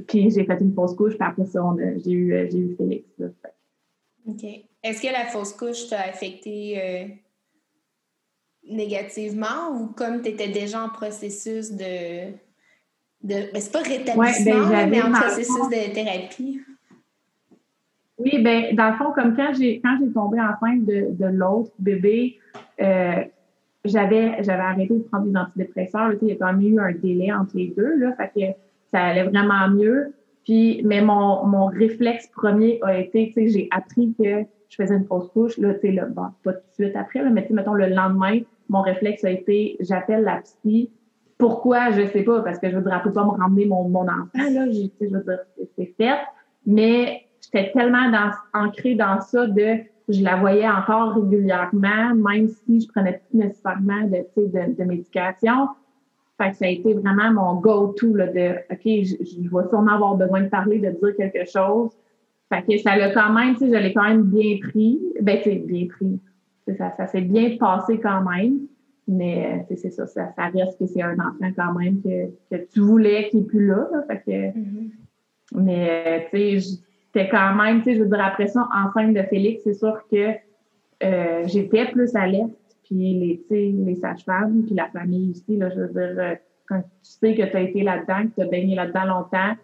puis 0.08 0.30
j'ai 0.32 0.46
fait 0.46 0.60
une 0.62 0.74
fausse 0.74 0.96
couche, 0.96 1.18
puis 1.18 1.28
après 1.28 1.46
ça, 1.46 1.62
j'ai 2.04 2.12
eu, 2.12 2.34
euh, 2.34 2.48
eu 2.52 2.76
Félix. 2.76 3.06
OK. 4.28 4.44
Est-ce 4.84 5.02
que 5.02 5.12
la 5.12 5.26
fausse 5.26 5.54
couche 5.54 5.90
t'a 5.90 6.02
affecté 6.02 6.82
euh, 6.82 7.08
négativement 8.70 9.72
ou 9.74 9.88
comme 9.88 10.22
tu 10.22 10.30
étais 10.30 10.50
déjà 10.50 10.84
en 10.84 10.90
processus 10.90 11.72
de. 11.72 12.32
de 13.24 13.52
ben, 13.52 13.60
c'est 13.60 13.72
pas 13.72 13.82
rétablissement, 13.82 14.70
ben, 14.70 14.90
mais 14.90 15.02
en 15.02 15.12
processus 15.12 15.70
de 15.70 15.94
thérapie? 15.94 16.62
Oui, 18.18 18.42
ben 18.42 18.76
dans 18.76 18.92
le 18.92 18.96
fond, 18.96 19.12
comme 19.14 19.36
quand 19.36 19.54
j'ai 19.58 19.82
quand 19.82 19.98
j'ai 20.00 20.12
tombé 20.14 20.40
enceinte 20.40 20.86
de, 20.86 21.08
de 21.12 21.26
l'autre 21.26 21.72
bébé, 21.80 22.40
euh, 22.80 23.24
j'avais 23.84 24.44
j'avais 24.44 24.62
arrêté 24.62 24.94
de 24.94 25.04
prendre 25.04 25.26
des 25.26 25.36
antidépresseurs. 25.36 26.14
il 26.22 26.28
y 26.28 26.32
a 26.32 26.36
quand 26.36 26.54
même 26.54 26.62
eu 26.62 26.80
un 26.80 26.92
délai 26.94 27.34
entre 27.34 27.58
les 27.58 27.74
deux. 27.76 27.96
Là, 27.98 28.14
fait 28.16 28.32
que 28.34 28.63
ça 28.94 29.02
allait 29.02 29.24
vraiment 29.24 29.68
mieux. 29.70 30.14
Puis, 30.46 30.82
mais 30.86 31.02
mon, 31.02 31.46
mon 31.46 31.66
réflexe 31.68 32.28
premier 32.28 32.80
a 32.84 32.98
été, 32.98 33.28
tu 33.28 33.34
sais, 33.34 33.48
j'ai 33.48 33.68
appris 33.72 34.14
que 34.18 34.44
je 34.70 34.76
faisais 34.76 34.96
une 34.96 35.06
fausse 35.06 35.30
couche, 35.30 35.58
là, 35.58 35.74
tu 35.76 35.94
sais, 35.94 36.02
bon, 36.10 36.28
pas 36.44 36.54
tout 36.54 36.60
de 36.80 36.86
suite 36.86 36.96
après, 36.96 37.24
là, 37.24 37.30
mais 37.30 37.44
tu 37.44 37.50
sais, 37.50 37.54
mettons, 37.54 37.74
le 37.74 37.88
lendemain, 37.88 38.40
mon 38.70 38.82
réflexe 38.82 39.24
a 39.24 39.32
été, 39.32 39.78
j'appelle 39.80 40.24
la 40.24 40.42
psy. 40.42 40.92
Pourquoi? 41.38 41.92
Je 41.92 42.06
sais 42.08 42.24
pas, 42.24 42.42
parce 42.42 42.60
que 42.60 42.70
je 42.70 42.78
peut 42.78 42.90
pas 43.12 43.26
me 43.26 43.32
ramener 43.32 43.66
mon, 43.66 43.90
mon 43.90 44.04
enfant, 44.04 44.30
là, 44.36 44.70
je, 44.72 44.88
je 45.02 45.08
veux 45.08 45.24
dire, 45.24 45.40
c'est 45.78 45.94
fait. 45.98 46.20
Mais 46.66 47.22
j'étais 47.42 47.72
tellement 47.72 48.10
dans, 48.10 48.32
ancrée 48.54 48.96
dans 48.96 49.20
ça 49.22 49.48
de, 49.48 49.78
je 50.10 50.24
la 50.24 50.36
voyais 50.36 50.68
encore 50.68 51.16
régulièrement, 51.16 52.16
même 52.16 52.48
si 52.48 52.82
je 52.82 52.88
prenais 52.88 53.22
plus 53.30 53.40
nécessairement 53.40 54.04
de, 54.04 54.26
de, 54.38 54.76
de 54.78 54.84
médication. 54.84 55.70
Fait 56.38 56.52
que 56.52 56.58
ça 56.58 56.66
a 56.66 56.70
été 56.70 56.94
vraiment 56.94 57.32
mon 57.32 57.62
go-to 57.62 58.14
de 58.14 58.56
OK, 58.72 58.82
je, 58.84 59.16
je, 59.24 59.42
vais 59.42 59.70
sûrement 59.70 59.94
avoir 59.94 60.16
besoin 60.16 60.42
de 60.42 60.50
parler, 60.50 60.80
de 60.80 60.90
dire 60.90 61.16
quelque 61.16 61.50
chose. 61.50 61.92
Fait 62.52 62.64
que 62.64 62.78
ça 62.80 62.96
l'a 62.98 63.12
quand 63.12 63.32
même, 63.34 63.54
tu 63.54 63.60
sais, 63.60 63.68
je 63.68 63.78
l'ai 63.78 63.94
quand 63.94 64.08
même 64.08 64.24
bien 64.24 64.58
pris. 64.62 65.00
Ben, 65.22 65.40
c'est 65.44 65.56
bien 65.56 65.88
pris. 65.88 66.20
Ça, 66.78 66.92
ça 66.92 67.08
s'est 67.08 67.22
bien 67.22 67.58
passé 67.58 68.00
quand 68.00 68.24
même. 68.24 68.60
Mais 69.08 69.66
c'est 69.76 69.90
ça, 69.90 70.08
ça, 70.08 70.32
ça 70.36 70.48
reste 70.48 70.80
que 70.80 70.86
c'est 70.86 71.02
un 71.02 71.16
enfant 71.16 71.52
quand 71.56 71.74
même 71.74 72.02
que, 72.02 72.28
que 72.50 72.64
tu 72.72 72.80
voulais 72.80 73.28
qui 73.30 73.38
n'est 73.38 73.44
plus 73.44 73.68
là. 73.68 73.88
fait 74.08 74.24
que, 74.26 74.58
mm-hmm. 74.58 74.92
Mais 75.56 76.28
tu 76.32 76.38
sais, 76.38 76.80
j'étais 77.14 77.30
quand 77.30 77.54
même, 77.56 77.80
tu 77.80 77.86
sais, 77.86 77.96
je 77.96 78.04
veux 78.04 78.10
dire, 78.10 78.24
après 78.24 78.48
ça, 78.48 78.68
enceinte 78.74 79.14
de 79.14 79.22
Félix, 79.24 79.62
c'est 79.64 79.74
sûr 79.74 80.02
que 80.10 80.32
euh, 81.04 81.44
j'étais 81.46 81.86
plus 81.92 82.16
alerte 82.16 82.52
puis 82.84 83.44
les, 83.50 83.72
les 83.72 83.96
sages-femmes, 83.96 84.64
puis 84.66 84.76
la 84.76 84.90
famille 84.90 85.32
aussi, 85.32 85.58
là, 85.58 85.70
je 85.70 85.80
veux 85.80 85.88
dire, 85.88 86.20
euh, 86.20 86.36
quand 86.68 86.82
tu 86.82 86.88
sais 87.02 87.36
que 87.36 87.44
tu 87.44 87.58
as 87.58 87.62
été 87.62 87.84
là-dedans, 87.84 88.28
que 88.28 88.36
tu 88.36 88.42
as 88.42 88.48
baigné 88.48 88.76
là-dedans 88.76 89.06
longtemps, 89.06 89.56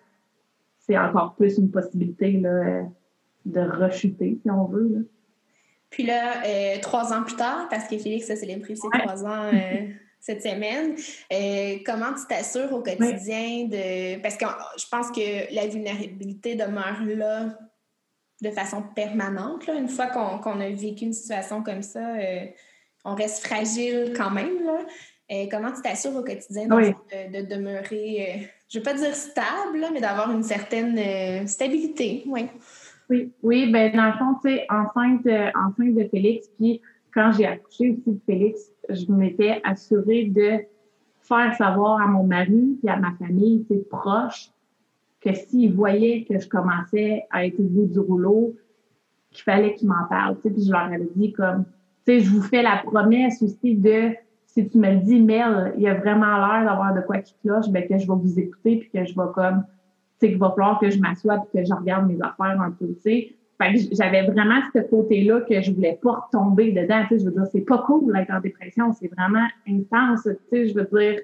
c'est 0.79 0.97
encore 0.97 1.35
plus 1.35 1.57
une 1.57 1.69
possibilité 1.69 2.31
là, 2.33 2.49
euh, 2.49 2.83
de 3.45 3.61
rechuter, 3.61 4.39
si 4.41 4.49
on 4.49 4.65
veut. 4.65 4.89
Là. 4.93 4.99
Puis 5.89 6.05
là, 6.05 6.43
euh, 6.45 6.79
trois 6.81 7.13
ans 7.13 7.23
plus 7.23 7.35
tard, 7.35 7.67
parce 7.69 7.87
que 7.87 7.97
Félix 7.97 8.29
a 8.29 8.35
célébré 8.35 8.75
ses 8.75 8.87
trois 8.89 9.25
ans 9.25 9.51
cette 10.19 10.43
semaine, 10.43 10.95
comment 11.85 12.13
tu 12.13 12.27
t'assures 12.27 12.71
au 12.73 12.83
quotidien 12.83 13.67
de... 13.67 14.21
Parce 14.21 14.35
que 14.35 14.45
je 14.77 14.85
pense 14.89 15.09
que 15.11 15.53
la 15.55 15.65
vulnérabilité 15.67 16.55
demeure 16.55 17.01
là 17.05 17.57
de 18.41 18.51
façon 18.51 18.83
permanente. 18.95 19.65
Là. 19.65 19.75
Une 19.75 19.87
fois 19.87 20.07
qu'on 20.07 20.59
a 20.59 20.69
vécu 20.69 21.05
une 21.05 21.13
situation 21.13 21.63
comme 21.63 21.81
ça, 21.81 22.15
on 23.05 23.15
reste 23.15 23.45
fragile 23.45 24.13
quand 24.15 24.31
même. 24.31 24.65
Là. 24.65 24.79
Euh, 25.31 25.45
comment 25.51 25.71
tu 25.71 25.81
t'assures 25.81 26.15
au 26.15 26.23
quotidien 26.23 26.67
de, 26.67 27.45
demeurer, 27.47 28.41
euh, 28.41 28.45
je 28.67 28.79
ne 28.79 28.83
veux 28.83 28.83
pas 28.83 28.95
dire 28.95 29.13
stable, 29.13 29.85
mais 29.93 30.01
d'avoir 30.01 30.31
une 30.31 30.41
certaine 30.41 30.97
euh, 30.97 31.45
stabilité? 31.45 32.23
Oui. 32.25 32.47
Oui, 33.11 33.31
oui, 33.41 33.71
ben 33.71 33.95
dans 33.95 34.05
le 34.05 34.13
fond, 34.13 34.35
tu 34.43 34.49
sais, 34.49 34.65
enceinte, 34.69 35.25
enceinte 35.55 35.95
de 35.95 36.07
Félix, 36.09 36.47
puis 36.59 36.79
quand 37.11 37.31
j'ai 37.31 37.47
accouché 37.47 37.91
aussi 37.91 38.11
de 38.11 38.19
Félix, 38.25 38.71
je 38.87 39.11
m'étais 39.11 39.61
assurée 39.63 40.25
de 40.25 40.59
faire 41.21 41.55
savoir 41.55 42.01
à 42.01 42.07
mon 42.07 42.23
mari 42.23 42.79
et 42.83 42.89
à 42.89 42.97
ma 42.97 43.13
famille, 43.17 43.65
ses 43.67 43.83
proches, 43.89 44.51
que 45.21 45.33
s'ils 45.33 45.73
voyaient 45.73 46.25
que 46.29 46.39
je 46.39 46.47
commençais 46.47 47.25
à 47.31 47.45
être 47.45 47.59
au 47.59 47.63
bout 47.63 47.87
du 47.87 47.99
rouleau, 47.99 48.55
qu'il 49.31 49.43
fallait 49.43 49.73
qu'ils 49.73 49.87
m'en 49.87 50.07
parlent. 50.07 50.37
Puis 50.39 50.53
je 50.65 50.71
leur 50.71 50.81
avais 50.81 51.09
dit 51.15 51.33
comme 51.33 51.65
je 52.17 52.29
vous 52.29 52.41
fais 52.41 52.63
la 52.63 52.81
promesse 52.83 53.41
aussi 53.43 53.75
de 53.75 54.15
si 54.47 54.67
tu 54.67 54.77
me 54.79 54.91
le 54.91 54.97
dis, 54.97 55.21
Mel, 55.21 55.73
il 55.77 55.83
y 55.83 55.87
a 55.87 55.93
vraiment 55.93 56.37
l'air 56.37 56.65
d'avoir 56.65 56.93
de 56.93 57.01
quoi 57.01 57.19
qui 57.19 57.35
cloche, 57.43 57.69
ben, 57.69 57.87
que 57.87 57.97
je 57.97 58.07
vais 58.07 58.17
vous 58.19 58.39
écouter 58.39 58.77
puis 58.77 58.89
que 58.89 59.05
je 59.05 59.13
vais 59.13 59.31
comme, 59.35 59.63
tu 60.19 60.25
sais, 60.25 60.29
qu'il 60.29 60.39
va 60.39 60.49
falloir 60.49 60.79
que 60.79 60.89
je 60.89 60.99
m'assoie 60.99 61.37
puis 61.37 61.61
que 61.61 61.67
je 61.67 61.73
regarde 61.73 62.07
mes 62.07 62.17
affaires 62.21 62.59
un 62.59 62.71
peu, 62.71 62.87
tu 62.87 63.01
sais. 63.01 63.35
Fait 63.61 63.73
que 63.73 63.79
j'avais 63.95 64.25
vraiment 64.25 64.59
ce 64.73 64.79
côté-là 64.79 65.41
que 65.41 65.61
je 65.61 65.71
voulais 65.71 65.99
pas 66.01 66.13
retomber 66.13 66.71
dedans, 66.71 67.03
tu 67.07 67.17
sais. 67.17 67.19
Je 67.19 67.25
veux 67.25 67.31
dire, 67.31 67.45
c'est 67.51 67.61
pas 67.61 67.79
cool 67.79 68.11
d'être 68.11 68.31
en 68.31 68.39
dépression, 68.39 68.91
c'est 68.93 69.11
vraiment 69.15 69.47
intense, 69.67 70.23
tu 70.23 70.37
sais. 70.49 70.67
Je 70.67 70.73
veux 70.73 70.89
dire, 70.91 71.19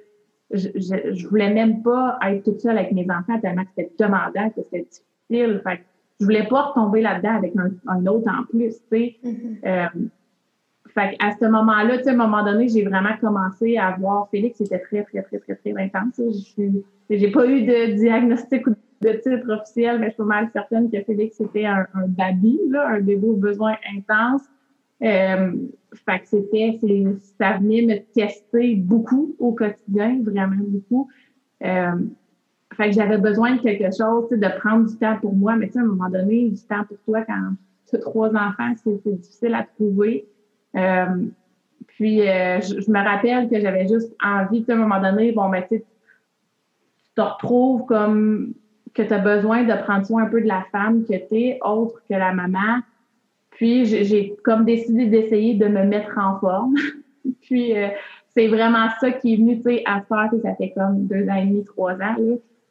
je, 0.52 0.70
je, 0.76 1.28
voulais 1.28 1.52
même 1.52 1.82
pas 1.82 2.20
être 2.28 2.44
toute 2.44 2.62
seule 2.62 2.78
avec 2.78 2.92
mes 2.92 3.08
enfants 3.10 3.40
tellement 3.42 3.64
que 3.64 3.70
c'était 3.76 3.92
demandant, 3.98 4.50
que 4.50 4.62
c'était 4.62 4.88
difficile. 5.30 5.62
Fait 5.64 5.78
que 5.78 5.84
je 6.20 6.26
voulais 6.26 6.48
pas 6.48 6.62
retomber 6.62 7.02
là-dedans 7.02 7.36
avec 7.36 7.54
un, 7.88 8.06
autre 8.06 8.30
en 8.32 8.44
plus, 8.44 8.76
tu 8.76 8.82
sais. 8.92 9.16
Mm-hmm. 9.24 9.58
Euh, 9.66 10.08
fait 10.96 11.16
à 11.20 11.32
ce 11.40 11.46
moment-là, 11.46 11.98
tu 11.98 12.06
sais, 12.06 12.10
à 12.10 12.14
un 12.14 12.16
moment 12.16 12.44
donné, 12.44 12.68
j'ai 12.70 12.84
vraiment 12.84 13.16
commencé 13.20 13.78
à 13.78 13.96
voir 14.00 14.30
Félix, 14.32 14.58
c'était 14.58 14.80
très, 14.80 15.04
très, 15.04 15.22
très, 15.22 15.40
très, 15.40 15.56
très 15.56 15.74
intense. 15.78 16.20
J'ai 17.10 17.32
pas 17.32 17.46
eu 17.46 17.64
de 17.64 17.96
diagnostic 17.96 18.66
ou 18.66 18.76
de 19.02 19.12
titre 19.12 19.52
officiel, 19.52 20.00
mais 20.00 20.08
je 20.08 20.14
suis 20.14 20.18
pas 20.18 20.24
mal 20.24 20.50
certaine 20.54 20.90
que 20.90 21.02
Félix 21.04 21.40
était 21.42 21.66
un, 21.66 21.86
un 21.94 22.08
baby, 22.08 22.60
là, 22.70 22.88
un 22.88 23.02
bébé 23.02 23.28
aux 23.28 23.36
besoins 23.36 23.76
intenses. 23.96 24.44
Euh, 25.04 25.52
fait 26.06 26.20
que 26.20 26.28
c'était, 26.28 26.80
ça 27.38 27.58
venait 27.58 27.82
me 27.82 28.00
tester 28.14 28.76
beaucoup 28.76 29.36
au 29.38 29.52
quotidien, 29.52 30.22
vraiment 30.24 30.56
beaucoup. 30.60 31.10
Euh, 31.64 31.92
fait 32.74 32.90
que 32.90 32.96
j'avais 32.96 33.18
besoin 33.18 33.56
de 33.56 33.62
quelque 33.62 33.96
chose, 33.96 34.30
de 34.30 34.60
prendre 34.60 34.90
du 34.90 34.98
temps 34.98 35.18
pour 35.20 35.36
moi, 35.36 35.58
mais 35.58 35.68
tu 35.68 35.74
sais, 35.74 35.80
à 35.80 35.82
un 35.82 35.86
moment 35.86 36.10
donné, 36.10 36.50
du 36.50 36.62
temps 36.62 36.84
pour 36.88 36.98
toi 37.06 37.22
quand 37.26 37.52
tu 37.90 37.98
as 37.98 38.00
trois 38.00 38.30
enfants, 38.30 38.74
c'est 38.84 39.20
difficile 39.20 39.54
à 39.54 39.64
trouver. 39.64 40.26
Euh, 40.76 41.06
puis, 41.88 42.22
euh, 42.22 42.60
je, 42.62 42.92
me 42.92 43.04
rappelle 43.04 43.50
que 43.50 43.60
j'avais 43.60 43.88
juste 43.88 44.14
envie, 44.24 44.66
à 44.68 44.74
un 44.74 44.76
moment 44.76 45.02
donné, 45.02 45.32
bon, 45.32 45.50
ben, 45.50 45.64
tu 45.70 45.84
te 47.16 47.22
retrouves 47.22 47.86
comme 47.86 48.54
que 48.94 49.02
tu 49.02 49.14
as 49.14 49.20
besoin 49.20 49.64
de 49.64 49.74
prendre 49.84 50.06
soin 50.06 50.24
un 50.24 50.30
peu 50.30 50.42
de 50.42 50.48
la 50.48 50.66
femme 50.72 51.06
que 51.06 51.16
tu 51.28 51.36
es, 51.36 51.60
autre 51.62 52.02
que 52.10 52.16
la 52.16 52.34
maman. 52.34 52.82
Puis, 53.52 53.86
j'ai 53.86 54.36
comme 54.44 54.66
décidé 54.66 55.06
d'essayer 55.06 55.56
de 55.56 55.68
me 55.68 55.84
mettre 55.84 56.18
en 56.18 56.40
forme. 56.40 56.76
puis, 57.42 57.78
euh, 57.78 57.88
c'est 58.30 58.48
vraiment 58.48 58.88
ça 59.00 59.12
qui 59.12 59.34
est 59.34 59.38
venu, 59.38 59.58
tu 59.58 59.64
sais, 59.64 59.84
à 59.86 60.02
faire, 60.02 60.30
ça 60.44 60.56
fait 60.56 60.72
comme 60.72 61.08
deux 61.08 61.28
ans 61.30 61.36
et 61.36 61.46
demi, 61.46 61.64
trois 61.64 61.94
ans, 61.94 62.16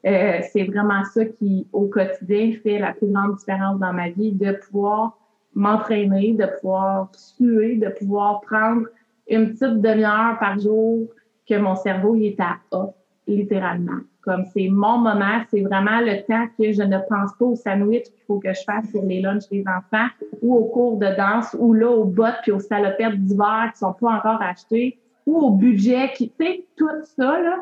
euh, 0.07 0.41
c'est 0.53 0.65
vraiment 0.65 1.03
ça 1.05 1.25
qui, 1.25 1.67
au 1.73 1.87
quotidien, 1.87 2.53
fait 2.63 2.79
la 2.79 2.93
plus 2.93 3.11
grande 3.11 3.37
différence 3.37 3.79
dans 3.79 3.93
ma 3.93 4.11
vie, 4.11 4.33
de 4.33 4.53
pouvoir 4.53 5.19
m'entraîner, 5.55 6.33
de 6.33 6.47
pouvoir 6.61 7.11
suer, 7.15 7.77
de 7.77 7.89
pouvoir 7.89 8.41
prendre 8.41 8.87
une 9.29 9.51
petite 9.51 9.81
demi-heure 9.81 10.39
par 10.39 10.59
jour 10.59 11.09
que 11.49 11.59
mon 11.59 11.77
cerveau 11.77 12.15
il 12.17 12.27
est 12.27 12.41
à 12.41 12.57
off, 12.71 12.95
littéralement. 13.27 14.01
Comme 14.23 14.45
c'est 14.55 14.69
mon 14.69 14.99
moment, 14.99 15.43
c'est 15.51 15.61
vraiment 15.61 16.01
le 16.01 16.25
temps 16.27 16.47
que 16.59 16.73
je 16.73 16.83
ne 16.83 16.97
pense 17.09 17.33
pas 17.39 17.45
au 17.45 17.57
sandwich 17.57 18.05
qu'il 18.05 18.25
faut 18.27 18.39
que 18.39 18.53
je 18.55 18.63
fasse 18.65 18.91
pour 18.91 19.05
les 19.05 19.21
lunchs 19.21 19.49
des 19.51 19.65
enfants 19.69 20.09
ou 20.41 20.55
au 20.57 20.65
cours 20.65 20.99
de 20.99 21.15
danse 21.15 21.55
ou 21.59 21.75
là 21.75 21.91
aux 21.91 22.05
bottes 22.05 22.39
puis 22.43 22.53
aux 22.53 22.61
salopettes 22.61 23.23
d'hiver 23.23 23.71
qui 23.73 23.81
sont 23.81 23.93
pas 23.93 24.13
encore 24.13 24.41
achetées 24.41 24.99
ou 25.27 25.37
au 25.37 25.51
budget 25.51 26.11
qui, 26.15 26.31
tu 26.31 26.45
sais, 26.45 26.65
tout 26.77 26.89
ça, 27.17 27.41
là, 27.41 27.59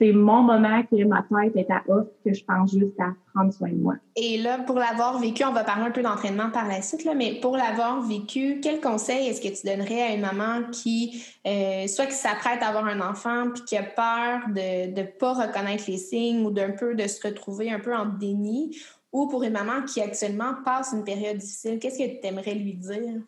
c'est 0.00 0.12
mon 0.12 0.42
moment 0.42 0.82
que 0.84 1.04
ma 1.04 1.22
tête 1.22 1.56
est 1.56 1.70
à 1.70 1.82
off, 1.88 2.06
que 2.24 2.32
je 2.32 2.42
pense 2.42 2.72
juste 2.72 2.98
à 2.98 3.12
prendre 3.34 3.52
soin 3.52 3.68
de 3.68 3.74
moi. 3.74 3.96
Et 4.16 4.38
là, 4.38 4.58
pour 4.58 4.76
l'avoir 4.76 5.18
vécu, 5.18 5.44
on 5.44 5.52
va 5.52 5.62
parler 5.62 5.84
un 5.84 5.90
peu 5.90 6.00
d'entraînement 6.00 6.50
par 6.50 6.66
la 6.66 6.80
suite, 6.80 7.04
là, 7.04 7.14
mais 7.14 7.38
pour 7.40 7.54
l'avoir 7.54 8.00
vécu, 8.00 8.60
quel 8.62 8.80
conseil 8.80 9.28
est-ce 9.28 9.42
que 9.42 9.48
tu 9.48 9.66
donnerais 9.66 10.00
à 10.00 10.14
une 10.14 10.22
maman 10.22 10.70
qui, 10.72 11.22
euh, 11.46 11.86
soit 11.86 12.06
qui 12.06 12.14
s'apprête 12.14 12.62
à 12.62 12.68
avoir 12.68 12.86
un 12.86 13.00
enfant, 13.02 13.50
puis 13.52 13.62
qui 13.64 13.76
a 13.76 13.82
peur 13.82 14.48
de 14.48 14.98
ne 14.98 15.02
pas 15.06 15.34
reconnaître 15.34 15.84
les 15.86 15.98
signes 15.98 16.46
ou 16.46 16.50
d'un 16.50 16.70
peu 16.70 16.94
de 16.94 17.06
se 17.06 17.26
retrouver 17.26 17.70
un 17.70 17.80
peu 17.80 17.94
en 17.94 18.06
déni, 18.06 18.78
ou 19.12 19.28
pour 19.28 19.42
une 19.42 19.52
maman 19.52 19.82
qui 19.82 20.00
actuellement 20.00 20.54
passe 20.64 20.94
une 20.94 21.04
période 21.04 21.36
difficile, 21.36 21.78
qu'est-ce 21.78 21.98
que 21.98 22.20
tu 22.20 22.26
aimerais 22.26 22.54
lui 22.54 22.72
dire? 22.72 23.20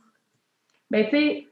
Bien, 0.90 1.04
tu 1.04 1.10
sais, 1.10 1.46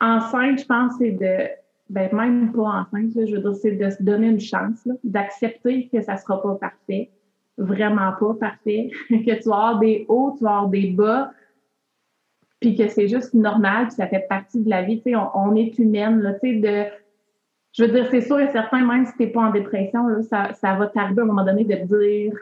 enceinte, 0.00 0.58
je 0.58 0.64
pense, 0.64 0.94
c'est 0.98 1.12
de 1.12 1.63
ben, 1.90 2.14
même 2.14 2.52
pas 2.52 2.86
enceinte, 2.86 3.12
je 3.14 3.36
veux 3.36 3.42
dire, 3.42 3.54
c'est 3.54 3.72
de 3.72 3.90
se 3.90 4.02
donner 4.02 4.28
une 4.28 4.40
chance, 4.40 4.88
d'accepter 5.02 5.88
que 5.88 6.00
ça 6.00 6.16
sera 6.16 6.40
pas 6.40 6.54
parfait, 6.54 7.10
vraiment 7.58 8.12
pas 8.18 8.34
parfait, 8.34 8.90
que 9.10 9.42
tu 9.42 9.48
vas 9.48 9.56
avoir 9.56 9.78
des 9.80 10.06
hauts, 10.08 10.34
tu 10.36 10.44
vas 10.44 10.56
avoir 10.56 10.68
des 10.68 10.90
bas, 10.90 11.32
puis 12.60 12.74
que 12.74 12.88
c'est 12.88 13.08
juste 13.08 13.34
normal, 13.34 13.88
puis 13.88 13.96
ça 13.96 14.06
fait 14.06 14.26
partie 14.28 14.62
de 14.62 14.70
la 14.70 14.82
vie, 14.82 15.02
tu 15.02 15.10
sais, 15.10 15.16
on, 15.16 15.54
est 15.54 15.78
humaine, 15.78 16.20
là, 16.20 16.34
tu 16.34 16.40
sais, 16.40 16.54
de... 16.54 16.90
Je 17.72 17.84
veux 17.84 17.90
dire, 17.90 18.06
c'est 18.10 18.20
sûr 18.20 18.38
et 18.38 18.50
certain, 18.52 18.86
même 18.86 19.04
si 19.04 19.12
t'es 19.16 19.26
pas 19.26 19.42
en 19.42 19.50
dépression, 19.50 20.06
là, 20.06 20.22
ça, 20.22 20.52
ça 20.54 20.74
va 20.76 20.86
t'arriver 20.86 21.20
à 21.20 21.24
un 21.24 21.26
moment 21.26 21.44
donné 21.44 21.64
de 21.64 21.74
te 21.74 21.98
dire 21.98 22.32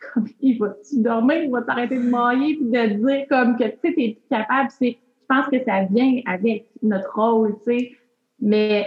comme 0.14 0.26
il 0.40 0.58
va-tu 0.58 1.00
dormir, 1.00 1.44
il 1.44 1.50
va 1.50 1.62
t'arrêter 1.62 1.96
de 1.96 2.02
mailler, 2.02 2.56
puis 2.56 2.66
de 2.66 3.06
dire 3.06 3.26
comme 3.30 3.56
que 3.56 3.64
tu 3.64 3.78
sais, 3.82 3.94
t'es 3.94 4.18
capable, 4.28 4.70
c'est 4.70 4.98
je 5.22 5.36
pense 5.36 5.46
que 5.46 5.62
ça 5.62 5.84
vient 5.84 6.20
avec 6.26 6.66
notre 6.82 7.14
rôle, 7.14 7.56
tu 7.64 7.72
sais 7.72 7.92
mais 8.40 8.86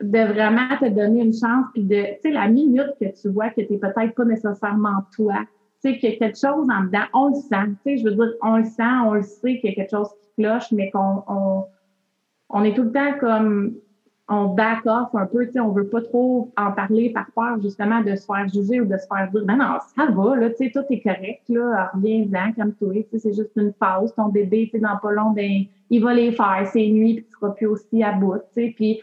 de 0.00 0.18
vraiment 0.32 0.76
te 0.80 0.88
donner 0.88 1.22
une 1.22 1.32
chance, 1.32 1.66
puis 1.72 1.84
de, 1.84 2.14
tu 2.14 2.20
sais, 2.22 2.30
la 2.30 2.48
minute 2.48 2.92
que 3.00 3.06
tu 3.20 3.28
vois 3.28 3.50
que 3.50 3.60
tu 3.60 3.72
n'es 3.72 3.78
peut-être 3.78 4.14
pas 4.14 4.24
nécessairement 4.24 5.04
toi, 5.14 5.34
tu 5.82 5.92
sais, 5.92 5.98
qu'il 5.98 6.10
y 6.10 6.14
a 6.14 6.16
quelque 6.16 6.38
chose 6.38 6.66
en 6.70 6.84
dedans, 6.84 7.04
on 7.14 7.28
le 7.28 7.34
sent, 7.36 7.76
tu 7.84 7.96
sais, 7.96 7.98
je 7.98 8.04
veux 8.04 8.14
dire, 8.14 8.34
on 8.42 8.56
le 8.56 8.64
sent, 8.64 8.82
on 9.04 9.14
le 9.14 9.22
sait 9.22 9.60
qu'il 9.60 9.70
y 9.70 9.72
a 9.72 9.74
quelque 9.74 9.90
chose 9.90 10.10
qui 10.20 10.42
cloche, 10.42 10.72
mais 10.72 10.90
qu'on 10.90 11.22
on, 11.28 11.64
on 12.50 12.64
est 12.64 12.74
tout 12.74 12.84
le 12.84 12.92
temps 12.92 13.18
comme, 13.20 13.76
on 14.32 14.54
back 14.54 14.86
off 14.86 15.14
un 15.14 15.26
peu, 15.26 15.46
tu 15.46 15.52
sais, 15.52 15.60
on 15.60 15.72
veut 15.72 15.86
pas 15.86 16.00
trop 16.00 16.50
en 16.56 16.72
parler 16.72 17.10
par 17.10 17.26
peur, 17.34 17.60
justement, 17.62 18.00
de 18.00 18.16
se 18.16 18.24
faire 18.24 18.48
juger 18.48 18.80
ou 18.80 18.86
de 18.86 18.96
se 18.96 19.06
faire 19.06 19.30
dire, 19.30 19.44
ben 19.44 19.56
non, 19.56 19.76
ça 19.94 20.06
va, 20.10 20.36
là, 20.36 20.48
tu 20.48 20.56
sais, 20.56 20.70
tout 20.70 20.84
est 20.88 21.00
correct, 21.00 21.42
là, 21.50 21.90
reviens-en, 21.94 22.52
comme 22.52 22.72
toi, 22.74 22.94
tu 22.94 23.04
sais, 23.10 23.18
c'est 23.18 23.34
juste 23.34 23.52
une 23.56 23.74
pause, 23.74 24.14
ton 24.16 24.28
bébé, 24.28 24.70
tu 24.70 24.78
sais, 24.78 24.78
dans 24.78 24.96
pas 24.96 25.12
long, 25.12 25.32
ben, 25.32 25.64
il 25.90 26.02
va 26.02 26.14
les 26.14 26.32
faire 26.32 26.66
ses 26.72 26.90
nuits, 26.90 27.16
puis 27.16 27.24
tu 27.24 27.30
seras 27.32 27.50
plus 27.50 27.66
aussi 27.66 28.02
à 28.02 28.12
bout, 28.12 28.38
tu 28.54 28.62
sais, 28.62 28.72
puis 28.74 29.00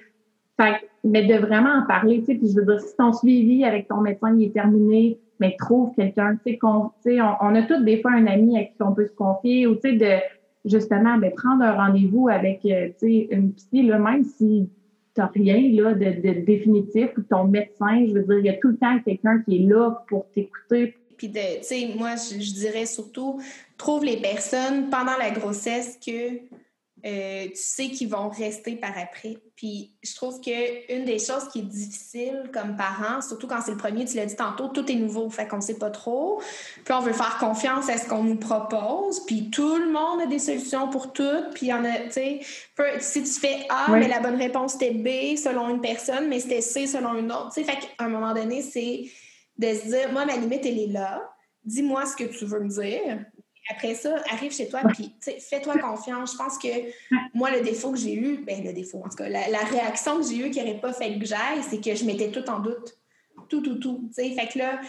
mais 1.03 1.25
de 1.25 1.35
vraiment 1.35 1.83
en 1.83 1.85
parler, 1.85 2.19
tu 2.19 2.25
sais, 2.25 2.35
puis 2.35 2.49
je 2.51 2.59
veux 2.59 2.65
dire, 2.65 2.81
si 2.81 2.95
ton 2.97 3.13
suivi 3.13 3.63
avec 3.63 3.87
ton 3.87 4.01
médecin 4.01 4.35
il 4.35 4.47
est 4.47 4.53
terminé, 4.53 5.19
mais 5.39 5.55
trouve 5.57 5.93
quelqu'un, 5.95 6.35
tu 6.35 6.51
sais, 6.51 6.57
qu'on, 6.57 6.91
tu 7.03 7.11
sais, 7.11 7.21
on, 7.21 7.55
a 7.55 7.61
tous 7.63 7.81
des 7.83 8.01
fois 8.01 8.11
un 8.11 8.27
ami 8.27 8.57
à 8.57 8.63
qui 8.63 8.73
on 8.81 8.93
peut 8.93 9.05
se 9.05 9.15
confier, 9.15 9.67
ou 9.67 9.75
tu 9.75 9.81
sais, 9.81 9.93
de 9.93 10.19
justement, 10.65 11.17
ben, 11.17 11.31
prendre 11.33 11.63
un 11.63 11.73
rendez-vous 11.73 12.27
avec, 12.27 12.65
euh, 12.65 12.89
tu 12.99 13.07
sais, 13.07 13.27
une 13.31 13.53
psy, 13.53 13.83
là, 13.83 13.99
même 13.99 14.23
si 14.23 14.69
t'as 15.19 15.27
rien, 15.27 15.69
là, 15.73 15.93
de, 15.93 16.21
de 16.21 16.45
définitif, 16.45 17.09
ou 17.17 17.21
ton 17.23 17.43
médecin, 17.45 18.05
je 18.07 18.13
veux 18.13 18.23
dire, 18.23 18.39
il 18.39 18.45
y 18.45 18.49
a 18.49 18.53
tout 18.53 18.69
le 18.69 18.77
temps 18.77 18.97
quelqu'un 19.05 19.41
qui 19.41 19.57
est 19.57 19.67
là 19.67 20.03
pour 20.07 20.25
t'écouter. 20.33 20.95
Puis 21.17 21.29
tu 21.31 21.39
sais, 21.61 21.89
moi, 21.97 22.15
je 22.15 22.53
dirais 22.53 22.85
surtout, 22.85 23.41
trouve 23.77 24.05
les 24.05 24.17
personnes 24.17 24.89
pendant 24.89 25.17
la 25.19 25.31
grossesse 25.31 25.99
que 26.05 26.39
euh, 27.05 27.45
tu 27.47 27.55
sais 27.55 27.89
qu'ils 27.89 28.09
vont 28.09 28.29
rester 28.29 28.75
par 28.75 28.97
après. 28.97 29.37
Puis 29.55 29.95
je 30.03 30.15
trouve 30.15 30.41
que 30.41 30.93
une 30.93 31.05
des 31.05 31.19
choses 31.19 31.47
qui 31.51 31.59
est 31.59 31.63
difficile 31.63 32.49
comme 32.53 32.75
parent, 32.75 33.21
surtout 33.21 33.47
quand 33.47 33.61
c'est 33.61 33.71
le 33.71 33.77
premier, 33.77 34.05
tu 34.05 34.17
l'as 34.17 34.25
dit 34.25 34.35
tantôt, 34.35 34.67
tout 34.67 34.89
est 34.91 34.95
nouveau, 34.95 35.29
fait 35.29 35.47
qu'on 35.47 35.61
sait 35.61 35.77
pas 35.77 35.89
trop. 35.89 36.41
Puis 36.83 36.93
on 36.93 37.01
veut 37.01 37.13
faire 37.13 37.37
confiance 37.39 37.89
à 37.89 37.97
ce 37.97 38.07
qu'on 38.07 38.23
nous 38.23 38.37
propose, 38.37 39.25
puis 39.25 39.49
tout 39.49 39.77
le 39.77 39.91
monde 39.91 40.21
a 40.21 40.25
des 40.25 40.39
solutions 40.39 40.89
pour 40.89 41.13
tout. 41.13 41.23
Puis 41.53 41.67
il 41.67 41.69
y 41.69 41.73
en 41.73 41.85
a, 41.85 41.99
tu 41.99 42.11
sais, 42.11 42.39
si 42.99 43.23
tu 43.23 43.31
fais 43.39 43.65
A, 43.69 43.91
mais 43.91 44.07
la 44.07 44.19
bonne 44.19 44.37
réponse 44.37 44.73
c'était 44.73 44.91
B 44.91 45.37
selon 45.37 45.69
une 45.69 45.81
personne, 45.81 46.27
mais 46.27 46.39
c'était 46.39 46.61
C 46.61 46.87
selon 46.87 47.15
une 47.15 47.31
autre. 47.31 47.53
Tu 47.53 47.63
sais, 47.63 47.71
fait 47.71 47.77
qu'à 47.77 48.05
un 48.05 48.09
moment 48.09 48.33
donné, 48.33 48.61
c'est 48.61 49.05
de 49.57 49.67
se 49.67 49.87
dire, 49.87 50.11
moi, 50.11 50.25
ma 50.25 50.37
limite, 50.37 50.65
elle 50.65 50.79
est 50.79 50.87
là. 50.87 51.21
Dis-moi 51.63 52.05
ce 52.05 52.15
que 52.15 52.23
tu 52.23 52.45
veux 52.45 52.61
me 52.61 52.69
dire 52.69 53.25
après 53.69 53.93
ça, 53.93 54.15
arrive 54.31 54.51
chez 54.51 54.67
toi, 54.67 54.81
puis 54.93 55.13
fais-toi 55.21 55.77
confiance. 55.77 56.33
Je 56.33 56.37
pense 56.37 56.57
que 56.57 56.67
moi, 57.33 57.51
le 57.51 57.61
défaut 57.61 57.91
que 57.91 57.99
j'ai 57.99 58.15
eu, 58.15 58.43
ben 58.43 58.63
le 58.63 58.73
défaut, 58.73 59.03
en 59.05 59.09
tout 59.09 59.17
cas, 59.17 59.29
la, 59.29 59.59
réaction 59.59 60.17
que 60.19 60.27
j'ai 60.27 60.37
eue 60.37 60.49
qui 60.49 60.59
n'aurait 60.59 60.79
pas 60.79 60.91
fait 60.91 61.17
que 61.17 61.25
j'aille, 61.25 61.61
c'est 61.69 61.79
que 61.79 61.93
je 61.95 62.03
mettais 62.03 62.31
tout 62.31 62.49
en 62.49 62.59
doute. 62.59 62.97
Tout, 63.47 63.61
tout, 63.61 63.75
tout. 63.75 64.09
Fait 64.15 64.47
que 64.51 64.57
là, 64.57 64.79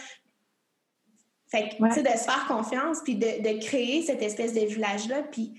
fait 1.51 1.69
que, 1.69 1.99
de 1.99 2.17
se 2.17 2.23
faire 2.23 2.45
confiance, 2.47 2.99
puis 3.03 3.15
de, 3.15 3.59
créer 3.65 4.01
cette 4.01 4.21
espèce 4.21 4.53
de 4.53 4.61
village-là, 4.61 5.23
puis 5.23 5.53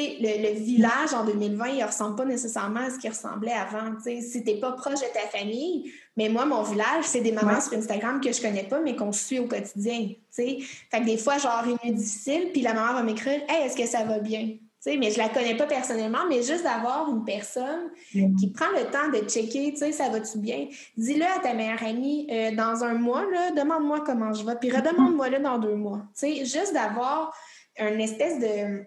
le, 0.00 0.48
le, 0.48 0.58
village 0.58 1.14
en 1.14 1.24
2020, 1.24 1.66
il 1.68 1.78
ne 1.80 1.84
ressemble 1.84 2.16
pas 2.16 2.24
nécessairement 2.24 2.80
à 2.80 2.90
ce 2.90 2.98
qu'il 2.98 3.10
ressemblait 3.10 3.52
avant. 3.52 3.94
Si 4.00 4.44
tu 4.44 4.52
n'es 4.52 4.60
pas 4.60 4.72
proche 4.72 5.00
de 5.00 5.12
ta 5.12 5.26
famille, 5.38 5.92
mais 6.16 6.28
moi, 6.28 6.46
mon 6.46 6.62
village, 6.62 7.04
c'est 7.04 7.20
des 7.20 7.32
mamans 7.32 7.60
sur 7.60 7.74
Instagram 7.74 8.20
que 8.20 8.32
je 8.32 8.40
connais 8.40 8.64
pas, 8.64 8.80
mais 8.80 8.96
qu'on 8.96 9.12
suit 9.12 9.38
au 9.38 9.46
quotidien. 9.46 10.08
sais. 10.30 10.58
Fait 10.90 11.00
que 11.00 11.04
des 11.04 11.18
fois, 11.18 11.38
genre, 11.38 11.64
une 11.64 11.78
nuit 11.84 11.96
difficile, 11.96 12.50
puis 12.52 12.62
la 12.62 12.74
maman 12.74 12.94
va 12.94 13.02
m'écrire 13.02 13.40
Hey, 13.48 13.66
est-ce 13.66 13.76
que 13.76 13.86
ça 13.86 14.04
va 14.04 14.18
bien? 14.18 14.56
mais 14.94 15.10
je 15.10 15.18
la 15.18 15.28
connais 15.28 15.56
pas 15.56 15.66
personnellement, 15.66 16.26
mais 16.28 16.42
juste 16.42 16.62
d'avoir 16.62 17.10
une 17.10 17.24
personne 17.24 17.90
mm. 18.14 18.36
qui 18.36 18.50
prend 18.52 18.70
le 18.70 18.84
temps 18.90 19.08
de 19.12 19.28
checker, 19.28 19.72
tu 19.72 19.78
sais, 19.78 19.92
ça 19.92 20.08
va-tu 20.08 20.38
bien? 20.38 20.68
Dis-le 20.96 21.24
à 21.24 21.40
ta 21.42 21.54
meilleure 21.54 21.82
amie 21.82 22.28
euh, 22.30 22.54
dans 22.54 22.84
un 22.84 22.94
mois, 22.94 23.24
demande-moi 23.56 24.04
comment 24.06 24.32
je 24.32 24.46
vais, 24.46 24.54
puis 24.54 24.70
redemande-moi-le 24.70 25.40
dans 25.40 25.58
deux 25.58 25.74
mois. 25.74 26.02
Tu 26.18 26.36
sais, 26.36 26.44
juste 26.44 26.72
d'avoir 26.72 27.34
une 27.78 28.00
espèce 28.00 28.38
de 28.38 28.86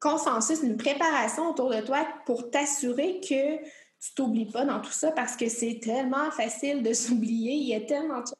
consensus, 0.00 0.62
une 0.62 0.76
préparation 0.76 1.50
autour 1.50 1.70
de 1.70 1.80
toi 1.82 2.06
pour 2.24 2.50
t'assurer 2.50 3.20
que 3.20 3.58
tu 4.00 4.14
t'oublies 4.16 4.50
pas 4.50 4.64
dans 4.64 4.80
tout 4.80 4.90
ça 4.90 5.12
parce 5.12 5.36
que 5.36 5.48
c'est 5.48 5.78
tellement 5.80 6.30
facile 6.30 6.82
de 6.82 6.92
s'oublier. 6.94 7.52
Il 7.52 7.68
y 7.68 7.74
a 7.74 7.80
tellement 7.82 8.20
de 8.20 8.26
choses. 8.26 8.34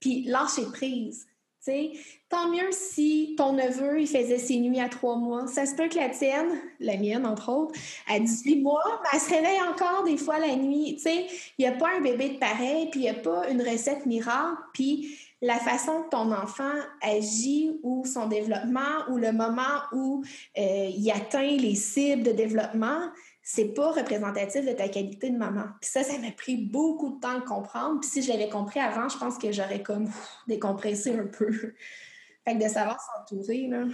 Puis 0.00 0.24
lâcher 0.24 0.64
prise. 0.72 1.26
sais. 1.60 1.92
Tant 2.28 2.48
mieux 2.48 2.70
si 2.70 3.34
ton 3.36 3.52
neveu, 3.52 4.00
il 4.00 4.06
faisait 4.06 4.38
ses 4.38 4.58
nuits 4.58 4.80
à 4.80 4.88
trois 4.88 5.16
mois. 5.16 5.46
Ça 5.48 5.66
se 5.66 5.74
peut 5.74 5.88
que 5.88 5.96
la 5.96 6.08
tienne, 6.08 6.60
la 6.80 6.96
mienne 6.96 7.26
entre 7.26 7.50
autres, 7.50 7.78
à 8.08 8.18
18 8.18 8.62
mois, 8.62 9.02
elle 9.12 9.20
se 9.20 9.30
réveille 9.30 9.62
encore 9.62 10.04
des 10.04 10.16
fois 10.16 10.38
la 10.38 10.56
nuit. 10.56 11.00
Il 11.04 11.28
n'y 11.58 11.66
a 11.66 11.72
pas 11.72 11.96
un 11.96 12.00
bébé 12.00 12.30
de 12.30 12.38
pareil, 12.38 12.88
puis 12.90 13.00
il 13.00 13.04
n'y 13.04 13.08
a 13.10 13.14
pas 13.14 13.48
une 13.50 13.62
recette 13.62 14.06
miracle. 14.06 14.56
Puis 14.72 15.18
la 15.42 15.56
façon 15.56 16.04
que 16.04 16.10
ton 16.10 16.32
enfant 16.32 16.72
agit 17.02 17.76
ou 17.82 18.04
son 18.06 18.28
développement 18.28 19.10
ou 19.10 19.18
le 19.18 19.32
moment 19.32 19.82
où 19.92 20.22
euh, 20.56 20.88
il 20.96 21.10
atteint 21.10 21.56
les 21.56 21.74
cibles 21.74 22.22
de 22.22 22.30
développement, 22.30 23.10
c'est 23.42 23.74
pas 23.74 23.90
représentatif 23.90 24.64
de 24.64 24.72
ta 24.72 24.88
qualité 24.88 25.30
de 25.30 25.36
maman. 25.36 25.64
Puis 25.80 25.90
ça, 25.90 26.04
ça 26.04 26.16
m'a 26.20 26.30
pris 26.30 26.56
beaucoup 26.56 27.16
de 27.16 27.20
temps 27.20 27.38
à 27.38 27.40
comprendre. 27.40 27.98
Puis 28.00 28.08
si 28.08 28.22
je 28.22 28.30
l'avais 28.30 28.48
compris 28.48 28.78
avant, 28.78 29.08
je 29.08 29.18
pense 29.18 29.36
que 29.36 29.50
j'aurais 29.50 29.82
comme 29.82 30.08
décompressé 30.46 31.18
un 31.18 31.26
peu. 31.26 31.50
fait 31.50 32.56
que 32.56 32.62
de 32.62 32.68
savoir 32.68 32.98
s'entourer, 33.00 33.66
là. 33.66 33.84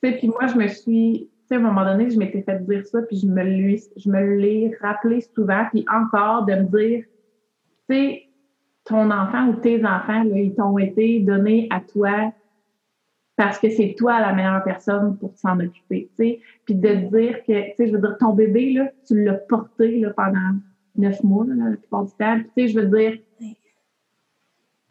Puis 0.00 0.28
moi, 0.28 0.46
je 0.46 0.54
me 0.54 0.68
suis... 0.68 1.30
À 1.50 1.56
un 1.56 1.60
moment 1.60 1.84
donné, 1.84 2.10
je 2.10 2.18
m'étais 2.18 2.42
fait 2.42 2.58
dire 2.66 2.86
ça, 2.86 3.02
puis 3.02 3.18
je 3.18 3.26
me 3.26 4.36
l'ai 4.36 4.76
rappelé 4.80 5.20
souvent, 5.20 5.66
puis 5.70 5.84
encore 5.88 6.46
de 6.46 6.54
me 6.54 6.64
dire, 6.64 7.04
tu 7.88 7.94
sais, 7.94 8.23
ton 8.84 9.10
enfant 9.10 9.48
ou 9.48 9.54
tes 9.54 9.84
enfants, 9.84 10.22
ils 10.22 10.54
t'ont 10.54 10.78
été 10.78 11.20
donnés 11.20 11.68
à 11.70 11.80
toi 11.80 12.32
parce 13.36 13.58
que 13.58 13.68
c'est 13.68 13.94
toi 13.98 14.20
la 14.20 14.32
meilleure 14.32 14.62
personne 14.62 15.16
pour 15.18 15.36
s'en 15.36 15.58
occuper, 15.58 16.08
tu 16.16 16.24
sais. 16.24 16.40
Puis 16.64 16.74
de 16.74 16.94
dire 16.94 17.38
que, 17.44 17.70
tu 17.70 17.76
sais, 17.76 17.86
je 17.88 17.92
veux 17.92 18.00
dire, 18.00 18.16
ton 18.18 18.32
bébé, 18.32 18.72
là, 18.72 18.90
tu 19.06 19.24
l'as 19.24 19.34
porté 19.34 19.98
là, 19.98 20.10
pendant 20.10 20.58
neuf 20.96 21.22
mois, 21.24 21.44
là, 21.46 21.70
la 21.70 21.76
plupart 21.76 22.04
du 22.04 22.12
temps. 22.12 22.38
tu 22.38 22.50
sais, 22.56 22.68
je 22.68 22.78
veux 22.78 22.86
dire, 22.86 23.18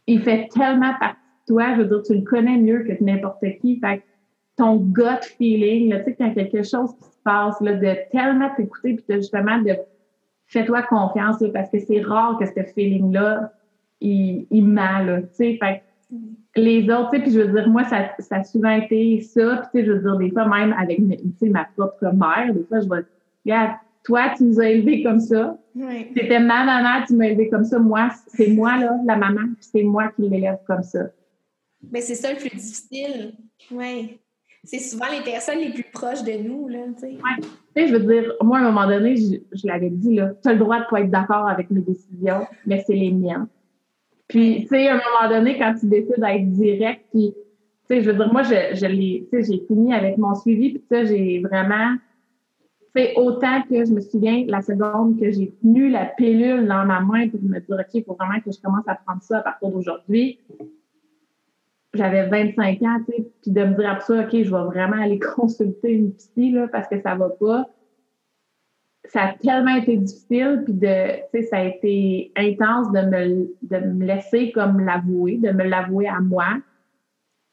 il 0.07 0.21
fait 0.21 0.49
tellement 0.49 0.93
partie 0.99 1.19
de 1.47 1.53
toi, 1.53 1.75
je 1.75 1.81
veux 1.81 1.87
dire, 1.87 2.01
tu 2.03 2.15
le 2.15 2.21
connais 2.21 2.57
mieux 2.57 2.83
que 2.83 3.01
n'importe 3.01 3.45
qui. 3.61 3.79
Fait 3.79 3.99
que 3.99 4.03
ton 4.57 4.75
gut 4.75 5.23
feeling, 5.37 5.89
là, 5.91 5.99
tu 5.99 6.05
sais, 6.05 6.15
quand 6.17 6.33
quelque 6.33 6.63
chose 6.63 6.93
qui 6.97 7.09
se 7.09 7.17
passe, 7.23 7.61
là, 7.61 7.75
de 7.75 7.95
tellement 8.11 8.49
t'écouter, 8.55 8.95
puis 8.95 9.05
de 9.07 9.15
justement 9.15 9.59
de 9.59 9.77
fais-toi 10.47 10.81
confiance, 10.83 11.41
parce 11.53 11.69
que 11.69 11.79
c'est 11.79 12.01
rare 12.01 12.37
que 12.37 12.45
ce 12.45 12.61
feeling-là, 12.73 13.53
il, 14.03 14.45
il 14.51 14.65
ment, 14.65 15.21
tu 15.21 15.27
sais. 15.33 15.57
Fait 15.59 15.81
les 16.55 16.83
autres, 16.89 17.11
tu 17.11 17.17
sais, 17.17 17.23
puis 17.23 17.31
je 17.31 17.39
veux 17.39 17.51
dire, 17.51 17.67
moi, 17.69 17.83
ça, 17.85 18.11
ça 18.19 18.37
a 18.37 18.43
souvent 18.43 18.69
été 18.69 19.21
ça, 19.21 19.57
puis 19.57 19.67
tu 19.71 19.79
sais, 19.79 19.85
je 19.85 19.91
veux 19.93 20.01
dire, 20.01 20.17
des 20.17 20.31
fois, 20.31 20.47
même 20.47 20.73
avec, 20.73 20.99
ma 21.41 21.65
propre 21.75 22.13
mère, 22.13 22.53
des 22.53 22.63
fois, 22.65 22.79
je 22.79 22.89
vais, 22.89 23.03
regarde, 23.45 23.71
toi, 24.03 24.33
tu 24.35 24.43
nous 24.43 24.59
as 24.59 24.69
élevés 24.69 25.01
comme 25.01 25.19
ça. 25.19 25.57
Oui. 25.75 26.07
C'était 26.15 26.39
ma 26.39 26.65
maman, 26.65 27.05
tu 27.07 27.15
m'as 27.15 27.27
élevé 27.27 27.49
comme 27.49 27.63
ça. 27.63 27.79
Moi, 27.79 28.09
c'est 28.27 28.49
moi, 28.49 28.77
là, 28.77 28.99
la 29.05 29.15
maman, 29.15 29.41
puis 29.55 29.67
c'est 29.71 29.83
moi 29.83 30.09
qui 30.09 30.23
l'élève 30.23 30.59
comme 30.67 30.83
ça. 30.83 31.05
Mais 31.91 32.01
c'est 32.01 32.15
ça 32.15 32.31
le 32.31 32.37
plus 32.37 32.49
difficile. 32.49 33.33
Oui. 33.71 34.19
C'est 34.65 34.79
souvent 34.79 35.07
les 35.11 35.23
personnes 35.23 35.59
les 35.59 35.71
plus 35.71 35.85
proches 35.91 36.23
de 36.23 36.33
nous, 36.33 36.67
là, 36.67 36.79
tu 36.95 37.01
sais. 37.01 37.07
Oui. 37.11 37.47
Tu 37.75 37.81
sais, 37.81 37.87
je 37.87 37.93
veux 37.95 37.99
dire, 37.99 38.33
moi, 38.41 38.59
à 38.59 38.61
un 38.61 38.71
moment 38.71 38.87
donné, 38.87 39.15
je, 39.15 39.37
je 39.51 39.67
l'avais 39.67 39.89
dit, 39.89 40.15
là, 40.15 40.31
tu 40.41 40.49
as 40.49 40.53
le 40.53 40.59
droit 40.59 40.79
de 40.79 40.85
pas 40.89 41.01
être 41.01 41.09
d'accord 41.09 41.47
avec 41.47 41.71
mes 41.71 41.81
décisions, 41.81 42.45
mais 42.65 42.83
c'est 42.85 42.93
les 42.93 43.11
miennes. 43.11 43.47
Puis, 44.33 44.61
tu 44.63 44.69
sais, 44.69 44.87
à 44.87 44.95
un 44.95 44.97
moment 44.97 45.29
donné, 45.29 45.59
quand 45.59 45.75
tu 45.79 45.85
décides 45.85 46.19
d'être 46.19 46.49
direct, 46.53 47.05
puis, 47.11 47.35
tu 47.35 47.43
sais, 47.87 48.01
je 48.01 48.09
veux 48.09 48.17
dire, 48.17 48.33
moi, 48.33 48.41
je, 48.41 48.73
je 48.73 48.87
l'ai, 48.87 49.27
tu 49.31 49.43
sais, 49.43 49.51
j'ai 49.51 49.63
fini 49.67 49.93
avec 49.93 50.17
mon 50.17 50.33
suivi, 50.33 50.71
puis 50.71 50.83
ça, 50.89 51.05
j'ai 51.05 51.39
vraiment, 51.39 51.93
fait 52.93 53.13
autant 53.15 53.61
que 53.61 53.85
je 53.85 53.91
me 53.91 54.01
souviens, 54.01 54.43
la 54.47 54.63
seconde 54.63 55.19
que 55.19 55.29
j'ai 55.29 55.53
tenu 55.61 55.87
la 55.87 56.05
pilule 56.05 56.65
dans 56.65 56.83
ma 56.83 56.99
main 57.01 57.29
pour 57.29 57.43
me 57.43 57.59
dire, 57.59 57.75
OK, 57.79 57.93
il 57.93 58.03
faut 58.03 58.15
vraiment 58.15 58.39
que 58.43 58.51
je 58.51 58.59
commence 58.59 58.87
à 58.87 58.95
prendre 58.95 59.21
ça 59.21 59.37
à 59.37 59.41
partir 59.41 59.69
d'aujourd'hui. 59.69 60.39
J'avais 61.93 62.27
25 62.27 62.81
ans, 62.81 62.97
tu 63.07 63.15
sais, 63.15 63.27
puis 63.43 63.51
de 63.51 63.63
me 63.65 63.75
dire 63.75 63.87
après 63.87 64.03
ça, 64.03 64.21
OK, 64.21 64.31
je 64.31 64.49
vais 64.49 64.63
vraiment 64.63 64.99
aller 64.99 65.19
consulter 65.35 65.91
une 65.91 66.11
psy, 66.15 66.49
là, 66.53 66.67
parce 66.67 66.87
que 66.87 66.99
ça 66.99 67.13
va 67.13 67.29
pas 67.29 67.67
ça 69.05 69.23
a 69.23 69.33
tellement 69.33 69.75
été 69.75 69.97
difficile, 69.97 70.61
puis 70.63 70.73
de, 70.73 71.15
tu 71.33 71.41
sais, 71.41 71.43
ça 71.43 71.57
a 71.57 71.63
été 71.63 72.31
intense 72.35 72.91
de 72.91 73.01
me, 73.01 73.49
de 73.61 73.85
me 73.85 74.05
laisser 74.05 74.51
comme 74.51 74.79
l'avouer, 74.79 75.37
de 75.37 75.51
me 75.51 75.63
l'avouer 75.63 76.07
à 76.07 76.19
moi. 76.21 76.57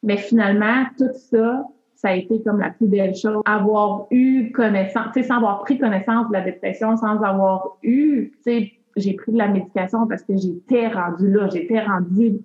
Mais 0.03 0.16
finalement, 0.16 0.84
tout 0.96 1.12
ça, 1.12 1.64
ça 1.96 2.09
a 2.09 2.14
été 2.14 2.42
comme 2.42 2.61
la 2.61 2.70
plus 2.70 2.86
belle 2.86 3.14
chose. 3.14 3.42
Avoir 3.44 4.07
eu 4.11 4.53
connaissance, 4.53 5.09
tu 5.12 5.20
sais, 5.20 5.28
sans 5.28 5.36
avoir 5.36 5.62
pris 5.62 5.78
connaissance 5.78 6.28
de 6.28 6.32
la 6.32 6.40
dépression, 6.40 6.96
sans 6.96 7.20
avoir 7.22 7.76
eu, 7.82 8.32
tu 8.36 8.42
sais, 8.42 8.72
j'ai 8.96 9.14
pris 9.14 9.32
de 9.32 9.38
la 9.38 9.48
médication 9.48 10.07
parce 10.07 10.22
que 10.22 10.36
j'étais 10.36 10.88
rendue 10.88 11.30
là, 11.30 11.48
j'étais 11.53 11.80
rendue 11.80 12.40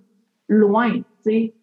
loin, 0.50 0.92
tu 0.92 1.04
sais. 1.22 1.54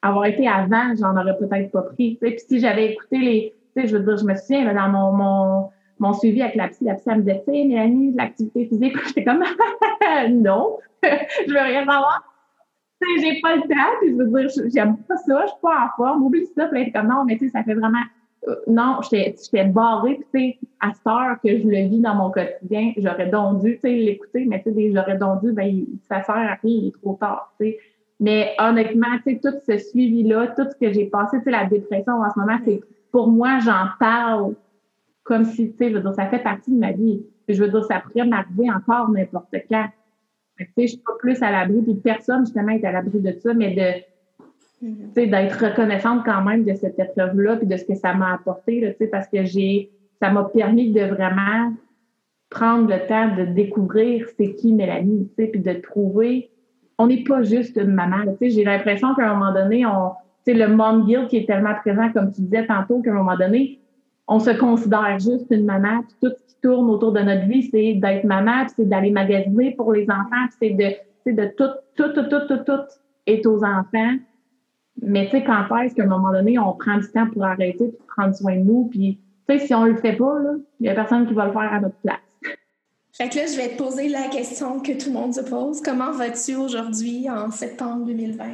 Avoir 0.00 0.26
été 0.26 0.46
avant, 0.46 0.94
j'en 0.98 1.16
aurais 1.16 1.36
peut-être 1.38 1.70
pas 1.70 1.82
pris. 1.82 2.18
Puis 2.20 2.38
si 2.38 2.60
j'avais 2.60 2.92
écouté 2.92 3.18
les, 3.18 3.54
tu 3.74 3.82
sais, 3.82 3.88
je 3.88 3.96
veux 3.96 4.04
dire, 4.04 4.16
je 4.16 4.24
me 4.24 4.34
souviens, 4.34 4.72
dans 4.72 4.88
mon, 4.88 5.12
mon 5.12 5.70
mon 5.98 6.12
suivi 6.12 6.42
avec 6.42 6.56
la 6.56 6.68
psy, 6.68 6.84
la 6.84 6.94
psy, 6.94 7.04
elle 7.06 7.18
me 7.18 7.22
disait, 7.22 7.42
tu 7.46 7.52
sais, 7.52 7.64
Mélanie, 7.64 8.12
l'activité 8.14 8.66
physique, 8.66 8.96
j'étais 9.06 9.24
comme, 9.24 9.44
non, 10.30 10.78
je 11.02 11.52
veux 11.52 11.60
rien 11.60 11.84
savoir. 11.84 12.22
Tu 13.00 13.20
sais, 13.20 13.26
j'ai 13.26 13.40
pas 13.40 13.56
le 13.56 13.62
temps, 13.62 13.92
puis 14.00 14.10
je 14.10 14.16
veux 14.16 14.40
dire, 14.40 14.70
j'aime 14.74 14.96
pas 14.98 15.16
ça, 15.16 15.42
je 15.42 15.48
suis 15.48 15.60
pas 15.60 15.86
en 15.86 15.96
forme, 15.96 16.24
oublie 16.24 16.46
ça, 16.56 16.66
puis 16.68 16.82
elle 16.82 16.92
comme, 16.92 17.08
non, 17.08 17.24
mais 17.24 17.36
tu 17.36 17.46
sais, 17.46 17.50
ça 17.50 17.64
fait 17.64 17.74
vraiment, 17.74 18.02
euh, 18.48 18.56
non, 18.66 19.00
j'étais 19.10 19.64
barrée, 19.64 20.14
puis 20.14 20.26
tu 20.32 20.40
sais, 20.40 20.58
à 20.80 20.92
cette 20.92 21.06
heure 21.06 21.36
que 21.42 21.58
je 21.58 21.66
le 21.66 21.88
vis 21.88 22.00
dans 22.00 22.14
mon 22.14 22.30
quotidien, 22.30 22.92
j'aurais 22.96 23.28
donc 23.28 23.62
dû, 23.62 23.74
tu 23.74 23.80
sais, 23.80 23.90
l'écouter, 23.90 24.46
mais 24.46 24.62
tu 24.62 24.72
sais, 24.72 24.92
j'aurais 24.94 25.18
donc 25.18 25.42
dû, 25.42 25.52
ben, 25.52 25.84
ça 26.08 26.22
sert 26.22 26.34
à 26.34 26.54
rien, 26.54 26.58
il 26.62 26.88
est 26.88 27.02
trop 27.02 27.16
tard, 27.20 27.52
tu 27.60 27.66
sais. 27.66 27.78
Mais 28.20 28.54
honnêtement, 28.58 29.18
tu 29.26 29.34
sais, 29.34 29.40
tout 29.42 29.56
ce 29.66 29.76
suivi-là, 29.76 30.48
tout 30.56 30.64
ce 30.70 30.76
que 30.76 30.92
j'ai 30.92 31.06
passé, 31.06 31.38
tu 31.38 31.44
sais, 31.44 31.50
la 31.50 31.64
dépression 31.64 32.14
en 32.14 32.30
ce 32.30 32.38
moment, 32.38 32.58
c'est, 32.64 32.80
pour 33.10 33.28
moi, 33.28 33.58
j'en 33.58 33.86
parle 33.98 34.54
comme 35.24 35.44
si, 35.44 35.72
tu 35.72 35.78
sais, 35.78 35.90
je 35.90 35.96
veux 35.96 36.02
dire, 36.02 36.14
ça 36.14 36.26
fait 36.26 36.42
partie 36.42 36.70
de 36.70 36.78
ma 36.78 36.92
vie. 36.92 37.24
je 37.48 37.62
veux 37.62 37.70
dire, 37.70 37.84
ça 37.84 38.00
pourrait 38.00 38.26
m'arriver 38.26 38.70
encore 38.70 39.10
n'importe 39.10 39.54
quand. 39.68 39.86
Tu 40.58 40.64
sais, 40.64 40.82
je 40.82 40.86
suis 40.86 40.98
pas 40.98 41.14
plus 41.18 41.42
à 41.42 41.50
l'abri, 41.50 41.82
puis 41.82 41.94
personne, 41.94 42.44
justement, 42.44 42.68
est 42.68 42.84
à 42.84 42.92
l'abri 42.92 43.20
de 43.20 43.32
ça, 43.32 43.54
mais 43.54 43.74
de, 43.74 44.86
mm-hmm. 44.86 45.08
tu 45.08 45.14
sais, 45.14 45.26
d'être 45.26 45.64
reconnaissante 45.64 46.24
quand 46.24 46.42
même 46.42 46.64
de 46.64 46.74
cette 46.74 46.98
épreuve-là, 46.98 47.56
puis 47.56 47.66
de 47.66 47.76
ce 47.76 47.84
que 47.84 47.94
ça 47.94 48.14
m'a 48.14 48.34
apporté, 48.34 48.80
tu 48.80 48.96
sais, 48.98 49.06
parce 49.08 49.26
que 49.26 49.44
j'ai, 49.44 49.90
ça 50.20 50.30
m'a 50.30 50.44
permis 50.44 50.92
de 50.92 51.00
vraiment 51.00 51.72
prendre 52.50 52.88
le 52.88 53.04
temps 53.08 53.34
de 53.34 53.46
découvrir 53.46 54.28
c'est 54.36 54.54
qui 54.54 54.72
Mélanie, 54.72 55.28
tu 55.36 55.44
sais, 55.44 55.50
puis 55.50 55.60
de 55.60 55.72
trouver, 55.72 56.50
on 56.98 57.08
n'est 57.08 57.24
pas 57.24 57.42
juste 57.42 57.76
une 57.76 57.92
maman, 57.92 58.22
tu 58.24 58.36
sais, 58.38 58.50
j'ai 58.50 58.64
l'impression 58.64 59.14
qu'à 59.14 59.28
un 59.28 59.34
moment 59.34 59.52
donné, 59.52 59.84
on, 59.86 60.10
tu 60.46 60.52
sais, 60.52 60.54
le 60.54 60.68
mom 60.68 61.06
guilt 61.06 61.28
qui 61.28 61.38
est 61.38 61.46
tellement 61.46 61.74
présent, 61.74 62.12
comme 62.12 62.30
tu 62.30 62.42
disais 62.42 62.66
tantôt, 62.66 63.00
qu'à 63.00 63.10
un 63.10 63.14
moment 63.14 63.36
donné, 63.36 63.80
on 64.26 64.38
se 64.38 64.50
considère 64.50 65.18
juste 65.18 65.46
une 65.50 65.64
maman, 65.64 66.02
puis 66.02 66.16
tout 66.22 66.34
ce 66.36 66.54
qui 66.54 66.60
tourne 66.62 66.88
autour 66.88 67.12
de 67.12 67.20
notre 67.20 67.46
vie, 67.46 67.68
c'est 67.70 67.94
d'être 67.94 68.24
maman, 68.24 68.64
puis 68.64 68.74
c'est 68.76 68.88
d'aller 68.88 69.10
magasiner 69.10 69.72
pour 69.72 69.92
les 69.92 70.04
enfants, 70.04 70.46
puis 70.48 70.56
c'est 70.60 70.70
de, 70.70 71.32
de 71.32 71.48
tout, 71.56 71.70
tout, 71.96 72.12
tout, 72.12 72.28
tout, 72.28 72.46
tout, 72.48 72.64
tout 72.64 72.82
est 73.26 73.46
aux 73.46 73.62
enfants. 73.62 74.16
Mais 75.02 75.26
tu 75.26 75.32
sais, 75.32 75.44
quand 75.44 75.64
est-ce 75.78 75.94
qu'à 75.94 76.04
un 76.04 76.06
moment 76.06 76.32
donné, 76.32 76.58
on 76.58 76.72
prend 76.72 76.98
du 76.98 77.10
temps 77.10 77.28
pour 77.30 77.44
arrêter, 77.44 77.88
pour 77.88 78.06
prendre 78.06 78.34
soin 78.34 78.56
de 78.56 78.62
nous, 78.62 78.88
puis 78.90 79.18
tu 79.48 79.58
sais, 79.58 79.66
si 79.66 79.74
on 79.74 79.84
le 79.84 79.96
fait 79.96 80.16
pas, 80.16 80.38
il 80.80 80.86
y 80.86 80.88
a 80.88 80.94
personne 80.94 81.26
qui 81.26 81.34
va 81.34 81.46
le 81.46 81.52
faire 81.52 81.72
à 81.72 81.80
notre 81.80 81.96
place. 81.96 82.18
Fait 83.12 83.28
que 83.28 83.36
là, 83.36 83.42
je 83.46 83.56
vais 83.56 83.76
te 83.76 83.82
poser 83.82 84.08
la 84.08 84.28
question 84.28 84.80
que 84.80 84.92
tout 84.92 85.08
le 85.08 85.14
monde 85.14 85.34
se 85.34 85.42
pose. 85.42 85.82
Comment 85.82 86.12
vas-tu 86.12 86.56
aujourd'hui 86.56 87.28
en 87.28 87.50
septembre 87.50 88.06
2020? 88.06 88.44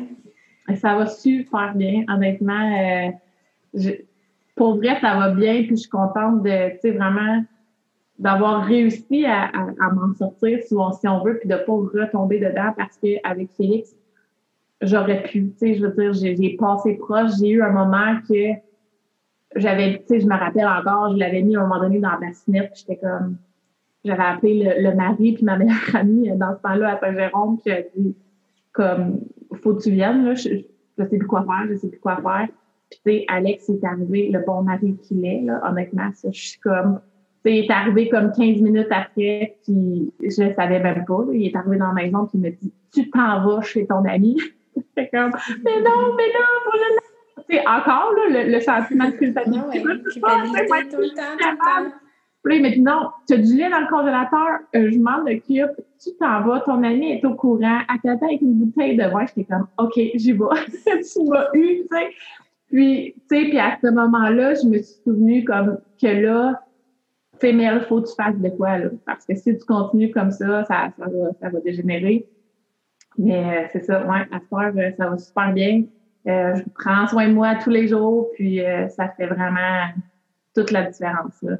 Ça 0.76 0.96
va 0.96 1.06
super 1.06 1.74
bien, 1.74 2.04
honnêtement. 2.08 2.52
Euh, 2.52 3.10
je, 3.74 3.92
pour 4.60 4.76
vrai, 4.76 5.00
ça 5.00 5.14
va 5.14 5.30
bien, 5.30 5.62
puis 5.62 5.70
je 5.70 5.76
suis 5.76 5.88
contente 5.88 6.42
de, 6.42 6.72
tu 6.72 6.80
sais, 6.82 6.90
vraiment 6.90 7.42
d'avoir 8.18 8.62
réussi 8.62 9.24
à, 9.24 9.50
m'en 9.94 10.12
sortir 10.12 10.58
si 10.62 10.74
on, 10.74 11.24
veut, 11.24 11.38
puis 11.38 11.48
de 11.48 11.56
pas 11.56 11.72
retomber 11.72 12.40
dedans 12.40 12.74
parce 12.76 12.98
qu'avec 12.98 13.50
Félix, 13.52 13.96
j'aurais 14.82 15.22
pu, 15.22 15.48
tu 15.52 15.56
sais, 15.56 15.74
je 15.76 15.86
veux 15.86 15.92
dire, 15.92 16.12
j'ai 16.12 16.56
passé 16.58 16.92
proche, 16.96 17.30
j'ai 17.40 17.48
eu 17.48 17.62
un 17.62 17.70
moment 17.70 18.20
que 18.28 18.50
j'avais, 19.56 20.00
tu 20.00 20.08
sais, 20.08 20.20
je 20.20 20.26
me 20.26 20.36
rappelle 20.36 20.66
encore, 20.66 21.12
je 21.14 21.16
l'avais 21.16 21.40
mis 21.40 21.56
à 21.56 21.60
un 21.60 21.66
moment 21.66 21.80
donné 21.80 21.98
dans 21.98 22.10
la 22.10 22.18
bassinette, 22.18 22.72
j'étais 22.74 22.98
comme, 22.98 23.38
j'avais 24.04 24.22
appelé 24.22 24.74
le, 24.78 24.94
mari 24.94 25.32
puis 25.32 25.44
ma 25.44 25.56
meilleure 25.56 25.78
amie 25.94 26.30
dans 26.36 26.54
ce 26.54 26.60
temps-là 26.60 26.96
à 26.96 27.00
Saint-Jérôme, 27.00 27.56
qui 27.62 27.70
a 27.70 27.80
dit, 27.96 28.14
comme, 28.72 29.20
faut 29.54 29.72
que 29.72 29.84
tu 29.84 29.90
viennes, 29.90 30.26
là, 30.26 30.34
je, 30.34 30.50
je 30.98 31.04
sais 31.04 31.16
plus 31.16 31.26
quoi 31.26 31.46
faire, 31.46 31.66
je 31.70 31.76
sais 31.76 31.88
plus 31.88 32.00
quoi 32.00 32.16
faire. 32.16 32.48
Puis, 32.90 33.00
tu 33.04 33.12
sais, 33.12 33.24
Alex 33.28 33.68
est 33.68 33.84
arrivé, 33.84 34.30
le 34.32 34.40
bon 34.44 34.62
mari 34.62 34.96
qu'il 35.02 35.24
est, 35.24 35.42
là, 35.42 35.60
honnêtement, 35.68 36.10
ça, 36.14 36.28
je 36.32 36.40
suis 36.40 36.60
comme, 36.60 37.00
tu 37.44 37.50
sais, 37.50 37.58
il 37.58 37.64
est 37.64 37.70
arrivé 37.70 38.08
comme 38.08 38.32
15 38.32 38.60
minutes 38.60 38.88
après, 38.90 39.56
puis 39.62 40.12
je 40.22 40.52
savais 40.54 40.80
même 40.80 41.04
pas, 41.06 41.24
il 41.32 41.46
est 41.46 41.56
arrivé 41.56 41.76
dans 41.78 41.92
la 41.92 42.02
maison, 42.02 42.26
puis 42.26 42.38
il 42.38 42.40
me 42.40 42.50
dit, 42.50 42.72
tu 42.92 43.10
t'en 43.10 43.44
vas 43.44 43.62
chez 43.62 43.86
ton 43.86 44.04
ami. 44.04 44.36
J'étais 44.76 45.08
comme, 45.12 45.32
mais 45.64 45.80
non, 45.80 46.14
mais 46.16 46.28
non, 46.34 46.46
faut 46.64 46.76
le 46.76 47.44
Tu 47.48 47.56
sais, 47.56 47.60
encore, 47.60 48.12
là, 48.12 48.44
le, 48.44 48.60
sentiment 48.60 49.06
de 49.06 49.12
culpabilité. 49.12 49.82
Ah 50.22 50.44
ouais, 50.44 50.66
culpabilité 50.66 50.96
tout 50.96 51.00
le 51.00 51.08
temps, 51.08 51.36
tout 51.38 51.48
le 51.48 51.56
temps. 51.56 51.96
Puis 52.42 52.54
là, 52.54 52.56
il 52.56 52.62
m'a 52.62 52.70
dit, 52.70 52.80
non, 52.80 53.10
tu 53.26 53.34
as 53.34 53.36
du 53.36 53.56
lait 53.56 53.68
dans 53.68 53.80
le 53.80 53.86
congélateur, 53.86 54.60
euh, 54.74 54.90
je 54.90 54.98
m'en 54.98 55.20
occupe, 55.30 55.76
tu 56.02 56.10
t'en 56.18 56.40
vas, 56.40 56.60
ton 56.60 56.82
ami 56.82 57.12
est 57.12 57.24
au 57.24 57.34
courant, 57.34 57.80
à 57.86 57.98
t'attends 58.02 58.26
avec 58.26 58.40
une 58.40 58.54
bouteille 58.54 58.96
de 58.96 59.02
vin. 59.04 59.26
J'étais 59.26 59.44
comme, 59.44 59.66
OK, 59.78 59.92
j'y 60.14 60.32
vais. 60.32 60.38
tu 60.84 61.24
m'as 61.28 61.48
eu, 61.52 61.82
tu 61.82 61.86
sais. 61.90 62.10
Puis, 62.70 63.14
tu 63.28 63.36
sais, 63.36 63.44
puis 63.48 63.58
à 63.58 63.76
ce 63.82 63.88
moment-là, 63.88 64.54
je 64.54 64.66
me 64.66 64.78
suis 64.78 65.02
souvenue 65.04 65.44
comme 65.44 65.78
que 66.00 66.06
là, 66.06 66.62
tu 67.40 67.46
sais, 67.48 67.52
mais 67.52 67.64
il 67.64 67.80
faut 67.88 68.00
que 68.00 68.08
tu 68.08 68.14
fasses 68.14 68.38
de 68.38 68.48
quoi, 68.50 68.78
là. 68.78 68.90
Parce 69.04 69.26
que 69.26 69.34
si 69.34 69.56
tu 69.56 69.64
continues 69.64 70.10
comme 70.10 70.30
ça, 70.30 70.64
ça, 70.64 70.92
ça, 70.96 71.06
va, 71.06 71.30
ça 71.40 71.48
va 71.48 71.60
dégénérer. 71.60 72.26
Mais 73.18 73.64
euh, 73.64 73.68
c'est 73.72 73.84
ça, 73.84 74.06
ouais, 74.06 74.20
à 74.30 74.38
ce 74.38 74.44
moment 74.50 74.80
euh, 74.80 74.90
ça 74.96 75.08
va 75.08 75.18
super 75.18 75.52
bien. 75.52 75.84
Euh, 76.28 76.54
je 76.54 76.62
prends 76.74 77.06
soin 77.08 77.28
de 77.28 77.32
moi 77.32 77.56
tous 77.56 77.70
les 77.70 77.88
jours, 77.88 78.28
puis 78.34 78.60
ça 78.90 79.08
fait 79.08 79.26
vraiment 79.26 79.88
toute 80.54 80.70
la 80.70 80.84
différence, 80.84 81.42
là. 81.42 81.56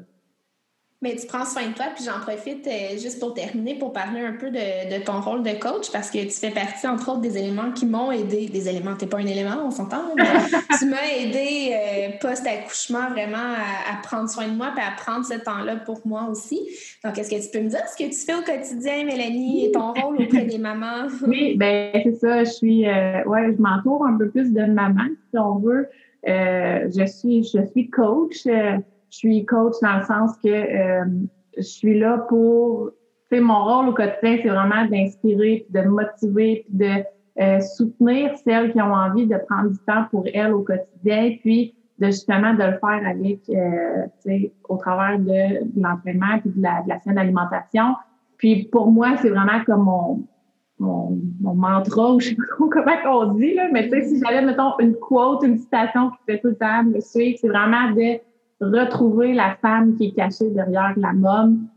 Mais 1.03 1.15
tu 1.15 1.25
prends 1.25 1.45
soin 1.45 1.67
de 1.67 1.73
toi, 1.73 1.85
puis 1.95 2.03
j'en 2.05 2.19
profite 2.19 2.67
euh, 2.67 2.91
juste 2.91 3.19
pour 3.19 3.33
terminer 3.33 3.73
pour 3.73 3.91
parler 3.91 4.21
un 4.21 4.33
peu 4.33 4.51
de, 4.51 4.99
de, 4.99 5.03
ton 5.03 5.19
rôle 5.19 5.41
de 5.41 5.59
coach 5.59 5.91
parce 5.91 6.11
que 6.11 6.19
tu 6.19 6.29
fais 6.29 6.51
partie, 6.51 6.85
entre 6.85 7.09
autres, 7.09 7.21
des 7.21 7.39
éléments 7.39 7.71
qui 7.71 7.87
m'ont 7.87 8.11
aidé. 8.11 8.47
Des 8.49 8.69
éléments, 8.69 8.93
t'es 8.95 9.07
pas 9.07 9.17
un 9.17 9.25
élément, 9.25 9.63
on 9.65 9.71
s'entend, 9.71 10.13
mais 10.15 10.23
tu 10.77 10.85
m'as 10.85 10.97
aidé 11.17 11.73
euh, 11.73 12.09
post-accouchement 12.21 13.09
vraiment 13.09 13.37
à, 13.37 13.99
prendre 14.03 14.29
soin 14.29 14.47
de 14.47 14.53
moi 14.53 14.73
et 14.77 14.79
à 14.79 14.91
prendre 14.95 15.25
ce 15.25 15.43
temps-là 15.43 15.77
pour 15.77 16.01
moi 16.05 16.27
aussi. 16.29 16.59
Donc, 17.03 17.17
est-ce 17.17 17.31
que 17.31 17.43
tu 17.43 17.49
peux 17.51 17.63
me 17.63 17.69
dire 17.69 17.81
ce 17.87 17.97
que 17.97 18.07
tu 18.07 18.17
fais 18.17 18.35
au 18.35 18.43
quotidien, 18.43 19.03
Mélanie, 19.03 19.65
et 19.65 19.71
ton 19.71 19.93
rôle 19.93 20.21
auprès 20.21 20.45
des 20.45 20.59
mamans? 20.59 21.07
oui, 21.27 21.55
ben 21.57 21.93
c'est 22.03 22.19
ça. 22.19 22.43
Je 22.43 22.51
suis, 22.51 22.87
euh, 22.87 23.23
ouais, 23.23 23.55
je 23.57 23.59
m'entoure 23.59 24.05
un 24.05 24.19
peu 24.19 24.29
plus 24.29 24.53
de 24.53 24.65
maman, 24.65 25.07
si 25.31 25.39
on 25.39 25.55
veut. 25.57 25.89
je 26.23 27.05
suis, 27.07 27.43
je 27.43 27.65
suis 27.71 27.89
coach 27.89 28.45
je 29.11 29.17
suis 29.17 29.45
coach 29.45 29.75
dans 29.81 29.97
le 29.97 30.03
sens 30.03 30.37
que 30.37 30.49
euh, 30.49 31.05
je 31.57 31.61
suis 31.61 31.99
là 31.99 32.19
pour, 32.29 32.91
tu 33.29 33.37
sais, 33.37 33.41
mon 33.41 33.63
rôle 33.63 33.89
au 33.89 33.93
quotidien, 33.93 34.37
c'est 34.41 34.49
vraiment 34.49 34.85
d'inspirer, 34.85 35.65
de 35.69 35.81
motiver, 35.81 36.65
puis 36.65 36.77
de 36.77 37.03
euh, 37.41 37.59
soutenir 37.59 38.35
celles 38.37 38.71
qui 38.71 38.81
ont 38.81 38.93
envie 38.93 39.27
de 39.27 39.37
prendre 39.49 39.69
du 39.69 39.77
temps 39.79 40.05
pour 40.09 40.25
elles 40.33 40.53
au 40.53 40.63
quotidien, 40.63 41.35
puis 41.41 41.75
de 41.99 42.07
justement 42.07 42.53
de 42.53 42.63
le 42.63 42.77
faire 42.79 43.07
avec, 43.07 43.41
euh, 43.49 44.07
tu 44.23 44.29
sais, 44.29 44.53
au 44.69 44.77
travers 44.77 45.19
de, 45.19 45.79
l'entraînement 45.79 46.39
puis 46.39 46.51
de 46.55 46.61
la, 46.61 46.81
de 46.83 46.89
la 46.89 46.99
saine 47.01 47.17
alimentation, 47.17 47.95
Puis 48.37 48.69
pour 48.71 48.91
moi, 48.91 49.17
c'est 49.17 49.29
vraiment 49.29 49.63
comme 49.65 49.83
mon, 49.83 50.25
mon, 50.79 51.19
mon, 51.41 51.53
mantra, 51.53 52.13
ou 52.13 52.19
je 52.21 52.29
sais 52.29 52.35
pas 52.35 52.43
comment 52.57 53.27
on 53.27 53.33
dit, 53.33 53.53
là, 53.55 53.67
mais 53.73 53.89
tu 53.89 53.89
sais, 53.89 54.07
si 54.07 54.21
j'avais, 54.23 54.41
mettons, 54.41 54.79
une 54.79 54.95
quote, 54.95 55.43
une 55.43 55.57
citation 55.57 56.11
qui 56.11 56.17
fait 56.25 56.39
tout 56.39 56.47
le 56.47 56.55
temps 56.55 56.83
me 56.85 57.01
suivre, 57.01 57.37
c'est 57.39 57.49
vraiment 57.49 57.91
de 57.91 58.19
retrouver 58.65 59.33
la 59.33 59.55
femme 59.55 59.95
qui 59.95 60.07
est 60.07 60.11
cachée 60.11 60.49
derrière 60.49 60.93
la 60.97 61.13
môme, 61.13 61.67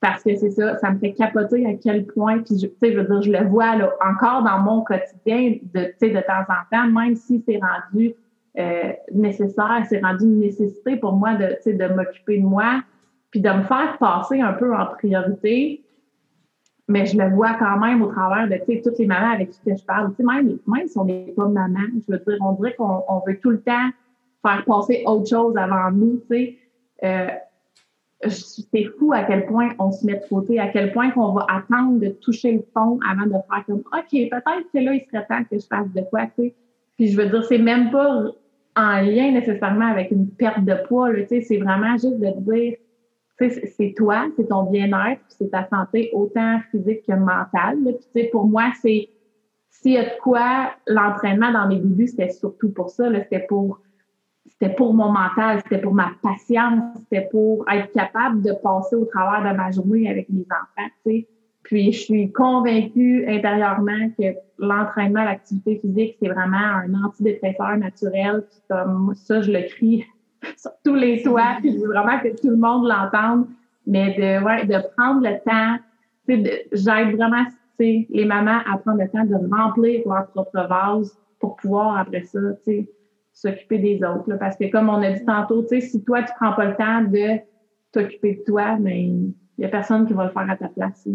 parce 0.00 0.22
que 0.22 0.34
c'est 0.34 0.50
ça, 0.50 0.78
ça 0.78 0.90
me 0.90 0.98
fait 0.98 1.12
capoter 1.12 1.66
à 1.66 1.74
quel 1.74 2.06
point, 2.06 2.38
puis 2.38 2.56
sais, 2.58 2.92
je 2.92 2.98
veux 2.98 3.04
dire, 3.04 3.22
je 3.22 3.32
le 3.32 3.48
vois 3.48 3.76
là, 3.76 3.92
encore 4.04 4.42
dans 4.42 4.58
mon 4.58 4.82
quotidien, 4.82 5.56
de, 5.74 5.80
de 5.80 6.20
temps 6.20 6.44
en 6.48 6.76
temps, 6.76 6.86
même 6.86 7.16
si 7.16 7.42
c'est 7.46 7.58
rendu 7.58 8.14
euh, 8.58 8.92
nécessaire, 9.12 9.84
c'est 9.88 10.00
rendu 10.00 10.24
une 10.24 10.40
nécessité 10.40 10.96
pour 10.96 11.12
moi 11.12 11.34
de, 11.34 11.56
de 11.66 11.94
m'occuper 11.94 12.38
de 12.38 12.46
moi, 12.46 12.82
puis 13.30 13.40
de 13.40 13.50
me 13.50 13.62
faire 13.62 13.96
passer 13.98 14.40
un 14.40 14.54
peu 14.54 14.74
en 14.74 14.86
priorité, 14.86 15.84
mais 16.88 17.06
je 17.06 17.16
le 17.16 17.30
vois 17.30 17.54
quand 17.54 17.78
même 17.78 18.02
au 18.02 18.08
travers 18.08 18.48
de 18.48 18.56
toutes 18.82 18.98
les 18.98 19.06
mamans 19.06 19.32
avec 19.32 19.50
qui 19.50 19.58
je 19.66 19.84
parle. 19.84 20.12
même, 20.18 20.58
même 20.66 20.88
si 20.88 20.98
on 20.98 21.04
n'est 21.04 21.32
pas 21.36 21.46
maman, 21.46 21.86
je 21.94 22.12
veux 22.12 22.18
dire, 22.18 22.38
on 22.40 22.52
dirait 22.54 22.74
qu'on 22.74 23.04
on 23.08 23.22
veut 23.24 23.38
tout 23.38 23.50
le 23.50 23.60
temps 23.60 23.90
faire 24.42 24.64
passer 24.64 25.02
autre 25.06 25.28
chose 25.28 25.56
avant 25.56 25.90
nous. 25.90 26.22
sais. 26.30 26.58
Euh, 27.04 27.28
c'est 28.28 28.84
fou 28.98 29.12
à 29.14 29.24
quel 29.24 29.46
point 29.46 29.70
on 29.78 29.90
se 29.90 30.04
met 30.04 30.16
de 30.16 30.28
côté, 30.28 30.60
à 30.60 30.68
quel 30.68 30.92
point 30.92 31.10
qu'on 31.10 31.32
va 31.32 31.46
attendre 31.48 31.98
de 31.98 32.08
toucher 32.08 32.52
le 32.52 32.62
fond 32.74 32.98
avant 33.08 33.26
de 33.26 33.32
faire 33.32 33.64
comme 33.66 33.78
OK, 33.78 34.10
peut-être 34.10 34.70
que 34.72 34.78
là, 34.78 34.94
il 34.94 35.04
serait 35.10 35.26
temps 35.26 35.42
que 35.50 35.58
je 35.58 35.66
fasse 35.66 35.90
de 35.94 36.02
quoi, 36.02 36.26
tu 36.26 36.32
sais. 36.36 36.54
Puis 36.96 37.08
je 37.08 37.16
veux 37.16 37.30
dire, 37.30 37.42
c'est 37.44 37.58
même 37.58 37.90
pas 37.90 38.24
en 38.76 39.00
lien 39.00 39.32
nécessairement 39.32 39.86
avec 39.86 40.10
une 40.10 40.28
perte 40.28 40.64
de 40.64 40.74
poids, 40.86 41.14
tu 41.14 41.28
sais, 41.28 41.40
c'est 41.40 41.56
vraiment 41.56 41.92
juste 41.92 42.18
de 42.18 42.52
dire 42.52 42.76
c'est 43.48 43.94
toi, 43.96 44.26
c'est 44.36 44.48
ton 44.48 44.64
bien-être, 44.64 45.22
c'est 45.28 45.50
ta 45.50 45.66
santé 45.68 46.10
autant 46.12 46.60
physique 46.70 47.06
que 47.06 47.12
mentale. 47.12 47.78
Puis, 48.14 48.28
pour 48.30 48.46
moi, 48.46 48.70
c'est 48.82 49.08
s'il 49.70 49.92
y 49.92 49.98
a 49.98 50.04
de 50.04 50.20
quoi 50.22 50.72
l'entraînement 50.86 51.50
dans 51.50 51.66
mes 51.66 51.76
débuts, 51.76 52.08
c'était 52.08 52.30
surtout 52.30 52.70
pour 52.70 52.90
ça. 52.90 53.10
C'était 53.14 53.46
pour 53.48 53.78
c'était 54.60 54.74
pour 54.74 54.92
mon 54.92 55.10
mental, 55.10 55.60
c'était 55.62 55.80
pour 55.80 55.94
ma 55.94 56.10
patience, 56.22 56.82
c'était 56.98 57.28
pour 57.30 57.64
être 57.70 57.90
capable 57.92 58.42
de 58.42 58.52
passer 58.62 58.96
au 58.96 59.06
travers 59.06 59.50
de 59.50 59.56
ma 59.56 59.70
journée 59.70 60.08
avec 60.10 60.28
mes 60.28 60.44
enfants. 60.50 60.88
sais. 61.06 61.26
Puis 61.62 61.92
je 61.92 62.00
suis 62.00 62.32
convaincue 62.32 63.24
intérieurement 63.28 64.10
que 64.18 64.34
l'entraînement, 64.58 65.24
l'activité 65.24 65.78
physique, 65.78 66.16
c'est 66.20 66.28
vraiment 66.28 66.56
un 66.56 67.04
antidépresseur 67.04 67.76
naturel. 67.78 68.44
Puis 68.50 68.60
comme 68.68 69.14
ça, 69.14 69.40
je 69.40 69.52
le 69.52 69.62
crie 69.68 70.04
sur 70.56 70.72
tous 70.84 70.94
les 70.94 71.22
toits, 71.22 71.56
puis 71.60 71.72
je 71.72 71.78
veux 71.78 71.88
vraiment 71.88 72.18
que 72.18 72.28
tout 72.28 72.50
le 72.50 72.56
monde 72.56 72.86
l'entende, 72.86 73.46
mais 73.86 74.14
de, 74.14 74.44
ouais, 74.44 74.66
de 74.66 74.76
prendre 74.96 75.22
le 75.22 75.38
temps, 75.44 75.78
j'aide 76.72 77.16
vraiment 77.16 77.44
les 77.78 78.24
mamans 78.26 78.60
à 78.70 78.76
prendre 78.76 79.00
le 79.00 79.08
temps 79.08 79.24
de 79.24 79.36
remplir 79.50 80.02
leur 80.06 80.26
propre 80.28 80.66
vase 80.68 81.18
pour 81.38 81.56
pouvoir, 81.56 81.98
après 81.98 82.24
ça, 82.24 82.38
s'occuper 83.40 83.78
des 83.78 84.00
autres. 84.04 84.36
parce 84.38 84.56
que 84.56 84.70
comme 84.70 84.88
on 84.88 85.02
a 85.02 85.12
dit 85.12 85.24
tantôt, 85.24 85.66
si 85.68 86.04
toi, 86.04 86.22
tu 86.22 86.32
prends 86.38 86.52
pas 86.52 86.66
le 86.66 86.76
temps 86.76 87.02
de 87.02 87.40
t'occuper 87.92 88.36
de 88.36 88.42
toi, 88.44 88.76
mais 88.78 89.06
ben, 89.06 89.32
il 89.58 89.62
y 89.62 89.64
a 89.64 89.68
personne 89.68 90.06
qui 90.06 90.12
va 90.12 90.24
le 90.24 90.30
faire 90.30 90.48
à 90.48 90.56
ta 90.56 90.68
place 90.68 91.08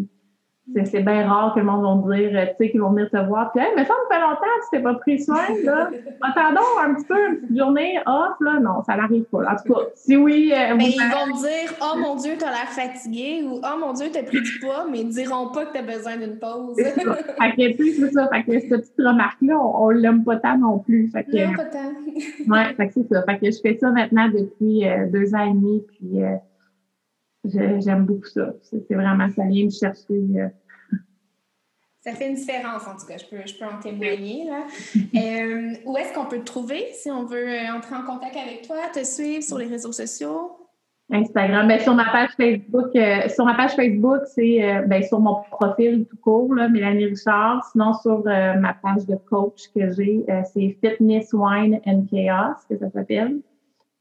c'est 0.85 1.01
bien 1.01 1.27
rare 1.27 1.53
que 1.53 1.59
le 1.59 1.65
monde 1.65 2.07
va 2.07 2.15
dire, 2.15 2.29
tu 2.31 2.55
sais, 2.57 2.71
qu'ils 2.71 2.81
vont 2.81 2.89
venir 2.89 3.09
te 3.09 3.17
voir. 3.17 3.51
Puis, 3.51 3.63
hey, 3.63 3.69
mais 3.75 3.85
ça 3.85 3.93
me 3.93 4.13
fait 4.13 4.19
longtemps 4.19 4.41
que 4.41 4.63
tu 4.63 4.69
t'es 4.71 4.79
pas 4.79 4.93
pris 4.95 5.21
soin, 5.21 5.43
là. 5.63 5.89
Attendons 6.21 6.61
un 6.83 6.95
petit 6.95 7.05
peu, 7.05 7.29
une 7.29 7.41
petite 7.41 7.57
journée 7.57 7.99
off, 8.07 8.35
là. 8.39 8.59
Non, 8.59 8.83
ça 8.83 8.95
n'arrive 8.95 9.25
pas. 9.25 9.43
En 9.43 9.55
tout 9.55 9.73
cas, 9.73 9.79
si 9.93 10.17
oui. 10.17 10.51
Euh, 10.53 10.75
mais 10.75 10.89
ils 10.89 10.99
vont 10.99 11.37
dire, 11.37 11.71
oh 11.81 11.97
mon 11.97 12.15
Dieu, 12.15 12.31
t'as 12.39 12.49
l'air 12.49 12.69
fatigué 12.69 13.43
ou 13.43 13.61
oh 13.63 13.79
mon 13.79 13.93
Dieu, 13.93 14.07
t'as 14.11 14.23
pris 14.23 14.41
du 14.41 14.59
poids, 14.59 14.87
mais 14.89 15.01
ils 15.01 15.09
diront 15.09 15.49
pas 15.49 15.65
que 15.65 15.73
t'as 15.73 15.83
besoin 15.83 16.17
d'une 16.17 16.39
pause. 16.39 16.75
C'est 16.77 16.99
ça. 16.99 17.13
Fait 17.13 17.51
que, 17.51 17.83
c'est 17.83 18.11
ça. 18.11 18.27
Fait 18.29 18.43
que 18.43 18.59
cette 18.59 18.81
petite 18.81 18.97
remarque-là, 18.97 19.59
on, 19.59 19.91
ne 19.91 19.97
l'aime 19.97 20.23
pas 20.23 20.37
tant 20.37 20.57
non 20.57 20.79
plus. 20.79 21.09
Fait 21.09 21.23
que, 21.23 21.55
pas 21.55 21.65
tant. 21.65 21.93
ouais, 22.51 22.73
fait 22.75 22.87
que 22.87 22.93
c'est 22.95 23.07
ça. 23.13 23.23
Fait 23.23 23.37
que 23.37 23.51
je 23.51 23.59
fais 23.61 23.77
ça 23.79 23.91
maintenant 23.91 24.29
depuis 24.29 24.87
euh, 24.87 25.05
deux 25.11 25.35
ans 25.35 25.45
et 25.45 25.53
demi, 25.53 25.83
puis. 25.87 26.23
Euh, 26.23 26.35
j'aime 27.47 28.05
beaucoup 28.05 28.27
ça. 28.27 28.53
C'est 28.61 28.93
vraiment, 28.93 29.27
ça 29.35 29.43
vient 29.45 29.65
me 29.65 29.69
chercher. 29.69 30.03
Euh, 30.11 30.47
ça 32.01 32.11
fait 32.11 32.29
une 32.29 32.35
différence, 32.35 32.87
en 32.87 32.95
tout 32.95 33.07
cas, 33.07 33.17
je 33.17 33.25
peux, 33.25 33.45
je 33.45 33.57
peux 33.57 33.65
en 33.65 33.79
témoigner. 33.79 34.45
Là. 34.45 34.65
Euh, 35.15 35.73
où 35.85 35.97
est-ce 35.97 36.13
qu'on 36.13 36.25
peut 36.25 36.39
te 36.39 36.45
trouver 36.45 36.87
si 36.93 37.09
on 37.09 37.25
veut 37.25 37.47
euh, 37.47 37.73
entrer 37.73 37.95
en 37.95 38.03
contact 38.03 38.35
avec 38.35 38.67
toi, 38.67 38.75
te 38.93 39.03
suivre 39.03 39.43
sur 39.43 39.57
les 39.57 39.65
réseaux 39.65 39.91
sociaux? 39.91 40.51
Instagram. 41.11 41.67
Ben, 41.67 41.79
sur 41.79 41.93
ma 41.93 42.05
page 42.11 42.31
Facebook, 42.35 42.91
sur 43.29 43.45
ma 43.45 43.53
page 43.53 43.75
Facebook, 43.75 44.21
c'est 44.25 44.83
ben, 44.87 45.03
sur 45.03 45.19
mon 45.19 45.41
profil 45.51 46.05
tout 46.09 46.17
court, 46.17 46.53
là, 46.53 46.67
Mélanie 46.67 47.05
Richard. 47.05 47.63
Sinon, 47.71 47.93
sur 47.93 48.23
ma 48.23 48.73
page 48.73 49.05
de 49.05 49.15
coach 49.29 49.67
que 49.75 49.91
j'ai, 49.91 50.25
c'est 50.51 50.77
Fitness 50.83 51.31
Wine 51.31 51.79
and 51.85 52.05
Chaos, 52.11 52.55
que 52.67 52.77
ça 52.77 52.89
s'appelle. 52.89 53.39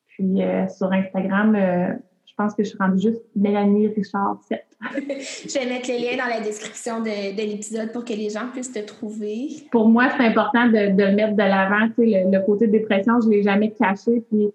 Puis 0.09 0.41
sur 0.71 0.91
Instagram, 0.93 1.99
je 2.37 2.43
pense 2.43 2.55
que 2.57 2.64
je 2.64 2.70
suis 2.70 2.78
rendue 2.78 3.01
juste 3.01 3.22
Mélanie 3.37 3.87
Richard 3.87 4.39
7. 4.49 4.61
je 4.93 5.57
vais 5.57 5.66
mettre 5.66 5.89
le 5.89 5.99
lien 5.99 6.16
dans 6.16 6.28
la 6.28 6.41
description 6.41 7.01
de, 7.01 7.37
l'épisode 7.37 7.93
pour 7.93 8.05
que 8.05 8.12
les 8.12 8.30
gens 8.30 8.49
puissent 8.53 8.72
te 8.72 8.85
trouver. 8.85 9.51
Pour 9.70 9.89
moi, 9.89 10.09
c'est 10.16 10.24
important 10.24 10.66
de, 10.66 11.01
le 11.01 11.14
mettre 11.14 11.35
de 11.35 11.43
l'avant. 11.43 11.89
Le, 11.97 12.32
le 12.37 12.45
côté 12.45 12.66
dépression, 12.66 13.20
je 13.20 13.28
ne 13.28 13.35
l'ai 13.35 13.43
jamais 13.45 13.70
caché. 13.70 14.24
Puis, 14.28 14.49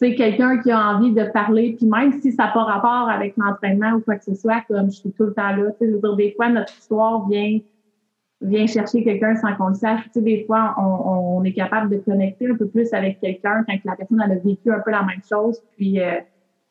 tu 0.00 0.14
quelqu'un 0.14 0.58
qui 0.62 0.70
a 0.70 0.96
envie 0.96 1.12
de 1.12 1.24
parler, 1.24 1.74
puis 1.76 1.84
même 1.84 2.12
si 2.12 2.32
ça 2.32 2.44
n'a 2.44 2.52
pas 2.52 2.64
rapport 2.64 3.10
avec 3.10 3.34
l'entraînement 3.36 3.92
ou 3.96 4.00
quoi 4.00 4.16
que 4.16 4.24
ce 4.24 4.34
soit, 4.34 4.62
comme 4.66 4.90
je 4.90 4.96
suis 4.96 5.12
tout 5.12 5.24
le 5.24 5.34
temps 5.34 5.54
là, 5.54 5.70
tu 5.72 5.84
sais, 5.84 5.90
je 5.90 5.96
veux 5.96 6.00
dire, 6.00 6.16
des 6.16 6.32
fois, 6.32 6.48
notre 6.48 6.72
histoire 6.78 7.28
vient 7.28 7.58
vient 8.40 8.66
chercher 8.68 9.02
quelqu'un 9.02 9.34
sans 9.34 9.54
qu'on 9.56 9.68
le 9.68 9.74
sache. 9.74 10.04
Tu 10.04 10.10
sais, 10.14 10.22
des 10.22 10.44
fois, 10.46 10.76
on, 10.78 11.44
est 11.44 11.52
capable 11.52 11.90
de 11.90 11.98
connecter 11.98 12.48
un 12.48 12.54
peu 12.54 12.68
plus 12.68 12.90
avec 12.94 13.20
quelqu'un 13.20 13.64
quand 13.66 13.76
la 13.84 13.96
personne 13.96 14.20
a 14.20 14.28
vécu 14.28 14.70
un 14.70 14.78
peu 14.78 14.92
la 14.92 15.02
même 15.02 15.20
chose. 15.28 15.60
Puis, 15.76 16.00
euh, 16.00 16.20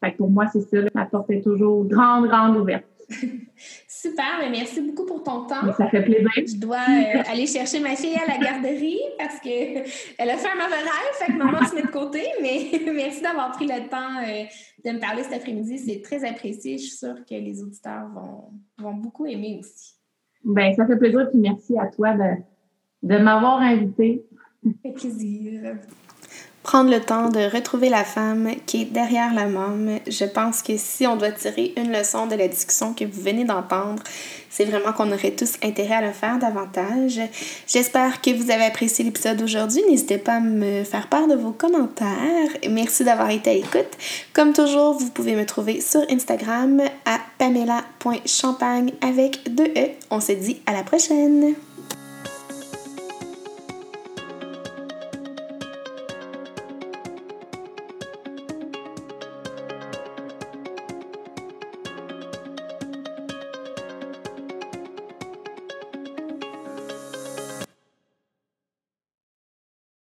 fait 0.03 0.15
pour 0.17 0.29
moi, 0.29 0.45
c'est 0.47 0.61
ça, 0.61 0.77
la 0.93 1.05
porte 1.05 1.29
est 1.31 1.41
toujours 1.41 1.85
grande, 1.85 2.27
grande 2.27 2.57
ouverte. 2.57 2.85
Super, 3.87 4.39
mais 4.39 4.49
merci 4.49 4.81
beaucoup 4.81 5.05
pour 5.05 5.23
ton 5.23 5.45
temps. 5.45 5.71
ça 5.77 5.87
fait 5.89 6.03
plaisir. 6.03 6.29
Je 6.35 6.57
dois 6.57 6.77
euh, 6.77 7.23
aller 7.31 7.47
chercher 7.47 7.79
ma 7.79 7.95
fille 7.95 8.15
à 8.15 8.27
la 8.27 8.37
garderie 8.37 8.99
parce 9.17 9.39
qu'elle 9.39 10.29
a 10.29 10.37
fait 10.37 10.49
un 10.49 10.55
mauvais 10.55 10.75
rêve, 10.75 11.13
fait 11.13 11.31
que 11.31 11.37
maman 11.37 11.65
se 11.65 11.75
met 11.75 11.83
de 11.83 11.87
côté, 11.87 12.21
mais 12.41 12.69
merci 12.93 13.21
d'avoir 13.21 13.51
pris 13.51 13.65
le 13.65 13.89
temps 13.89 14.21
euh, 14.23 14.43
de 14.85 14.95
me 14.95 14.99
parler 14.99 15.23
cet 15.23 15.33
après-midi. 15.33 15.77
C'est 15.77 16.01
très 16.01 16.25
apprécié. 16.25 16.77
Je 16.77 16.83
suis 16.83 16.97
sûre 16.97 17.15
que 17.27 17.35
les 17.35 17.63
auditeurs 17.63 18.09
vont, 18.13 18.51
vont 18.77 18.93
beaucoup 18.93 19.25
aimer 19.25 19.57
aussi. 19.59 19.95
Bien, 20.43 20.73
ça 20.73 20.85
fait 20.85 20.97
plaisir, 20.97 21.29
et 21.33 21.37
merci 21.37 21.77
à 21.77 21.87
toi 21.87 22.13
de, 22.13 22.35
de 23.03 23.17
m'avoir 23.17 23.59
invité. 23.61 24.25
Ça 24.63 24.69
fait 24.83 24.93
plaisir 24.93 25.77
prendre 26.67 26.91
le 26.91 26.99
temps 26.99 27.29
de 27.29 27.39
retrouver 27.39 27.87
la 27.87 28.03
femme 28.03 28.49
qui 28.65 28.81
est 28.81 28.85
derrière 28.85 29.33
la 29.33 29.47
môme. 29.47 29.99
Je 30.05 30.25
pense 30.25 30.61
que 30.61 30.73
si 30.75 31.07
on 31.07 31.15
doit 31.15 31.31
tirer 31.31 31.73
une 31.77 31.93
leçon 31.93 32.27
de 32.27 32.35
la 32.35 32.49
discussion 32.49 32.93
que 32.93 33.05
vous 33.05 33.21
venez 33.21 33.45
d'entendre, 33.45 34.03
c'est 34.49 34.65
vraiment 34.65 34.91
qu'on 34.91 35.09
aurait 35.13 35.31
tous 35.31 35.53
intérêt 35.63 35.95
à 35.95 36.01
le 36.01 36.11
faire 36.11 36.37
davantage. 36.39 37.21
J'espère 37.67 38.21
que 38.21 38.31
vous 38.31 38.51
avez 38.51 38.65
apprécié 38.65 39.05
l'épisode 39.05 39.37
d'aujourd'hui. 39.37 39.81
N'hésitez 39.89 40.17
pas 40.17 40.35
à 40.35 40.39
me 40.41 40.83
faire 40.83 41.07
part 41.07 41.29
de 41.29 41.35
vos 41.35 41.51
commentaires. 41.51 42.49
Merci 42.69 43.05
d'avoir 43.05 43.29
été 43.29 43.49
à 43.49 43.53
l'écoute. 43.53 43.97
Comme 44.33 44.51
toujours, 44.51 44.97
vous 44.97 45.09
pouvez 45.11 45.35
me 45.35 45.45
trouver 45.45 45.79
sur 45.79 46.01
Instagram 46.11 46.81
à 47.05 47.19
pamela.champagne 47.37 48.91
avec 48.99 49.55
deux 49.55 49.71
E. 49.77 49.91
On 50.11 50.19
se 50.19 50.33
dit 50.33 50.61
à 50.65 50.73
la 50.73 50.83
prochaine! 50.83 51.55